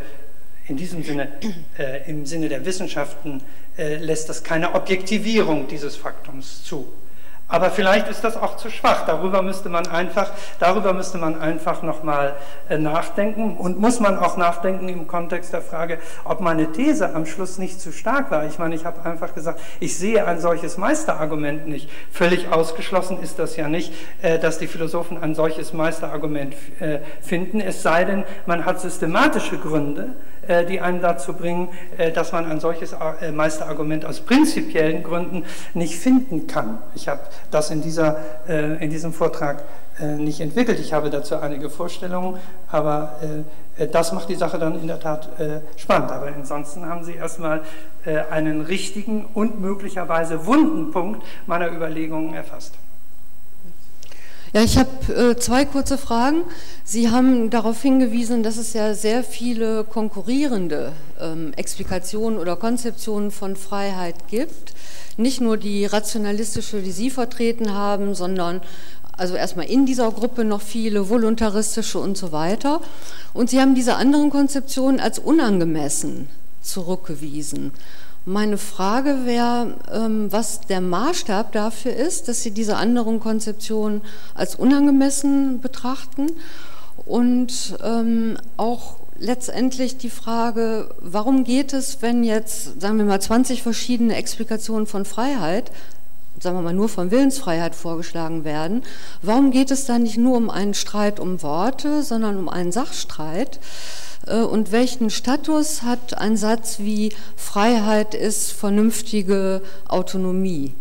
in 0.68 0.78
diesem 0.78 1.04
Sinne, 1.04 1.30
äh, 1.78 2.10
im 2.10 2.26
Sinne 2.26 2.50
der 2.50 2.66
Wissenschaften, 2.66 3.42
äh, 3.78 3.98
lässt 3.98 4.30
das 4.30 4.44
keine 4.44 4.76
Objektivierung 4.76 5.68
dieses 5.68 5.96
Faktums 5.96 6.64
zu. 6.64 6.88
Aber 7.52 7.70
vielleicht 7.70 8.08
ist 8.08 8.24
das 8.24 8.38
auch 8.38 8.56
zu 8.56 8.70
schwach. 8.70 9.06
Darüber 9.06 9.42
müsste 9.42 9.68
man 9.68 9.86
einfach, 9.86 10.32
darüber 10.60 10.94
müsste 10.94 11.18
man 11.18 11.40
einfach 11.40 11.84
nochmal 11.84 12.36
äh, 12.70 12.78
nachdenken 12.78 13.58
und 13.58 13.78
muss 13.78 14.00
man 14.00 14.18
auch 14.18 14.38
nachdenken 14.38 14.88
im 14.88 15.06
Kontext 15.06 15.52
der 15.52 15.62
Frage, 15.62 16.00
ob 16.24 16.40
meine 16.40 16.72
These 16.72 17.14
am 17.14 17.26
Schluss 17.26 17.58
nicht 17.58 17.82
zu 17.82 17.92
stark 17.92 18.32
war. 18.32 18.46
Ich 18.46 18.58
meine, 18.58 18.74
ich 18.74 18.86
habe 18.86 19.04
einfach 19.04 19.36
gesagt, 19.36 19.60
ich 19.82 19.98
sehe 19.98 20.26
ein 20.26 20.40
solches 20.40 20.78
Meisterargument 20.78 21.68
nicht. 21.68 21.90
Völlig 22.10 22.50
ausgeschlossen 22.50 23.22
ist 23.22 23.38
das 23.38 23.58
ja 23.58 23.68
nicht, 23.68 23.92
äh, 24.22 24.40
dass 24.40 24.58
die 24.58 24.68
Philosophen 24.68 25.22
ein 25.22 25.36
solches 25.36 25.74
Meisterargument 25.74 26.56
äh, 26.80 27.00
finden. 27.22 27.60
Es 27.60 27.84
sei 27.84 28.06
denn, 28.06 28.24
man 28.46 28.64
hat 28.64 28.80
systematische 28.80 29.58
Gründe, 29.58 30.16
die 30.48 30.82
einen 30.82 31.02
dazu 31.02 31.34
bringen, 31.34 31.70
äh, 31.98 32.12
dass 32.12 32.32
man 32.32 32.46
ein 32.46 32.60
solches 32.60 32.94
äh, 32.94 33.32
Meisterargument 33.32 34.06
aus 34.06 34.22
prinzipiellen 34.22 35.04
Gründen 35.04 35.46
nicht 35.74 35.96
finden 35.96 36.48
kann. 36.48 36.80
Ich 36.96 37.08
habe 37.08 37.22
das 37.52 37.70
in, 37.70 37.82
dieser, 37.82 38.18
in 38.48 38.90
diesem 38.90 39.14
Vortrag 39.14 39.64
nicht 40.00 40.42
entwickelt. 40.42 40.80
Ich 40.80 40.94
habe 40.94 41.10
dazu 41.10 41.38
einige 41.38 41.70
Vorstellungen, 41.70 42.40
aber 42.70 43.14
das 43.92 44.14
macht 44.14 44.30
die 44.30 44.36
Sache 44.36 44.58
dann 44.58 44.80
in 44.80 44.88
der 44.88 45.00
Tat 45.00 45.30
spannend. 45.78 46.12
Aber 46.12 46.28
ansonsten 46.28 46.86
haben 46.86 47.04
Sie 47.04 47.16
erstmal 47.16 47.62
einen 48.32 48.62
richtigen 48.62 49.26
und 49.34 49.60
möglicherweise 49.60 50.46
wunden 50.46 50.92
Punkt 50.92 51.24
meiner 51.46 51.72
Überlegungen 51.72 52.34
erfasst. 52.34 52.74
Ja, 54.54 54.64
ich 54.64 54.78
habe 54.78 55.14
äh, 55.14 55.38
zwei 55.38 55.64
kurze 55.64 55.98
Fragen. 55.98 56.42
Sie 56.84 57.10
haben 57.10 57.50
darauf 57.50 57.82
hingewiesen, 57.82 58.44
dass 58.44 58.58
es 58.58 58.74
ja 58.74 58.94
sehr 58.94 59.24
viele 59.24 59.86
konkurrierende 59.86 60.92
ähm, 61.22 61.54
Explikationen 61.56 62.38
oder 62.38 62.58
Konzeptionen 62.58 63.32
von 63.32 63.56
Freiheit 63.56 64.28
gibt. 64.28 64.74
Nicht 65.16 65.40
nur 65.40 65.56
die 65.56 65.86
rationalistische, 65.86 66.82
die 66.82 66.92
Sie 66.92 67.10
vertreten 67.10 67.74
haben, 67.74 68.14
sondern 68.14 68.60
also 69.16 69.36
erstmal 69.36 69.70
in 69.70 69.86
dieser 69.86 70.12
Gruppe 70.12 70.44
noch 70.44 70.62
viele 70.62 71.08
voluntaristische 71.08 72.00
und 72.00 72.18
so 72.18 72.34
weiter. 72.34 72.82
Und 73.34 73.50
Sie 73.50 73.62
haben 73.62 73.74
diese 73.74 73.96
anderen 73.96 74.30
Konzeptionen 74.32 75.00
als 75.00 75.18
unangemessen 75.18 76.28
zurückgewiesen. 76.62 77.72
Meine 78.26 78.60
Frage 78.60 79.26
wäre, 79.26 79.76
ähm, 79.92 80.32
was 80.32 80.62
der 80.62 80.80
Maßstab 80.80 81.52
dafür 81.54 81.96
ist, 81.96 82.28
dass 82.28 82.44
Sie 82.44 82.52
diese 82.52 82.78
anderen 82.78 83.20
Konzeptionen 83.20 84.02
als 84.36 84.56
unangemessen 84.56 85.60
betrachten 85.60 86.28
und 87.08 87.78
ähm, 87.84 88.38
auch 88.58 88.98
letztendlich 89.18 89.98
die 89.98 90.12
Frage, 90.12 90.94
warum 91.00 91.44
geht 91.44 91.74
es, 91.74 92.02
wenn 92.02 92.24
jetzt, 92.24 92.80
sagen 92.80 93.00
wir 93.00 93.06
mal, 93.06 93.22
20 93.22 93.64
verschiedene 93.64 94.16
Explikationen 94.16 94.86
von 94.86 95.06
Freiheit, 95.06 95.72
sagen 96.42 96.58
wir 96.58 96.62
mal 96.62 96.74
nur 96.74 96.90
von 96.90 97.12
Willensfreiheit 97.12 97.76
vorgeschlagen 97.76 98.44
werden, 98.44 98.84
warum 99.22 99.52
geht 99.52 99.72
es 99.72 99.86
da 99.86 100.00
nicht 100.00 100.18
nur 100.18 100.36
um 100.36 100.50
einen 100.50 100.74
Streit 100.74 101.20
um 101.20 101.42
Worte, 101.44 102.04
sondern 102.04 102.38
um 102.38 102.50
einen 102.50 102.72
Sachstreit? 102.72 103.60
Äh, 104.28 104.42
und 104.42 104.72
welchen 104.72 105.10
Status 105.10 105.84
hat 105.84 106.18
ein 106.18 106.38
Satz 106.38 106.80
wie 106.80 107.14
Freiheit 107.36 108.16
ist 108.16 108.52
vernünftige 108.52 109.62
Autonomie 109.88 110.74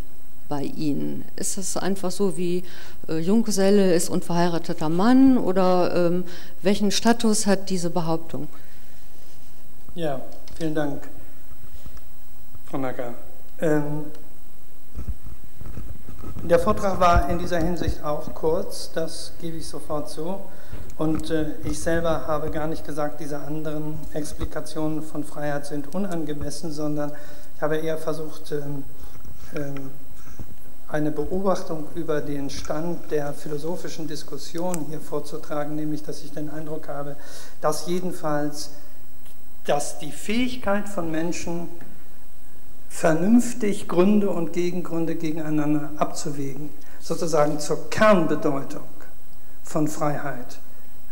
bei 0.49 0.63
Ihnen? 0.63 1.25
Ist 1.35 1.57
das 1.57 1.77
einfach 1.77 2.11
so 2.11 2.37
wie 2.37 2.63
äh, 3.07 3.19
Junggeselle 3.19 3.93
ist 3.93 4.09
unverheirateter 4.09 4.89
Mann 4.89 5.37
oder 5.37 6.07
ähm, 6.07 6.23
welchen 6.61 6.91
Status 6.91 7.45
hat 7.45 7.69
diese 7.69 7.89
Behauptung? 7.89 8.47
Ja, 9.93 10.21
vielen 10.57 10.73
Dank, 10.73 11.07
Frau 12.65 12.77
Nacker. 12.77 13.13
Ähm, 13.59 14.05
der 16.43 16.59
Vortrag 16.59 16.99
war 16.99 17.29
in 17.29 17.39
dieser 17.39 17.59
Hinsicht 17.59 18.03
auch 18.03 18.33
kurz, 18.33 18.91
das 18.93 19.33
gebe 19.39 19.57
ich 19.57 19.67
sofort 19.67 20.09
zu. 20.09 20.41
Und 20.97 21.29
äh, 21.29 21.51
ich 21.63 21.79
selber 21.79 22.27
habe 22.27 22.51
gar 22.51 22.67
nicht 22.67 22.85
gesagt, 22.85 23.19
diese 23.19 23.39
anderen 23.39 23.99
Explikationen 24.13 25.01
von 25.03 25.23
Freiheit 25.23 25.65
sind 25.65 25.93
unangemessen, 25.93 26.71
sondern 26.71 27.11
ich 27.55 27.61
habe 27.61 27.77
eher 27.77 27.97
versucht, 27.97 28.51
ähm, 28.51 28.83
ähm, 29.55 29.91
eine 30.87 31.11
Beobachtung 31.11 31.87
über 31.95 32.21
den 32.21 32.49
Stand 32.49 33.11
der 33.11 33.33
philosophischen 33.33 34.07
Diskussion 34.07 34.85
hier 34.89 34.99
vorzutragen, 34.99 35.75
nämlich 35.75 36.03
dass 36.03 36.21
ich 36.23 36.31
den 36.31 36.49
Eindruck 36.49 36.87
habe, 36.87 37.15
dass 37.61 37.87
jedenfalls 37.87 38.71
dass 39.65 39.99
die 39.99 40.11
Fähigkeit 40.11 40.89
von 40.89 41.11
Menschen, 41.11 41.69
vernünftig 42.91 43.87
Gründe 43.87 44.29
und 44.29 44.53
Gegengründe 44.53 45.15
gegeneinander 45.15 45.89
abzuwägen, 45.95 46.69
sozusagen 46.99 47.59
zur 47.59 47.89
Kernbedeutung 47.89 48.83
von 49.63 49.87
Freiheit 49.87 50.59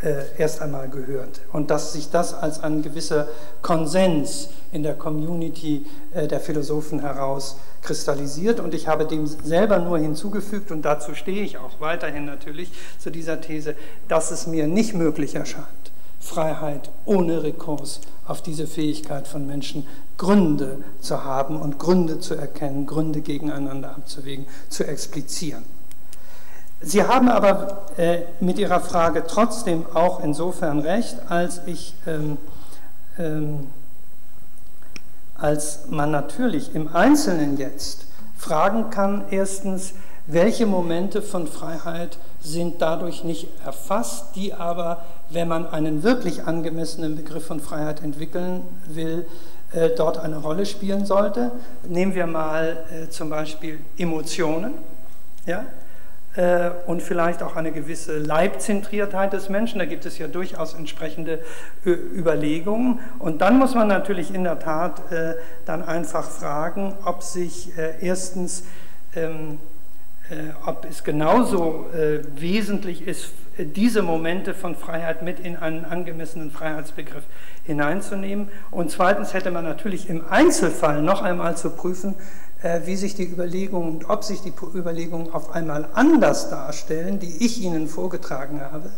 äh, 0.04 0.26
erst 0.38 0.62
einmal 0.62 0.90
gehört. 0.90 1.42
Und 1.52 1.72
dass 1.72 1.94
sich 1.94 2.12
das 2.12 2.34
als 2.34 2.62
ein 2.62 2.84
gewisser 2.84 3.28
Konsens 3.62 4.50
in 4.72 4.84
der 4.84 4.94
Community 4.94 5.86
äh, 6.14 6.28
der 6.28 6.42
Philosophen 6.42 7.00
heraus 7.00 7.58
kristallisiert. 7.82 8.60
Und 8.60 8.76
ich 8.76 8.88
habe 8.88 9.06
dem 9.06 9.26
selber 9.26 9.80
nur 9.80 9.98
hinzugefügt, 9.98 10.72
und 10.72 10.84
dazu 10.84 11.16
stehe 11.16 11.44
ich 11.44 11.58
auch 11.58 11.80
weiterhin 11.80 12.26
natürlich 12.26 12.72
zu 13.00 13.10
dieser 13.10 13.42
These, 13.42 13.74
dass 14.08 14.32
es 14.32 14.46
mir 14.46 14.68
nicht 14.68 14.94
möglich 14.94 15.34
erscheint, 15.34 15.66
Freiheit 16.20 16.92
ohne 17.06 17.42
Rekurs 17.42 18.02
auf 18.28 18.44
diese 18.44 18.68
Fähigkeit 18.68 19.28
von 19.28 19.48
Menschen, 19.48 19.88
Gründe 20.20 20.84
zu 21.00 21.24
haben 21.24 21.60
und 21.60 21.80
Gründe 21.80 22.20
zu 22.20 22.36
erkennen, 22.36 22.86
Gründe 22.86 23.22
gegeneinander 23.22 23.92
abzuwägen, 23.92 24.46
zu 24.68 24.86
explizieren. 24.86 25.64
Sie 26.82 27.04
haben 27.04 27.30
aber 27.30 27.86
äh, 27.98 28.20
mit 28.40 28.60
Ihrer 28.60 28.82
Frage 28.82 29.24
trotzdem 29.28 29.86
auch 29.94 30.22
insofern 30.24 30.80
recht, 30.80 31.18
als 31.30 31.62
ich, 31.66 31.96
ähm, 32.06 32.38
ähm, 33.18 33.68
als 35.36 35.88
man 35.90 36.12
natürlich 36.12 36.76
im 36.76 36.94
Einzelnen 36.94 37.58
jetzt 37.58 38.06
fragen 38.38 38.90
kann, 38.90 39.24
erstens, 39.32 39.94
welche 40.28 40.66
Momente 40.66 41.22
von 41.22 41.48
Freiheit 41.48 42.18
sind 42.42 42.82
dadurch 42.82 43.24
nicht 43.24 43.48
erfasst, 43.66 44.36
die 44.36 44.54
aber, 44.54 45.04
wenn 45.30 45.48
man 45.48 45.66
einen 45.66 46.04
wirklich 46.04 46.44
angemessenen 46.44 47.16
Begriff 47.16 47.46
von 47.46 47.62
Freiheit 47.62 48.04
entwickeln 48.04 48.62
will, 48.86 49.26
äh, 49.72 49.90
dort 49.96 50.18
eine 50.18 50.38
Rolle 50.38 50.66
spielen 50.66 51.06
sollte. 51.06 51.52
Nehmen 51.88 52.16
wir 52.16 52.28
mal 52.28 52.86
äh, 52.92 53.10
zum 53.10 53.30
Beispiel 53.30 53.80
Emotionen. 53.98 54.74
Ja? 55.46 55.66
Äh, 56.36 56.72
und 56.86 57.02
vielleicht 57.02 57.42
auch 57.44 57.56
eine 57.56 57.72
gewisse 57.72 58.18
Leibzentriertheit 58.18 59.34
des 59.34 59.50
Menschen. 59.50 59.80
Da 59.80 59.86
gibt 59.86 60.06
es 60.06 60.18
ja 60.18 60.28
durchaus 60.28 60.74
entsprechende 60.74 61.40
Überlegungen. 61.86 63.00
Und 63.20 63.42
dann 63.42 63.58
muss 63.58 63.76
man 63.76 63.88
natürlich 63.88 64.34
in 64.34 64.44
der 64.44 64.60
Tat 64.60 65.12
äh, 65.12 65.36
dann 65.66 65.84
einfach 65.84 66.24
fragen, 66.24 66.96
ob 67.04 67.24
sich 67.24 67.78
äh, 67.78 67.94
erstens, 68.00 68.64
ähm, 69.16 69.60
ob 70.66 70.86
es 70.86 71.04
genauso 71.04 71.88
wesentlich 72.36 73.08
ist, 73.08 73.32
diese 73.58 74.02
Momente 74.02 74.54
von 74.54 74.76
Freiheit 74.76 75.22
mit 75.22 75.40
in 75.40 75.58
einen 75.58 75.86
angemessenen 75.86 76.52
Freiheitsbegriff 76.52 77.24
hineinzunehmen. 77.64 78.50
Und 78.72 78.92
zweitens 78.92 79.34
hätte 79.34 79.52
man 79.52 79.64
natürlich 79.64 80.10
im 80.10 80.24
Einzelfall 80.30 81.02
noch 81.02 81.22
einmal 81.22 81.58
zu 81.58 81.72
prüfen, 81.72 82.16
äh, 82.62 82.82
wie 82.86 82.98
sich 82.98 83.16
die 83.16 83.26
Überlegungen 83.26 83.90
und 83.90 84.10
ob 84.10 84.24
sich 84.24 84.42
die 84.42 84.54
Überlegungen 84.76 85.32
auf 85.32 85.56
einmal 85.56 85.88
anders 85.94 86.50
darstellen, 86.50 87.20
die 87.20 87.46
ich 87.46 87.62
Ihnen 87.62 87.88
vorgetragen 87.88 88.60
habe, 88.62 88.90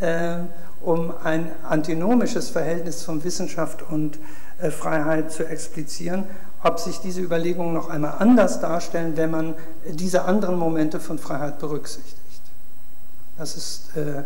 äh, 0.00 0.38
um 0.84 1.12
ein 1.22 1.50
antinomisches 1.68 2.50
Verhältnis 2.50 3.04
von 3.04 3.22
Wissenschaft 3.22 3.82
und 3.88 4.18
äh, 4.60 4.70
Freiheit 4.70 5.30
zu 5.30 5.46
explizieren, 5.46 6.24
ob 6.62 6.78
sich 6.80 7.00
diese 7.00 7.20
Überlegungen 7.20 7.74
noch 7.74 7.88
einmal 7.88 8.14
anders 8.18 8.60
darstellen, 8.60 9.16
wenn 9.16 9.30
man 9.30 9.54
diese 9.88 10.24
anderen 10.24 10.58
Momente 10.58 11.00
von 11.00 11.18
Freiheit 11.18 11.58
berücksichtigt. 11.58 12.16
Das 13.38 13.56
ist 13.56 13.96
äh, 13.96 14.22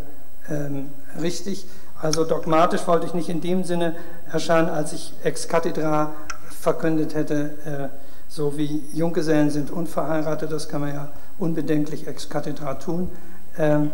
ähm, 0.49 0.89
richtig. 1.21 1.65
Also 2.01 2.23
dogmatisch 2.23 2.87
wollte 2.87 3.05
ich 3.05 3.13
nicht 3.13 3.29
in 3.29 3.41
dem 3.41 3.63
Sinne 3.63 3.95
erscheinen, 4.31 4.69
als 4.69 4.93
ich 4.93 5.13
ex 5.23 5.47
cathedra 5.47 6.11
verkündet 6.49 7.13
hätte, 7.13 7.89
äh, 7.91 7.97
so 8.27 8.57
wie 8.57 8.83
Junggesellen 8.93 9.49
sind 9.49 9.71
unverheiratet, 9.71 10.51
das 10.51 10.69
kann 10.69 10.81
man 10.81 10.93
ja 10.93 11.09
unbedenklich 11.37 12.07
ex 12.07 12.29
cathedra 12.29 12.75
tun, 12.75 13.09
ähm, 13.57 13.91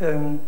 ähm, 0.00 0.40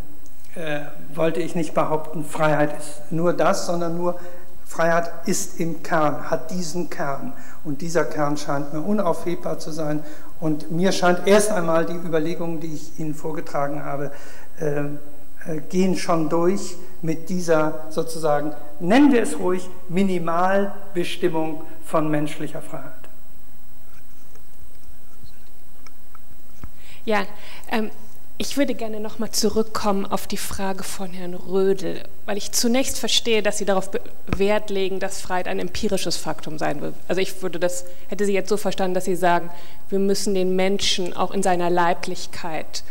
äh, 0.55 0.81
wollte 1.15 1.41
ich 1.41 1.55
nicht 1.55 1.75
behaupten, 1.75 2.25
Freiheit 2.25 2.79
ist 2.79 3.11
nur 3.11 3.33
das, 3.33 3.67
sondern 3.67 3.99
nur 3.99 4.19
Freiheit 4.65 5.11
ist 5.27 5.61
im 5.61 5.83
Kern, 5.83 6.31
hat 6.31 6.51
diesen 6.51 6.91
Kern. 6.91 7.33
Und 7.65 7.83
dieser 7.83 8.05
Kern 8.05 8.37
scheint 8.37 8.73
mir 8.73 8.81
unaufhebbar 8.81 9.59
zu 9.59 9.71
sein. 9.71 10.03
Und 10.41 10.71
mir 10.71 10.93
scheint 10.93 11.27
erst 11.27 11.51
einmal 11.51 11.87
die 11.87 11.95
Überlegungen, 11.95 12.61
die 12.61 12.75
ich 12.75 12.99
Ihnen 12.99 13.15
vorgetragen 13.15 13.85
habe, 13.85 14.11
äh, 14.61 14.85
äh, 15.47 15.61
gehen 15.69 15.97
schon 15.97 16.29
durch 16.29 16.77
mit 17.03 17.29
dieser 17.29 17.87
sozusagen, 17.91 18.53
nennen 18.81 19.13
wir 19.13 19.23
es 19.23 19.39
ruhig, 19.39 19.69
Minimalbestimmung 19.89 21.63
von 21.85 22.11
menschlicher 22.11 22.63
Freiheit. 22.63 22.93
Ja, 27.05 27.25
ähm, 27.71 27.91
ich 28.37 28.57
würde 28.57 28.75
gerne 28.75 28.99
nochmal 28.99 29.31
zurückkommen 29.31 30.07
auf 30.07 30.27
die 30.27 30.37
Frage 30.37 30.83
von 30.83 31.13
Herrn 31.13 31.35
Rödel, 31.35 32.03
weil 32.27 32.37
ich 32.37 32.51
zunächst 32.51 32.99
verstehe, 32.99 33.43
dass 33.43 33.59
Sie 33.59 33.65
darauf 33.65 33.91
Wert 34.27 34.71
legen, 34.71 34.99
dass 34.99 35.21
Freiheit 35.21 35.47
ein 35.47 35.61
empirisches 35.61 36.17
Faktum 36.17 36.59
sein 36.59 36.81
wird. 36.81 36.95
Also 37.07 37.21
ich 37.21 37.43
würde 37.43 37.61
das, 37.61 37.85
hätte 38.09 38.25
Sie 38.27 38.33
jetzt 38.33 38.49
so 38.49 38.57
verstanden, 38.57 38.95
dass 38.95 39.05
Sie 39.05 39.15
sagen, 39.15 39.51
wir 39.89 40.01
müssen 40.01 40.35
den 40.35 40.57
Menschen 40.57 41.15
auch 41.17 41.31
in 41.31 41.45
seiner 41.45 41.71
Leiblichkeit 41.71 42.83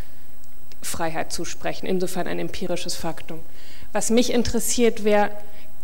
Freiheit 0.82 1.34
zusprechen, 1.34 1.88
insofern 1.88 2.28
ein 2.28 2.40
empirisches 2.40 2.96
Faktum. 2.96 3.40
Was 3.92 4.10
mich 4.10 4.32
interessiert, 4.32 5.04
wäre 5.04 5.32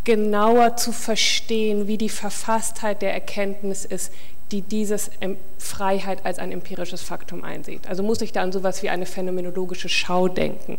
genauer 0.05 0.77
zu 0.77 0.93
verstehen, 0.93 1.87
wie 1.87 1.97
die 1.97 2.09
Verfasstheit 2.09 3.01
der 3.01 3.13
Erkenntnis 3.13 3.85
ist, 3.85 4.11
die 4.51 4.61
dieses 4.61 5.11
Freiheit 5.57 6.25
als 6.25 6.39
ein 6.39 6.51
empirisches 6.51 7.01
Faktum 7.01 7.43
einsieht. 7.43 7.87
Also 7.87 8.03
muss 8.03 8.21
ich 8.21 8.31
da 8.31 8.41
an 8.41 8.51
sowas 8.51 8.81
wie 8.83 8.89
eine 8.89 9.05
phänomenologische 9.05 9.89
Schau 9.89 10.27
denken. 10.27 10.77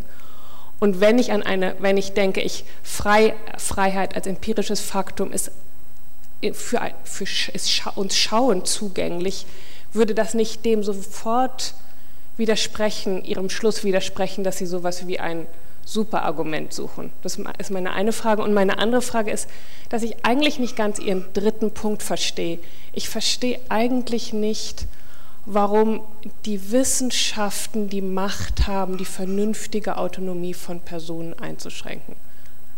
Und 0.80 1.00
wenn 1.00 1.18
ich 1.18 1.30
an 1.30 1.42
eine, 1.42 1.76
wenn 1.78 1.96
ich 1.96 2.12
denke, 2.12 2.40
ich 2.40 2.64
Frei, 2.82 3.34
Freiheit 3.58 4.16
als 4.16 4.26
empirisches 4.26 4.80
Faktum 4.80 5.32
ist 5.32 5.52
für, 6.52 6.80
für 7.04 7.24
ist 7.24 7.86
uns 7.96 8.16
Schauen 8.16 8.64
zugänglich, 8.64 9.46
würde 9.92 10.14
das 10.14 10.34
nicht 10.34 10.64
dem 10.64 10.82
sofort 10.82 11.74
widersprechen, 12.38 13.24
ihrem 13.24 13.50
Schluss 13.50 13.84
widersprechen, 13.84 14.42
dass 14.42 14.58
sie 14.58 14.66
sowas 14.66 15.06
wie 15.06 15.20
ein 15.20 15.46
Superargument 15.90 16.72
suchen. 16.72 17.10
Das 17.22 17.36
ist 17.58 17.70
meine 17.70 17.92
eine 17.92 18.12
Frage. 18.12 18.42
Und 18.42 18.54
meine 18.54 18.78
andere 18.78 19.02
Frage 19.02 19.32
ist, 19.32 19.48
dass 19.88 20.02
ich 20.04 20.24
eigentlich 20.24 20.60
nicht 20.60 20.76
ganz 20.76 21.00
Ihren 21.00 21.24
dritten 21.32 21.72
Punkt 21.72 22.04
verstehe. 22.04 22.60
Ich 22.92 23.08
verstehe 23.08 23.58
eigentlich 23.68 24.32
nicht, 24.32 24.86
warum 25.46 26.02
die 26.44 26.70
Wissenschaften 26.70 27.88
die 27.88 28.02
Macht 28.02 28.68
haben, 28.68 28.98
die 28.98 29.04
vernünftige 29.04 29.96
Autonomie 29.96 30.54
von 30.54 30.80
Personen 30.80 31.34
einzuschränken. 31.34 32.14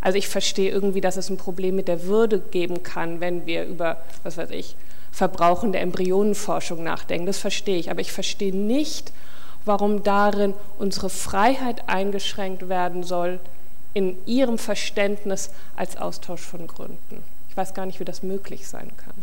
Also 0.00 0.16
ich 0.16 0.28
verstehe 0.28 0.70
irgendwie, 0.70 1.02
dass 1.02 1.18
es 1.18 1.28
ein 1.28 1.36
Problem 1.36 1.76
mit 1.76 1.88
der 1.88 2.04
Würde 2.04 2.40
geben 2.40 2.82
kann, 2.82 3.20
wenn 3.20 3.44
wir 3.44 3.66
über, 3.66 3.98
was 4.22 4.38
weiß 4.38 4.50
ich, 4.50 4.74
Verbrauchen 5.10 5.74
Embryonenforschung 5.74 6.82
nachdenken. 6.82 7.26
Das 7.26 7.38
verstehe 7.38 7.76
ich. 7.76 7.90
Aber 7.90 8.00
ich 8.00 8.10
verstehe 8.10 8.56
nicht, 8.56 9.12
warum 9.64 10.02
darin 10.02 10.54
unsere 10.78 11.10
Freiheit 11.10 11.88
eingeschränkt 11.88 12.68
werden 12.68 13.02
soll 13.02 13.40
in 13.94 14.16
ihrem 14.26 14.58
Verständnis 14.58 15.50
als 15.76 15.96
Austausch 15.96 16.40
von 16.40 16.66
Gründen. 16.66 17.22
Ich 17.50 17.56
weiß 17.56 17.74
gar 17.74 17.86
nicht, 17.86 18.00
wie 18.00 18.04
das 18.04 18.22
möglich 18.22 18.66
sein 18.66 18.90
kann. 18.96 19.14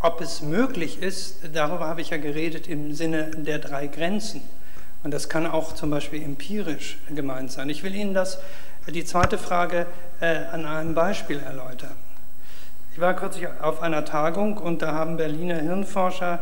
Ob 0.00 0.20
es 0.20 0.42
möglich 0.42 1.00
ist, 1.00 1.36
darüber 1.52 1.86
habe 1.86 2.00
ich 2.00 2.10
ja 2.10 2.16
geredet 2.16 2.66
im 2.66 2.92
Sinne 2.94 3.30
der 3.36 3.58
drei 3.58 3.86
Grenzen. 3.86 4.40
Und 5.04 5.12
das 5.12 5.28
kann 5.28 5.46
auch 5.46 5.74
zum 5.74 5.90
Beispiel 5.90 6.22
empirisch 6.22 6.98
gemeint 7.14 7.52
sein. 7.52 7.68
Ich 7.68 7.82
will 7.82 7.94
Ihnen 7.94 8.14
das, 8.14 8.38
die 8.88 9.04
zweite 9.04 9.38
Frage 9.38 9.86
äh, 10.20 10.46
an 10.46 10.64
einem 10.64 10.94
Beispiel 10.94 11.38
erläutern. 11.38 11.94
Ich 12.92 13.00
war 13.00 13.14
kürzlich 13.14 13.46
auf 13.60 13.80
einer 13.80 14.04
Tagung 14.04 14.58
und 14.58 14.82
da 14.82 14.92
haben 14.92 15.16
Berliner 15.16 15.56
Hirnforscher 15.56 16.40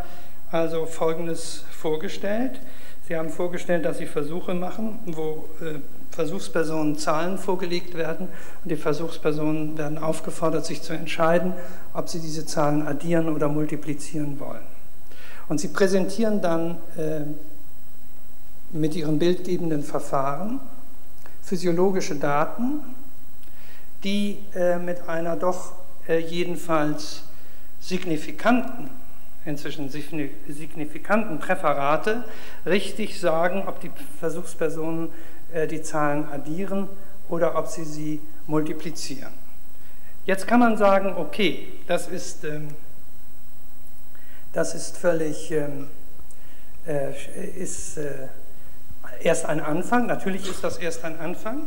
also 0.51 0.87
Folgendes 0.87 1.65
vorgestellt. 1.71 2.61
Sie 3.07 3.17
haben 3.17 3.31
vorgestellt, 3.31 3.85
dass 3.85 3.99
Sie 3.99 4.07
Versuche 4.07 4.55
machen, 4.55 4.99
wo 5.07 5.49
äh, 5.61 5.81
Versuchspersonen 6.11 6.99
Zahlen 6.99 7.39
vorgelegt 7.39 7.95
werden 7.95 8.29
und 8.63 8.71
die 8.71 8.77
Versuchspersonen 8.77 9.79
werden 9.79 9.99
aufgefordert, 9.99 10.67
sich 10.67 10.83
zu 10.83 10.93
entscheiden, 10.93 11.55
ob 11.95 12.09
sie 12.09 12.21
diese 12.21 12.47
Zahlen 12.47 12.87
addieren 12.87 13.29
oder 13.29 13.49
multiplizieren 13.49 14.39
wollen. 14.41 14.63
Und 15.49 15.61
sie 15.61 15.69
präsentieren 15.69 16.41
dann 16.41 16.77
äh, 16.97 17.23
mit 18.73 18.95
ihren 18.95 19.19
bildgebenden 19.19 19.83
Verfahren 19.83 20.61
physiologische 21.43 22.17
Daten, 22.17 22.81
die 24.05 24.39
äh, 24.55 24.79
mit 24.79 25.09
einer 25.09 25.37
doch 25.37 25.73
äh, 26.09 26.19
jedenfalls 26.19 27.23
signifikanten 27.81 28.91
inzwischen 29.45 29.88
signifikanten 29.88 31.38
Präferate 31.38 32.24
richtig 32.66 33.18
sagen, 33.20 33.64
ob 33.66 33.80
die 33.80 33.91
Versuchspersonen 34.18 35.11
äh, 35.53 35.66
die 35.66 35.82
Zahlen 35.82 36.28
addieren 36.28 36.88
oder 37.28 37.57
ob 37.57 37.68
sie 37.68 37.84
sie 37.84 38.20
multiplizieren. 38.47 39.32
Jetzt 40.26 40.47
kann 40.47 40.61
man 40.61 40.76
sagen, 40.76 41.14
okay, 41.16 41.68
das 41.86 42.07
ist, 42.09 42.45
ähm, 42.45 42.68
das 44.53 44.74
ist 44.74 44.99
völlig, 44.99 45.51
ähm, 45.51 45.88
äh, 46.86 47.12
ist 47.57 47.97
äh, 47.97 48.28
erst 49.22 49.47
ein 49.47 49.61
Anfang, 49.61 50.07
natürlich 50.07 50.49
ist 50.49 50.62
das 50.62 50.76
erst 50.76 51.05
ein 51.05 51.18
Anfang. 51.18 51.62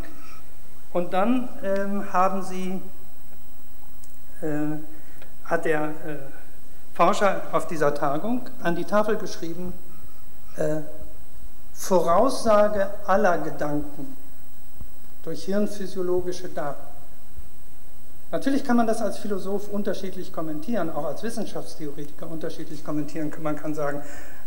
Und 0.92 1.14
dann 1.14 1.50
ähm, 1.64 2.14
haben 2.14 2.44
sie, 2.44 2.80
hat 5.46 5.64
der 5.64 5.94
Forscher 6.94 7.42
auf 7.52 7.68
dieser 7.68 7.94
Tagung 7.94 8.50
an 8.62 8.76
die 8.76 8.86
Tafel 8.86 9.18
geschrieben, 9.18 9.74
äh, 10.58 10.82
Voraussage 11.74 12.88
aller 13.08 13.40
Gedanken 13.40 14.16
durch 15.24 15.46
hirnphysiologische 15.46 16.50
Daten. 16.50 16.94
Natürlich 18.32 18.64
kann 18.64 18.78
man 18.78 18.88
das 18.88 19.02
als 19.02 19.18
Philosoph 19.18 19.70
unterschiedlich 19.70 20.34
kommentieren, 20.34 20.90
auch 20.90 21.06
als 21.06 21.24
Wissenschaftstheoretiker 21.24 22.28
unterschiedlich 22.28 22.84
kommentieren. 22.84 23.32
Man 23.42 23.56
kann 23.56 23.74
sagen, 23.74 24.02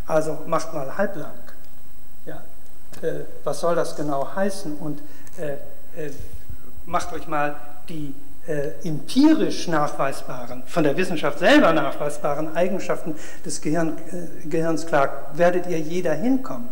also 0.07 0.39
macht 0.47 0.75
mal 0.75 0.97
halblang. 0.97 1.33
Ja? 2.27 2.43
Äh, 3.03 3.21
was 3.45 3.61
soll 3.61 3.75
das 3.75 3.97
genau 3.97 4.35
heißen? 4.35 4.77
Und 4.79 5.01
äh, 5.39 5.55
äh, 6.01 6.13
macht 6.85 7.13
euch 7.13 7.27
mal 7.27 7.57
die 7.89 8.15
äh, 8.47 8.89
empirisch 8.89 9.69
nachweisbaren, 9.69 10.63
von 10.67 10.85
der 10.85 10.97
Wissenschaft 10.97 11.39
selber 11.39 11.73
nachweisbaren 11.73 12.57
Eigenschaften 12.57 13.15
des 13.45 13.61
Gehirn, 13.61 13.99
äh, 14.13 14.49
Gehirns 14.49 14.87
klar, 14.87 15.31
werdet 15.35 15.67
ihr 15.67 15.79
jeder 15.79 16.15
hinkommen. 16.15 16.69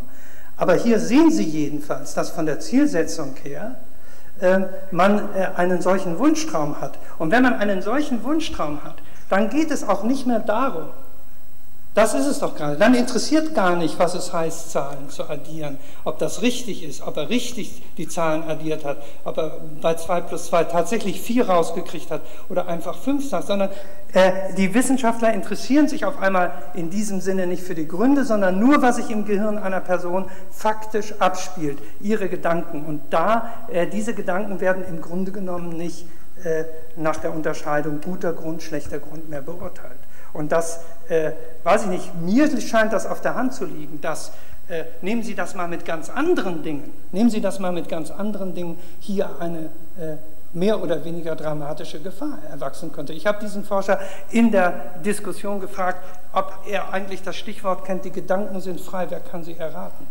Aber 0.57 0.75
hier 0.75 1.01
sehen 1.01 1.31
Sie 1.31 1.45
jedenfalls, 1.45 2.15
dass 2.15 2.31
von 2.31 2.47
der 2.47 2.61
Zielsetzung 2.61 3.35
her 3.43 3.77
äh, 4.41 4.61
man 4.91 5.19
äh, 5.35 5.49
einen 5.57 5.83
solchen 5.83 6.19
Wunschtraum 6.19 6.81
hat. 6.81 6.99
Und 7.19 7.31
wenn 7.33 7.43
man 7.43 7.55
einen 7.55 7.83
solchen 7.83 8.23
Wunschtraum 8.23 8.85
hat, 8.85 8.97
dann 9.31 9.51
geht 9.51 9.71
es 9.71 9.87
auch 9.87 10.05
nicht 10.05 10.27
mehr 10.27 10.41
darum, 10.41 10.91
das 11.95 12.13
ist 12.15 12.27
es 12.27 12.41
doch 12.41 12.57
gerade. 12.57 12.77
Dann 12.77 12.95
interessiert 12.95 13.55
gar 13.55 13.77
nicht, 13.77 14.01
was 14.01 14.15
es 14.15 14.33
heißt, 14.33 14.73
Zahlen 14.73 15.09
zu 15.11 15.29
addieren. 15.29 15.79
Ob 16.03 16.19
das 16.19 16.43
richtig 16.43 16.83
ist, 16.83 17.03
ob 17.03 17.17
er 17.17 17.29
richtig 17.29 17.83
die 17.97 18.09
Zahlen 18.09 18.43
addiert 18.43 18.85
hat, 18.85 18.99
ob 19.25 19.39
er 19.39 19.59
bei 19.81 19.95
2 19.95 20.23
plus 20.23 20.47
2 20.47 20.65
tatsächlich 20.65 21.21
4 21.21 21.49
rausgekriegt 21.49 22.11
hat 22.11 22.23
oder 22.49 22.67
einfach 22.67 22.97
5 22.99 23.29
sagt, 23.29 23.47
sondern 23.47 23.71
äh, 24.13 24.55
die 24.57 24.75
Wissenschaftler 24.75 25.33
interessieren 25.33 25.87
sich 25.87 26.05
auf 26.05 26.21
einmal 26.21 26.53
in 26.75 26.91
diesem 26.91 27.21
Sinne 27.21 27.47
nicht 27.47 27.63
für 27.63 27.77
die 27.77 27.87
Gründe, 27.87 28.25
sondern 28.25 28.59
nur, 28.59 28.83
was 28.83 28.97
sich 28.97 29.11
im 29.11 29.25
Gehirn 29.25 29.57
einer 29.57 29.81
Person 29.81 30.27
faktisch 30.51 31.15
abspielt, 31.21 31.79
ihre 32.01 32.29
Gedanken. 32.29 32.85
Und 32.85 33.03
da, 33.11 33.53
äh, 33.73 33.87
diese 33.87 34.15
Gedanken 34.15 34.61
werden 34.61 34.85
im 34.89 35.01
Grunde 35.01 35.31
genommen 35.31 35.69
nicht 35.71 36.07
äh, 36.43 36.65
nach 36.97 37.19
der 37.19 37.33
Unterscheidung 37.33 38.01
guter 38.01 38.33
Grund, 38.33 38.63
schlechter 38.63 38.99
Grund 38.99 39.31
mehr 39.31 39.43
beurteilt. 39.43 40.04
Und 40.35 40.53
das, 40.53 40.81
äh, 41.09 41.31
weiß 41.63 41.85
ich 41.85 41.89
nicht, 41.89 42.15
mir 42.17 42.61
scheint 42.61 42.93
das 42.93 43.07
auf 43.07 43.23
der 43.23 43.37
Hand 43.37 43.55
zu 43.55 43.65
liegen, 43.65 44.01
dass, 44.03 44.33
äh, 44.69 44.85
nehmen 45.01 45.23
Sie 45.23 45.35
das 45.35 45.55
mal 45.55 45.69
mit 45.69 45.87
ganz 45.87 46.11
anderen 46.11 46.63
Dingen, 46.63 46.93
nehmen 47.13 47.31
Sie 47.31 47.41
das 47.41 47.59
mal 47.61 47.73
mit 47.73 47.89
ganz 47.89 48.11
anderen 48.11 48.55
Dingen, 48.55 48.79
hier 49.01 49.31
eine 49.41 49.71
äh, 49.99 50.17
mehr 50.53 50.83
oder 50.83 51.05
weniger 51.05 51.35
dramatische 51.35 52.01
Gefahr 52.01 52.39
erwachsen 52.51 52.93
könnte. 52.93 53.13
Ich 53.13 53.27
habe 53.27 53.39
diesen 53.41 53.65
Forscher 53.65 53.99
in 54.31 54.51
der 54.51 54.73
Diskussion 55.05 55.61
gefragt, 55.61 55.99
ob 56.33 56.53
er 56.69 56.93
eigentlich 56.93 57.23
das 57.23 57.37
Stichwort 57.37 57.85
kennt, 57.85 58.05
die 58.05 58.13
Gedanken 58.13 58.61
sind 58.61 58.81
frei, 58.81 59.07
wer 59.09 59.21
kann 59.21 59.45
sie 59.45 59.57
erraten? 59.57 60.07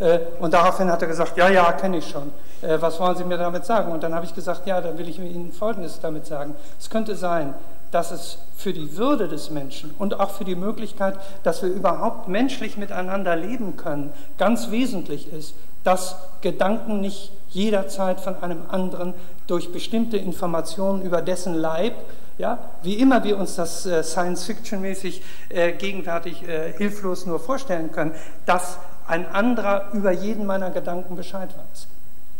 Äh, 0.00 0.20
und 0.40 0.52
daraufhin 0.52 0.90
hat 0.90 1.02
er 1.02 1.08
gesagt, 1.08 1.36
ja, 1.36 1.48
ja, 1.48 1.72
kenne 1.72 1.98
ich 1.98 2.08
schon. 2.08 2.32
Äh, 2.60 2.80
was 2.80 2.98
wollen 3.00 3.16
Sie 3.16 3.24
mir 3.24 3.38
damit 3.38 3.64
sagen? 3.64 3.92
Und 3.92 4.02
dann 4.02 4.14
habe 4.14 4.26
ich 4.26 4.34
gesagt, 4.34 4.66
ja, 4.66 4.80
dann 4.80 4.98
will 4.98 5.08
ich 5.08 5.18
Ihnen 5.18 5.52
Folgendes 5.52 6.00
damit 6.00 6.26
sagen. 6.26 6.54
Es 6.78 6.90
könnte 6.90 7.14
sein, 7.14 7.54
dass 7.92 8.10
es 8.10 8.38
für 8.56 8.72
die 8.72 8.96
Würde 8.96 9.28
des 9.28 9.50
Menschen 9.50 9.94
und 9.98 10.18
auch 10.18 10.30
für 10.30 10.44
die 10.44 10.56
Möglichkeit, 10.56 11.14
dass 11.44 11.62
wir 11.62 11.68
überhaupt 11.68 12.26
menschlich 12.26 12.76
miteinander 12.76 13.36
leben 13.36 13.76
können, 13.76 14.12
ganz 14.38 14.70
wesentlich 14.70 15.32
ist, 15.32 15.54
dass 15.84 16.16
Gedanken 16.40 17.00
nicht 17.00 17.32
jederzeit 17.50 18.20
von 18.20 18.36
einem 18.42 18.62
anderen 18.68 19.14
durch 19.46 19.72
bestimmte 19.72 20.16
Informationen 20.16 21.02
über 21.02 21.22
dessen 21.22 21.54
Leib, 21.54 21.94
ja, 22.38 22.58
wie 22.82 22.94
immer 22.94 23.24
wir 23.24 23.36
uns 23.36 23.56
das 23.56 23.84
äh, 23.84 24.02
Science-Fiction-mäßig 24.02 25.22
äh, 25.50 25.72
gegenwärtig 25.72 26.48
äh, 26.48 26.72
hilflos 26.72 27.26
nur 27.26 27.38
vorstellen 27.38 27.92
können, 27.92 28.14
dass 28.46 28.78
ein 29.06 29.26
anderer 29.26 29.90
über 29.92 30.12
jeden 30.12 30.46
meiner 30.46 30.70
Gedanken 30.70 31.14
Bescheid 31.14 31.50
weiß. 31.50 31.86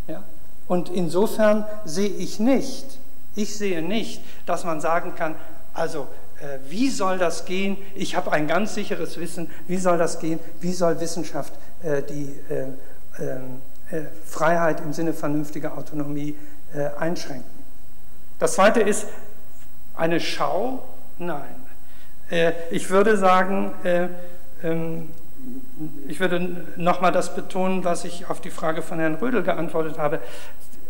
Ja? 0.09 0.23
Und 0.67 0.89
insofern 0.89 1.67
sehe 1.85 2.09
ich 2.09 2.41
nicht, 2.41 2.99
ich 3.35 3.57
sehe 3.57 3.83
nicht, 3.83 4.23
dass 4.47 4.65
man 4.65 4.81
sagen 4.81 5.15
kann, 5.15 5.35
also 5.75 6.09
äh, 6.41 6.59
wie 6.69 6.91
soll 6.91 7.19
das 7.19 7.45
gehen? 7.45 7.77
Ich 7.95 8.17
habe 8.17 8.33
ein 8.33 8.47
ganz 8.47 8.75
sicheres 8.75 9.19
Wissen, 9.19 9.51
wie 9.67 9.79
soll 9.79 9.99
das 9.99 10.19
gehen? 10.19 10.41
Wie 10.61 10.73
soll 10.73 11.01
Wissenschaft 11.01 11.53
äh, 11.83 12.03
die 12.03 12.35
äh, 12.51 13.95
äh, 13.95 14.03
Freiheit 14.27 14.81
im 14.81 14.93
Sinne 14.93 15.13
vernünftiger 15.13 15.79
Autonomie 15.79 16.37
äh, 16.75 16.89
einschränken? 16.99 17.63
Das 18.39 18.55
zweite 18.55 18.81
ist 18.81 19.07
eine 19.95 20.21
Schau? 20.21 20.83
Nein. 21.19 21.55
Äh, 22.31 22.53
ich 22.71 22.91
würde 22.91 23.17
sagen, 23.17 23.73
ähm, 24.63 25.09
ich 26.07 26.21
würde 26.21 26.65
nochmal 26.77 27.13
das 27.13 27.35
betonen, 27.35 27.85
was 27.85 28.05
ich 28.05 28.31
auf 28.31 28.41
die 28.41 28.51
Frage 28.51 28.83
von 28.83 28.99
Herrn 28.99 29.17
Rödel 29.17 29.43
geantwortet 29.43 29.99
habe. 29.99 30.21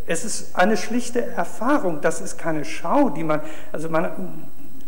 Es 0.07 0.25
ist 0.25 0.57
eine 0.57 0.77
schlichte 0.77 1.25
Erfahrung, 1.25 2.01
das 2.01 2.21
ist 2.21 2.39
keine 2.39 2.65
Schau, 2.65 3.11
die 3.11 3.25
man, 3.25 3.41
also 3.71 3.89
man, 3.89 4.11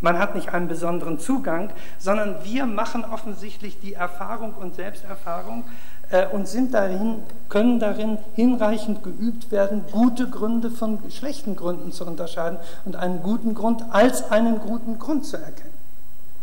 man 0.01 0.19
hat 0.19 0.35
nicht 0.35 0.53
einen 0.53 0.69
besonderen 0.69 1.19
Zugang, 1.19 1.71
sondern 1.99 2.37
wir 2.45 2.67
machen 2.67 3.05
offensichtlich 3.05 3.81
die 3.81 3.95
Erfahrung 3.95 4.55
und 4.55 4.75
Selbsterfahrung 4.75 5.65
äh, 6.11 6.27
und 6.27 6.47
sind 6.47 6.75
darin, 6.75 7.23
können 7.49 7.79
darin 7.81 8.19
hinreichend 8.35 9.03
geübt 9.03 9.51
werden, 9.51 9.85
gute 9.93 10.29
Gründe 10.29 10.71
von 10.71 10.99
schlechten 11.11 11.57
Gründen 11.57 11.93
zu 11.93 12.07
unterscheiden 12.07 12.59
und 12.85 12.97
einen 12.97 13.23
guten 13.23 13.55
Grund 13.55 13.85
als 13.91 14.31
einen 14.31 14.59
guten 14.59 14.99
Grund 14.99 15.25
zu 15.25 15.37
erkennen. 15.37 15.73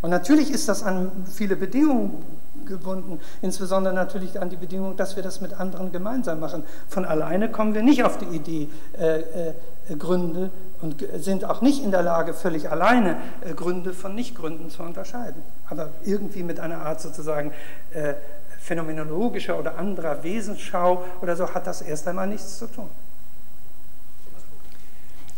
Und 0.02 0.10
natürlich 0.10 0.50
ist 0.50 0.68
das 0.68 0.82
an 0.82 1.12
viele 1.32 1.56
Bedingungen 1.56 2.24
gebunden, 2.66 3.20
insbesondere 3.42 3.94
natürlich 3.94 4.40
an 4.40 4.50
die 4.50 4.56
Bedingung, 4.56 4.96
dass 4.98 5.16
wir 5.16 5.24
das 5.24 5.42
mit 5.42 5.54
anderen 5.54 5.92
gemeinsam 5.92 6.40
machen. 6.40 6.64
Von 6.88 7.06
alleine 7.06 7.50
kommen 7.50 7.74
wir 7.74 7.84
nicht 7.84 8.04
auf 8.04 8.18
die 8.18 8.26
Idee, 8.26 8.70
äh, 8.98 9.20
äh, 9.20 9.54
Gründe 9.98 10.52
und 10.82 11.06
sind 11.18 11.46
auch 11.46 11.62
nicht 11.62 11.84
in 11.84 11.92
der 11.92 12.04
Lage, 12.04 12.34
völlig 12.34 12.70
alleine 12.70 13.18
äh, 13.42 13.54
Gründe 13.54 13.94
von 13.94 14.16
Nichtgründen 14.16 14.70
zu 14.70 14.84
unterscheiden. 14.84 15.42
Aber 15.70 15.90
irgendwie 16.04 16.44
mit 16.44 16.60
einer 16.60 16.82
Art 16.82 17.02
sozusagen 17.02 17.52
äh, 17.94 18.14
phänomenologischer 18.60 19.58
oder 19.58 19.78
anderer 19.78 20.24
Wesensschau 20.24 21.04
oder 21.22 21.36
so 21.36 21.54
hat 21.54 21.68
das 21.68 21.82
erst 21.82 22.08
einmal 22.08 22.28
nichts 22.28 22.60
zu 22.60 22.68
tun. 22.68 22.90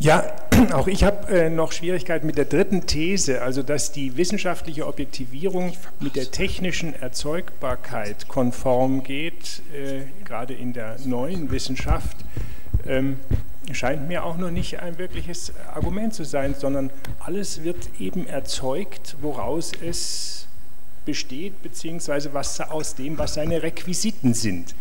Ja, 0.04 0.36
auch 0.74 0.88
ich 0.88 1.06
habe 1.06 1.34
äh, 1.34 1.50
noch 1.50 1.72
Schwierigkeiten 1.72 2.28
mit 2.28 2.38
der 2.38 2.44
dritten 2.44 2.86
These, 2.86 3.42
also 3.42 3.64
dass 3.64 3.94
die 3.94 4.18
wissenschaftliche 4.18 4.86
Objektivierung 4.86 5.72
mit 6.02 6.18
der 6.18 6.30
technischen 6.30 6.94
Erzeugbarkeit 6.94 8.28
konform 8.28 9.04
geht, 9.04 9.62
äh, 9.74 10.02
gerade 10.26 10.56
in 10.56 10.74
der 10.74 10.98
neuen 11.06 11.52
Wissenschaft. 11.52 12.18
Ähm, 12.86 13.18
scheint 13.72 14.10
mir 14.10 14.26
auch 14.26 14.36
noch 14.36 14.52
nicht 14.52 14.82
ein 14.82 14.98
wirkliches 14.98 15.54
Argument 15.74 16.14
zu 16.14 16.26
sein, 16.26 16.54
sondern 16.54 16.90
alles 17.20 17.64
wird 17.64 17.78
eben 17.98 18.28
erzeugt, 18.28 19.16
woraus 19.22 19.72
es 19.82 20.50
besteht, 21.06 21.64
beziehungsweise 21.64 22.34
was 22.34 22.60
aus 22.60 22.96
dem, 22.96 23.18
was 23.18 23.36
seine 23.36 23.64
Requisiten 23.64 24.34
sind. 24.34 24.76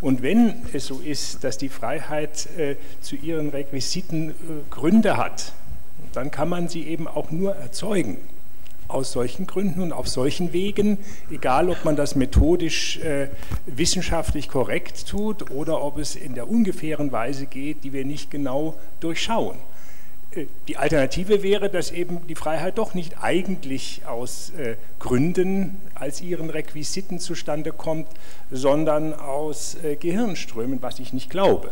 Und 0.00 0.22
wenn 0.22 0.54
es 0.72 0.86
so 0.86 1.00
ist, 1.00 1.42
dass 1.42 1.58
die 1.58 1.68
Freiheit 1.68 2.48
äh, 2.56 2.76
zu 3.00 3.16
ihren 3.16 3.48
Requisiten 3.48 4.30
äh, 4.30 4.34
Gründe 4.70 5.16
hat, 5.16 5.52
dann 6.12 6.30
kann 6.30 6.48
man 6.48 6.68
sie 6.68 6.84
eben 6.84 7.08
auch 7.08 7.30
nur 7.30 7.56
erzeugen. 7.56 8.18
Aus 8.86 9.12
solchen 9.12 9.46
Gründen 9.46 9.82
und 9.82 9.92
auf 9.92 10.08
solchen 10.08 10.52
Wegen, 10.52 10.98
egal 11.30 11.68
ob 11.68 11.84
man 11.84 11.96
das 11.96 12.14
methodisch 12.14 12.98
äh, 12.98 13.28
wissenschaftlich 13.66 14.48
korrekt 14.48 15.06
tut 15.06 15.50
oder 15.50 15.82
ob 15.82 15.98
es 15.98 16.16
in 16.16 16.34
der 16.34 16.48
ungefähren 16.48 17.12
Weise 17.12 17.46
geht, 17.46 17.84
die 17.84 17.92
wir 17.92 18.04
nicht 18.04 18.30
genau 18.30 18.76
durchschauen. 19.00 19.56
Die 20.68 20.76
Alternative 20.76 21.42
wäre, 21.42 21.68
dass 21.68 21.90
eben 21.90 22.26
die 22.26 22.34
Freiheit 22.34 22.78
doch 22.78 22.94
nicht 22.94 23.22
eigentlich 23.22 24.02
aus 24.06 24.50
äh, 24.50 24.76
Gründen 24.98 25.76
als 25.94 26.20
ihren 26.20 26.50
Requisiten 26.50 27.18
zustande 27.18 27.72
kommt, 27.72 28.08
sondern 28.50 29.14
aus 29.14 29.76
äh, 29.82 29.96
Gehirnströmen, 29.96 30.82
was 30.82 30.98
ich 30.98 31.12
nicht 31.12 31.30
glaube. 31.30 31.70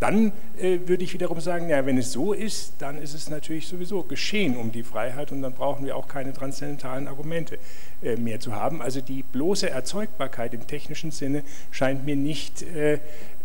Dann 0.00 0.32
äh, 0.58 0.80
würde 0.86 1.04
ich 1.04 1.14
wiederum 1.14 1.40
sagen, 1.40 1.68
ja, 1.68 1.86
wenn 1.86 1.96
es 1.96 2.12
so 2.12 2.32
ist, 2.32 2.74
dann 2.78 3.00
ist 3.00 3.14
es 3.14 3.30
natürlich 3.30 3.68
sowieso 3.68 4.02
geschehen 4.02 4.56
um 4.56 4.72
die 4.72 4.82
Freiheit 4.82 5.32
und 5.32 5.40
dann 5.40 5.52
brauchen 5.52 5.86
wir 5.86 5.96
auch 5.96 6.08
keine 6.08 6.32
transzendentalen 6.32 7.08
Argumente 7.08 7.58
äh, 8.02 8.16
mehr 8.16 8.40
zu 8.40 8.54
haben. 8.54 8.82
Also 8.82 9.00
die 9.00 9.22
bloße 9.22 9.70
Erzeugbarkeit 9.70 10.52
im 10.52 10.66
technischen 10.66 11.10
Sinne 11.10 11.42
scheint 11.70 12.04
mir 12.04 12.16
nicht 12.16 12.62
äh, 12.62 12.98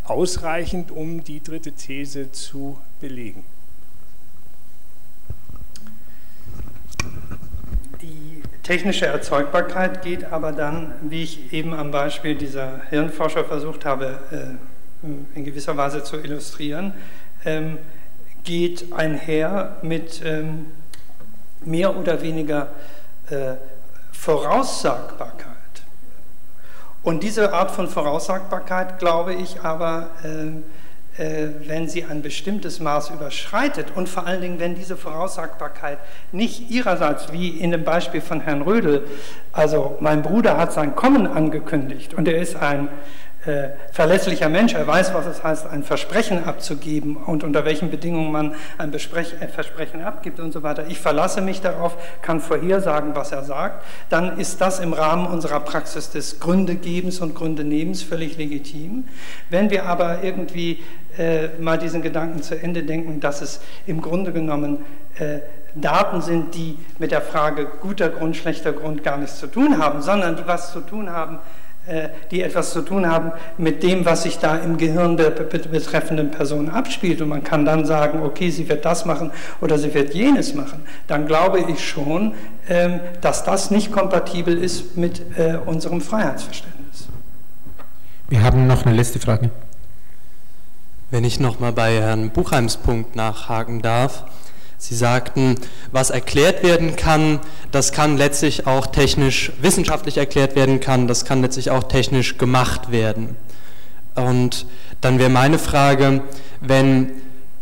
ausreichend, 0.04 0.92
um 0.92 1.24
die 1.24 1.42
dritte 1.42 1.72
These 1.72 2.32
zu 2.32 2.78
belegen. 3.00 3.44
Technische 8.70 9.08
Erzeugbarkeit 9.08 10.04
geht 10.04 10.32
aber 10.32 10.52
dann, 10.52 10.94
wie 11.02 11.24
ich 11.24 11.54
eben 11.54 11.74
am 11.74 11.90
Beispiel 11.90 12.36
dieser 12.36 12.82
Hirnforscher 12.92 13.44
versucht 13.44 13.84
habe, 13.84 14.20
äh, 14.30 15.08
in 15.36 15.44
gewisser 15.44 15.76
Weise 15.76 16.04
zu 16.04 16.18
illustrieren, 16.18 16.94
ähm, 17.46 17.80
geht 18.44 18.94
einher 18.94 19.78
mit 19.82 20.22
ähm, 20.24 20.68
mehr 21.66 21.98
oder 21.98 22.22
weniger 22.22 22.68
äh, 23.32 23.56
Voraussagbarkeit. 24.12 25.48
Und 27.02 27.24
diese 27.24 27.52
Art 27.54 27.72
von 27.72 27.88
Voraussagbarkeit, 27.88 29.00
glaube 29.00 29.34
ich, 29.34 29.62
aber 29.62 30.12
äh, 30.24 30.62
wenn 31.20 31.90
sie 31.90 32.06
ein 32.06 32.22
bestimmtes 32.22 32.80
Maß 32.80 33.10
überschreitet 33.10 33.88
und 33.94 34.08
vor 34.08 34.26
allen 34.26 34.42
Dingen, 34.42 34.60
wenn 34.60 34.76
diese 34.76 34.96
Voraussagbarkeit 34.96 35.98
nicht 36.32 36.72
ihrerseits, 36.72 37.34
wie 37.34 37.50
in 37.50 37.72
dem 37.72 37.84
Beispiel 37.84 38.22
von 38.22 38.40
Herrn 38.40 38.62
Rödel, 38.62 39.04
also 39.52 39.98
mein 40.00 40.22
Bruder 40.22 40.58
hat 40.58 40.72
sein 40.72 40.96
Kommen 40.96 41.28
angekündigt 41.28 42.14
und 42.14 42.28
er 42.28 42.40
ist 42.40 42.56
ein 42.56 42.88
äh, 43.46 43.70
verlässlicher 43.94 44.50
Mensch, 44.50 44.74
er 44.74 44.86
weiß, 44.86 45.14
was 45.14 45.26
es 45.26 45.44
heißt, 45.44 45.68
ein 45.68 45.84
Versprechen 45.84 46.44
abzugeben 46.44 47.16
und 47.16 47.46
unter 47.46 47.64
welchen 47.64 47.90
Bedingungen 47.90 48.34
man 48.34 48.56
ein 48.78 48.92
Besprech 48.92 49.36
äh, 49.40 49.48
Versprechen 49.48 50.02
abgibt 50.02 50.42
und 50.42 50.52
so 50.52 50.62
weiter. 50.62 50.88
Ich 50.90 51.00
verlasse 51.00 51.40
mich 51.40 51.62
darauf, 51.62 51.96
kann 52.22 52.42
vorhersagen, 52.42 53.16
was 53.16 53.32
er 53.32 53.44
sagt. 53.44 53.86
Dann 54.10 54.38
ist 54.40 54.60
das 54.60 54.82
im 54.82 54.92
Rahmen 54.92 55.26
unserer 55.26 55.62
Praxis 55.62 56.10
des 56.10 56.42
Gründegebens 56.42 57.22
und 57.22 57.34
Gründenehmens 57.34 58.04
völlig 58.04 58.38
legitim. 58.38 59.06
Wenn 59.50 59.70
wir 59.70 59.86
aber 59.86 60.22
irgendwie 60.22 60.84
äh, 61.18 61.48
mal 61.60 61.78
diesen 61.78 62.02
Gedanken 62.02 62.44
zu 62.44 62.62
Ende 62.62 62.84
denken, 62.84 63.22
dass 63.22 63.42
es 63.42 63.62
im 63.88 64.02
Grunde 64.02 64.34
genommen 64.34 64.84
äh, 65.18 65.40
Daten 65.76 66.22
sind, 66.22 66.56
die 66.56 66.78
mit 66.98 67.12
der 67.12 67.22
Frage 67.22 67.68
guter 67.80 68.10
Grund, 68.10 68.36
schlechter 68.36 68.74
Grund 68.74 69.04
gar 69.04 69.18
nichts 69.18 69.40
zu 69.40 69.48
tun 69.48 69.78
haben, 69.78 70.02
sondern 70.02 70.36
die 70.36 70.46
was 70.46 70.74
zu 70.74 70.82
tun 70.82 71.10
haben 71.12 71.40
die 72.32 72.42
etwas 72.42 72.72
zu 72.72 72.82
tun 72.82 73.08
haben 73.08 73.32
mit 73.58 73.84
dem, 73.84 74.06
was 74.06 74.24
sich 74.24 74.38
da 74.38 74.58
im 74.58 74.78
Gehirn 74.78 75.18
der 75.18 75.32
betreffenden 75.32 76.32
Person 76.32 76.70
abspielt. 76.70 77.22
Und 77.22 77.30
man 77.30 77.44
kann 77.44 77.66
dann 77.66 77.86
sagen, 77.86 78.22
okay, 78.24 78.50
sie 78.50 78.70
wird 78.70 78.86
das 78.86 79.06
machen 79.06 79.32
oder 79.62 79.78
sie 79.78 79.94
wird 79.94 80.14
jenes 80.14 80.54
machen. 80.54 80.82
Dann 81.08 81.26
glaube 81.26 81.60
ich 81.60 81.88
schon, 81.88 82.34
ähm, 82.68 83.00
dass 83.22 83.44
das 83.44 83.72
nicht 83.72 83.92
kompatibel 83.92 84.58
ist 84.58 84.98
mit 84.98 85.22
äh, 85.38 85.58
unserem 85.66 86.02
Freiheitsverständnis. 86.02 87.08
Wir 88.30 88.44
haben 88.44 88.68
noch 88.68 88.86
eine 88.86 88.96
letzte 88.96 89.20
Frage. 89.20 89.50
Wenn 91.12 91.24
ich 91.24 91.40
nochmal 91.40 91.72
bei 91.72 92.00
Herrn 92.00 92.30
Buchheims 92.30 92.78
Punkt 92.78 93.16
nachhaken 93.16 93.82
darf. 93.82 94.26
Sie 94.82 94.96
sagten, 94.96 95.56
was 95.92 96.10
erklärt 96.10 96.64
werden 96.64 96.96
kann, 96.96 97.42
das 97.72 97.92
kann 97.92 98.16
letztlich 98.18 98.66
auch 98.66 98.88
technisch, 98.88 99.52
wissenschaftlich 99.62 100.18
erklärt 100.18 100.56
werden 100.56 100.80
kann, 100.80 101.06
das 101.06 101.26
kann 101.26 101.42
letztlich 101.42 101.70
auch 101.70 101.84
technisch 101.84 102.38
gemacht 102.38 102.90
werden. 102.90 103.36
Und 104.16 104.66
dann 105.02 105.20
wäre 105.20 105.30
meine 105.30 105.60
Frage, 105.60 106.22
wenn 106.62 107.12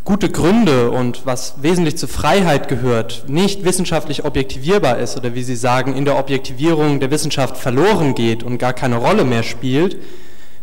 gute 0.05 0.29
Gründe 0.29 0.91
und 0.91 1.25
was 1.25 1.55
wesentlich 1.63 1.97
zur 1.97 2.07
Freiheit 2.07 2.67
gehört, 2.67 3.25
nicht 3.27 3.65
wissenschaftlich 3.65 4.23
objektivierbar 4.23 4.99
ist 4.99 5.17
oder 5.17 5.33
wie 5.33 5.43
Sie 5.43 5.55
sagen, 5.55 5.95
in 5.95 6.05
der 6.05 6.19
Objektivierung 6.19 6.99
der 6.99 7.09
Wissenschaft 7.09 7.57
verloren 7.57 8.13
geht 8.13 8.43
und 8.43 8.59
gar 8.59 8.73
keine 8.73 8.97
Rolle 8.97 9.25
mehr 9.25 9.41
spielt, 9.41 9.97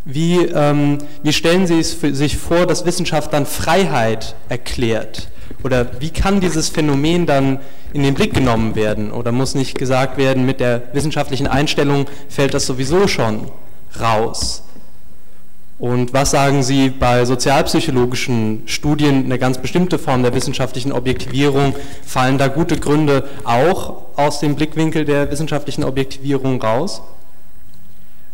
wie, 0.04 0.36
ähm, 0.36 0.98
wie 1.24 1.32
stellen 1.32 1.66
Sie 1.66 1.80
es 1.80 2.00
sich 2.00 2.36
vor, 2.36 2.64
dass 2.66 2.86
Wissenschaft 2.86 3.32
dann 3.32 3.44
Freiheit 3.44 4.36
erklärt? 4.48 5.30
Oder 5.62 6.00
wie 6.00 6.10
kann 6.10 6.40
dieses 6.40 6.68
Phänomen 6.68 7.26
dann 7.26 7.60
in 7.92 8.02
den 8.02 8.14
Blick 8.14 8.34
genommen 8.34 8.74
werden? 8.74 9.10
Oder 9.10 9.32
muss 9.32 9.54
nicht 9.54 9.78
gesagt 9.78 10.18
werden, 10.18 10.44
mit 10.46 10.60
der 10.60 10.82
wissenschaftlichen 10.92 11.46
Einstellung 11.46 12.06
fällt 12.28 12.54
das 12.54 12.66
sowieso 12.66 13.08
schon 13.08 13.50
raus? 14.00 14.64
Und 15.78 16.12
was 16.12 16.30
sagen 16.30 16.62
Sie 16.62 16.88
bei 16.88 17.24
sozialpsychologischen 17.24 18.62
Studien, 18.66 19.24
eine 19.24 19.38
ganz 19.38 19.58
bestimmte 19.58 19.98
Form 19.98 20.22
der 20.22 20.32
wissenschaftlichen 20.32 20.92
Objektivierung, 20.92 21.74
fallen 22.04 22.38
da 22.38 22.48
gute 22.48 22.78
Gründe 22.78 23.28
auch 23.42 24.16
aus 24.16 24.40
dem 24.40 24.54
Blickwinkel 24.54 25.04
der 25.04 25.30
wissenschaftlichen 25.30 25.82
Objektivierung 25.82 26.62
raus? 26.62 27.02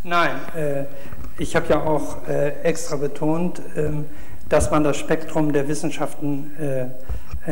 Nein, 0.04 0.36
äh, 0.54 0.84
ich 1.38 1.56
habe 1.56 1.66
ja 1.70 1.82
auch 1.82 2.26
äh, 2.28 2.50
extra 2.62 2.96
betont, 2.96 3.62
ähm, 3.74 4.04
dass 4.50 4.70
man 4.70 4.84
das 4.84 4.98
Spektrum 4.98 5.52
der 5.52 5.68
Wissenschaften 5.68 6.50
äh, 6.58 6.86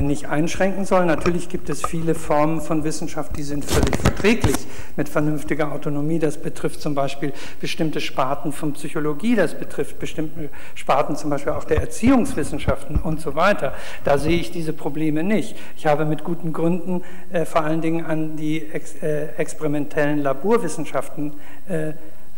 nicht 0.01 0.29
einschränken 0.29 0.85
soll. 0.85 1.07
Natürlich 1.07 1.49
gibt 1.49 1.71
es 1.71 1.83
viele 1.87 2.15
Formen 2.15 2.61
von 2.61 2.85
Wissenschaft, 2.85 3.37
die 3.37 3.43
sind 3.43 3.65
völlig 3.65 3.97
verträglich 3.97 4.55
mit 4.97 5.09
vernünftiger 5.09 5.73
Autonomie. 5.73 6.19
Das 6.19 6.37
betrifft 6.37 6.83
zum 6.83 6.95
Beispiel 6.95 7.33
bestimmte 7.61 8.01
Sparten 8.01 8.53
von 8.53 8.75
Psychologie, 8.75 9.35
das 9.35 9.55
betrifft 9.55 9.99
bestimmte 9.99 10.51
Sparten 10.75 11.17
zum 11.17 11.31
Beispiel 11.31 11.53
auch 11.53 11.65
der 11.65 11.81
Erziehungswissenschaften 11.81 12.97
und 12.97 13.21
so 13.21 13.35
weiter. 13.35 13.73
Da 14.05 14.19
sehe 14.19 14.39
ich 14.39 14.51
diese 14.51 14.75
Probleme 14.75 15.23
nicht. 15.23 15.57
Ich 15.77 15.87
habe 15.87 16.05
mit 16.05 16.23
guten 16.23 16.53
Gründen 16.53 17.03
äh, 17.33 17.45
vor 17.45 17.63
allen 17.63 17.81
Dingen 17.81 18.05
an 18.05 18.37
die 18.37 18.71
ex, 18.71 18.97
äh, 19.03 19.29
experimentellen 19.39 20.19
Laborwissenschaften 20.19 21.35
äh, 21.69 21.93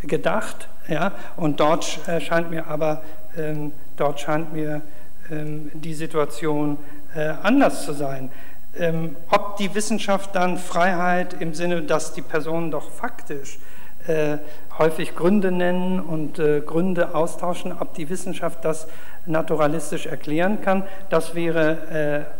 gedacht. 0.06 0.68
Ja? 0.88 1.12
Und 1.36 1.60
dort 1.60 2.06
äh, 2.06 2.20
scheint 2.20 2.50
mir 2.50 2.68
aber, 2.68 3.02
ähm, 3.36 3.72
dort 4.00 4.20
scheint 4.20 4.52
mir 4.52 4.82
ähm, 5.30 5.70
die 5.74 5.94
Situation 5.94 6.78
äh, 7.14 7.34
anders 7.42 7.84
zu 7.84 7.92
sein. 7.92 8.30
Ähm, 8.76 9.16
ob 9.30 9.56
die 9.56 9.74
Wissenschaft 9.74 10.34
dann 10.34 10.56
Freiheit 10.56 11.34
im 11.40 11.54
Sinne, 11.54 11.82
dass 11.82 12.12
die 12.12 12.22
Personen 12.22 12.70
doch 12.70 12.90
faktisch 12.90 13.58
äh, 14.06 14.38
häufig 14.78 15.14
Gründe 15.14 15.52
nennen 15.52 16.00
und 16.00 16.38
äh, 16.38 16.60
Gründe 16.60 17.14
austauschen, 17.14 17.72
ob 17.78 17.94
die 17.94 18.08
Wissenschaft 18.08 18.64
das 18.64 18.86
naturalistisch 19.26 20.06
erklären 20.06 20.62
kann, 20.62 20.84
das 21.10 21.34
wäre 21.34 22.26
äh, 22.26 22.39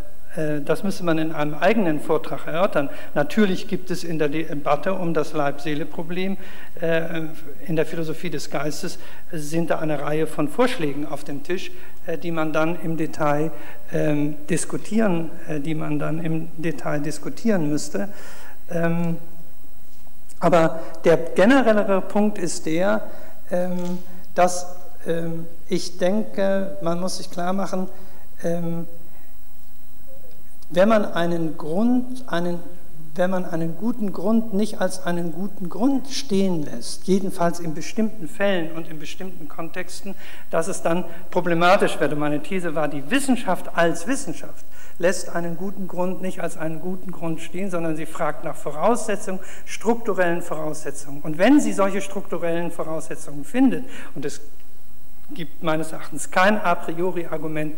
das 0.64 0.84
müsste 0.84 1.04
man 1.04 1.18
in 1.18 1.32
einem 1.32 1.54
eigenen 1.54 1.98
Vortrag 1.98 2.46
erörtern. 2.46 2.88
Natürlich 3.14 3.66
gibt 3.66 3.90
es 3.90 4.04
in 4.04 4.20
der 4.20 4.28
Debatte 4.28 4.94
um 4.94 5.12
das 5.12 5.32
Leib-Seele-Problem 5.32 6.36
äh, 6.80 7.22
in 7.66 7.74
der 7.74 7.84
Philosophie 7.84 8.30
des 8.30 8.48
Geistes 8.48 9.00
sind 9.32 9.70
da 9.70 9.80
eine 9.80 10.00
Reihe 10.00 10.28
von 10.28 10.48
Vorschlägen 10.48 11.04
auf 11.04 11.24
dem 11.24 11.42
Tisch, 11.42 11.72
äh, 12.06 12.16
die 12.16 12.30
man 12.30 12.52
dann 12.52 12.80
im 12.80 12.96
Detail 12.96 13.50
ähm, 13.92 14.36
diskutieren, 14.48 15.30
die 15.48 15.74
man 15.74 15.98
dann 15.98 16.24
im 16.24 16.48
Detail 16.56 17.00
diskutieren 17.00 17.68
müsste. 17.68 18.08
Ähm, 18.70 19.16
aber 20.38 20.80
der 21.04 21.16
generellere 21.16 22.00
Punkt 22.02 22.38
ist 22.38 22.66
der, 22.66 23.02
ähm, 23.50 23.98
dass 24.34 24.76
ich 25.70 25.96
denke, 25.96 26.76
man 26.82 27.00
muss 27.00 27.16
sich 27.16 27.30
klar 27.30 27.54
machen, 27.54 27.88
wenn 30.70 30.88
man 30.88 31.04
einen 31.04 31.56
Grund, 31.56 32.24
einen, 32.28 32.60
wenn 33.16 33.30
man 33.30 33.44
einen 33.44 33.76
guten 33.76 34.12
Grund 34.12 34.54
nicht 34.54 34.80
als 34.80 35.04
einen 35.04 35.32
guten 35.32 35.68
Grund 35.68 36.08
stehen 36.08 36.62
lässt, 36.62 37.06
jedenfalls 37.08 37.58
in 37.58 37.74
bestimmten 37.74 38.28
Fällen 38.28 38.72
und 38.72 38.88
in 38.88 38.98
bestimmten 38.98 39.48
Kontexten, 39.48 40.14
dass 40.50 40.68
es 40.68 40.82
dann 40.82 41.04
problematisch 41.30 41.98
wird. 41.98 42.12
Und 42.12 42.20
meine 42.20 42.40
These 42.42 42.74
war, 42.74 42.88
die 42.88 43.10
Wissenschaft 43.10 43.76
als 43.76 44.06
Wissenschaft 44.06 44.64
lässt 44.98 45.34
einen 45.34 45.56
guten 45.56 45.88
Grund 45.88 46.20
nicht 46.20 46.40
als 46.40 46.56
einen 46.56 46.78
guten 46.78 47.10
Grund 47.10 47.40
stehen, 47.40 47.70
sondern 47.70 47.96
sie 47.96 48.06
fragt 48.06 48.44
nach 48.44 48.54
Voraussetzungen, 48.54 49.40
strukturellen 49.64 50.42
Voraussetzungen. 50.42 51.22
Und 51.22 51.38
wenn 51.38 51.58
sie 51.58 51.72
solche 51.72 52.02
strukturellen 52.02 52.70
Voraussetzungen 52.70 53.44
findet, 53.44 53.86
und 54.14 54.24
es 54.26 54.42
gibt 55.32 55.62
meines 55.62 55.92
Erachtens 55.92 56.30
kein 56.30 56.60
a 56.60 56.74
priori 56.74 57.26
Argument 57.26 57.74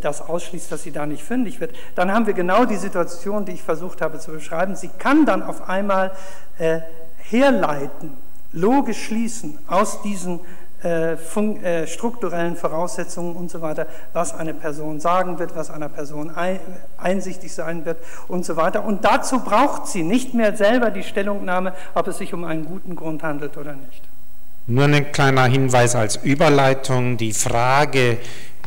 das 0.00 0.22
ausschließt, 0.22 0.72
dass 0.72 0.82
sie 0.82 0.90
da 0.90 1.06
nicht 1.06 1.22
fündig 1.22 1.60
wird, 1.60 1.74
dann 1.94 2.12
haben 2.12 2.26
wir 2.26 2.34
genau 2.34 2.64
die 2.64 2.76
Situation, 2.76 3.44
die 3.44 3.52
ich 3.52 3.62
versucht 3.62 4.00
habe 4.00 4.18
zu 4.18 4.32
beschreiben. 4.32 4.76
Sie 4.76 4.88
kann 4.98 5.26
dann 5.26 5.42
auf 5.42 5.68
einmal 5.68 6.12
äh, 6.58 6.80
herleiten, 7.18 8.16
logisch 8.52 9.04
schließen 9.04 9.58
aus 9.68 10.02
diesen 10.02 10.40
äh, 10.82 11.12
äh, 11.12 11.86
strukturellen 11.86 12.56
Voraussetzungen 12.56 13.36
und 13.36 13.50
so 13.50 13.60
weiter, 13.60 13.86
was 14.14 14.34
eine 14.34 14.54
Person 14.54 14.98
sagen 14.98 15.38
wird, 15.38 15.54
was 15.54 15.70
einer 15.70 15.90
Person 15.90 16.30
ein, 16.30 16.58
einsichtig 16.96 17.52
sein 17.52 17.84
wird 17.84 17.98
und 18.28 18.46
so 18.46 18.56
weiter. 18.56 18.84
Und 18.84 19.04
dazu 19.04 19.40
braucht 19.40 19.88
sie 19.88 20.02
nicht 20.02 20.32
mehr 20.32 20.56
selber 20.56 20.90
die 20.90 21.02
Stellungnahme, 21.02 21.74
ob 21.94 22.08
es 22.08 22.16
sich 22.16 22.32
um 22.32 22.44
einen 22.44 22.64
guten 22.64 22.96
Grund 22.96 23.22
handelt 23.22 23.58
oder 23.58 23.74
nicht. 23.74 24.02
Nur 24.66 24.84
ein 24.84 25.12
kleiner 25.12 25.44
Hinweis 25.44 25.94
als 25.94 26.16
Überleitung. 26.16 27.18
Die 27.18 27.34
Frage, 27.34 28.16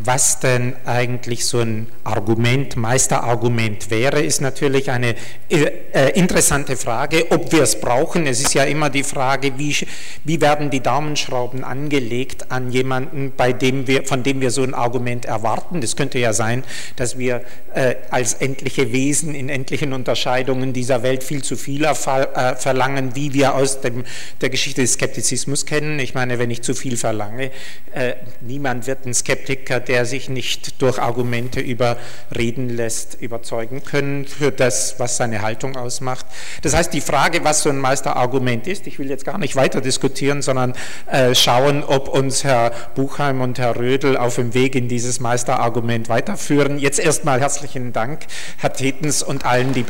was 0.01 0.39
denn 0.39 0.75
eigentlich 0.85 1.45
so 1.45 1.59
ein 1.59 1.87
Argument, 2.03 2.75
Meisterargument 2.75 3.91
wäre, 3.91 4.21
ist 4.21 4.41
natürlich 4.41 4.89
eine 4.89 5.15
äh, 5.49 5.65
äh, 5.93 6.09
interessante 6.17 6.75
Frage, 6.77 7.31
ob 7.31 7.51
wir 7.51 7.61
es 7.61 7.79
brauchen. 7.79 8.25
Es 8.25 8.41
ist 8.41 8.53
ja 8.53 8.63
immer 8.63 8.89
die 8.89 9.03
Frage, 9.03 9.57
wie, 9.57 9.75
wie 10.23 10.41
werden 10.41 10.71
die 10.71 10.79
Daumenschrauben 10.79 11.63
angelegt 11.63 12.51
an 12.51 12.71
jemanden, 12.71 13.33
bei 13.37 13.53
dem 13.53 13.87
wir, 13.87 14.03
von 14.03 14.23
dem 14.23 14.41
wir 14.41 14.49
so 14.49 14.63
ein 14.63 14.73
Argument 14.73 15.25
erwarten. 15.25 15.79
Das 15.79 15.95
könnte 15.95 16.17
ja 16.17 16.33
sein, 16.33 16.63
dass 16.95 17.17
wir 17.17 17.43
äh, 17.75 17.95
als 18.09 18.33
endliche 18.33 18.91
Wesen 18.91 19.35
in 19.35 19.49
endlichen 19.49 19.93
Unterscheidungen 19.93 20.73
dieser 20.73 21.03
Welt 21.03 21.23
viel 21.23 21.43
zu 21.43 21.55
viel 21.55 21.85
äh, 21.85 22.55
verlangen, 22.55 23.15
wie 23.15 23.33
wir 23.33 23.55
aus 23.55 23.81
dem, 23.81 24.03
der 24.41 24.49
Geschichte 24.49 24.81
des 24.81 24.93
Skeptizismus 24.93 25.65
kennen. 25.65 25.99
Ich 25.99 26.15
meine, 26.15 26.39
wenn 26.39 26.49
ich 26.49 26.63
zu 26.63 26.73
viel 26.73 26.97
verlange, 26.97 27.51
äh, 27.93 28.13
niemand 28.41 28.87
wird 28.87 29.05
ein 29.05 29.13
Skeptiker 29.13 29.82
der 29.87 30.05
sich 30.05 30.29
nicht 30.29 30.81
durch 30.81 30.99
Argumente 30.99 31.59
überreden 31.59 32.69
lässt, 32.69 33.21
überzeugen 33.21 33.83
können 33.83 34.25
für 34.25 34.51
das, 34.51 34.95
was 34.99 35.17
seine 35.17 35.41
Haltung 35.41 35.75
ausmacht. 35.75 36.25
Das 36.61 36.73
heißt, 36.73 36.93
die 36.93 37.01
Frage, 37.01 37.43
was 37.43 37.63
so 37.63 37.69
ein 37.69 37.79
Meisterargument 37.79 38.67
ist, 38.67 38.87
ich 38.87 38.99
will 38.99 39.09
jetzt 39.09 39.25
gar 39.25 39.37
nicht 39.37 39.55
weiter 39.55 39.81
diskutieren, 39.81 40.41
sondern 40.41 40.73
äh, 41.11 41.35
schauen, 41.35 41.83
ob 41.83 42.07
uns 42.07 42.43
Herr 42.43 42.71
Buchheim 42.95 43.41
und 43.41 43.59
Herr 43.59 43.75
Rödel 43.75 44.17
auf 44.17 44.35
dem 44.35 44.53
Weg 44.53 44.75
in 44.75 44.87
dieses 44.87 45.19
Meisterargument 45.19 46.09
weiterführen. 46.09 46.79
Jetzt 46.79 46.99
erstmal 46.99 47.39
herzlichen 47.39 47.93
Dank, 47.93 48.25
Herr 48.57 48.73
Tetens 48.73 49.23
und 49.23 49.45
allen, 49.45 49.73
die 49.73 49.83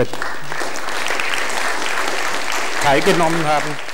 teilgenommen 2.83 3.45
haben. 3.45 3.92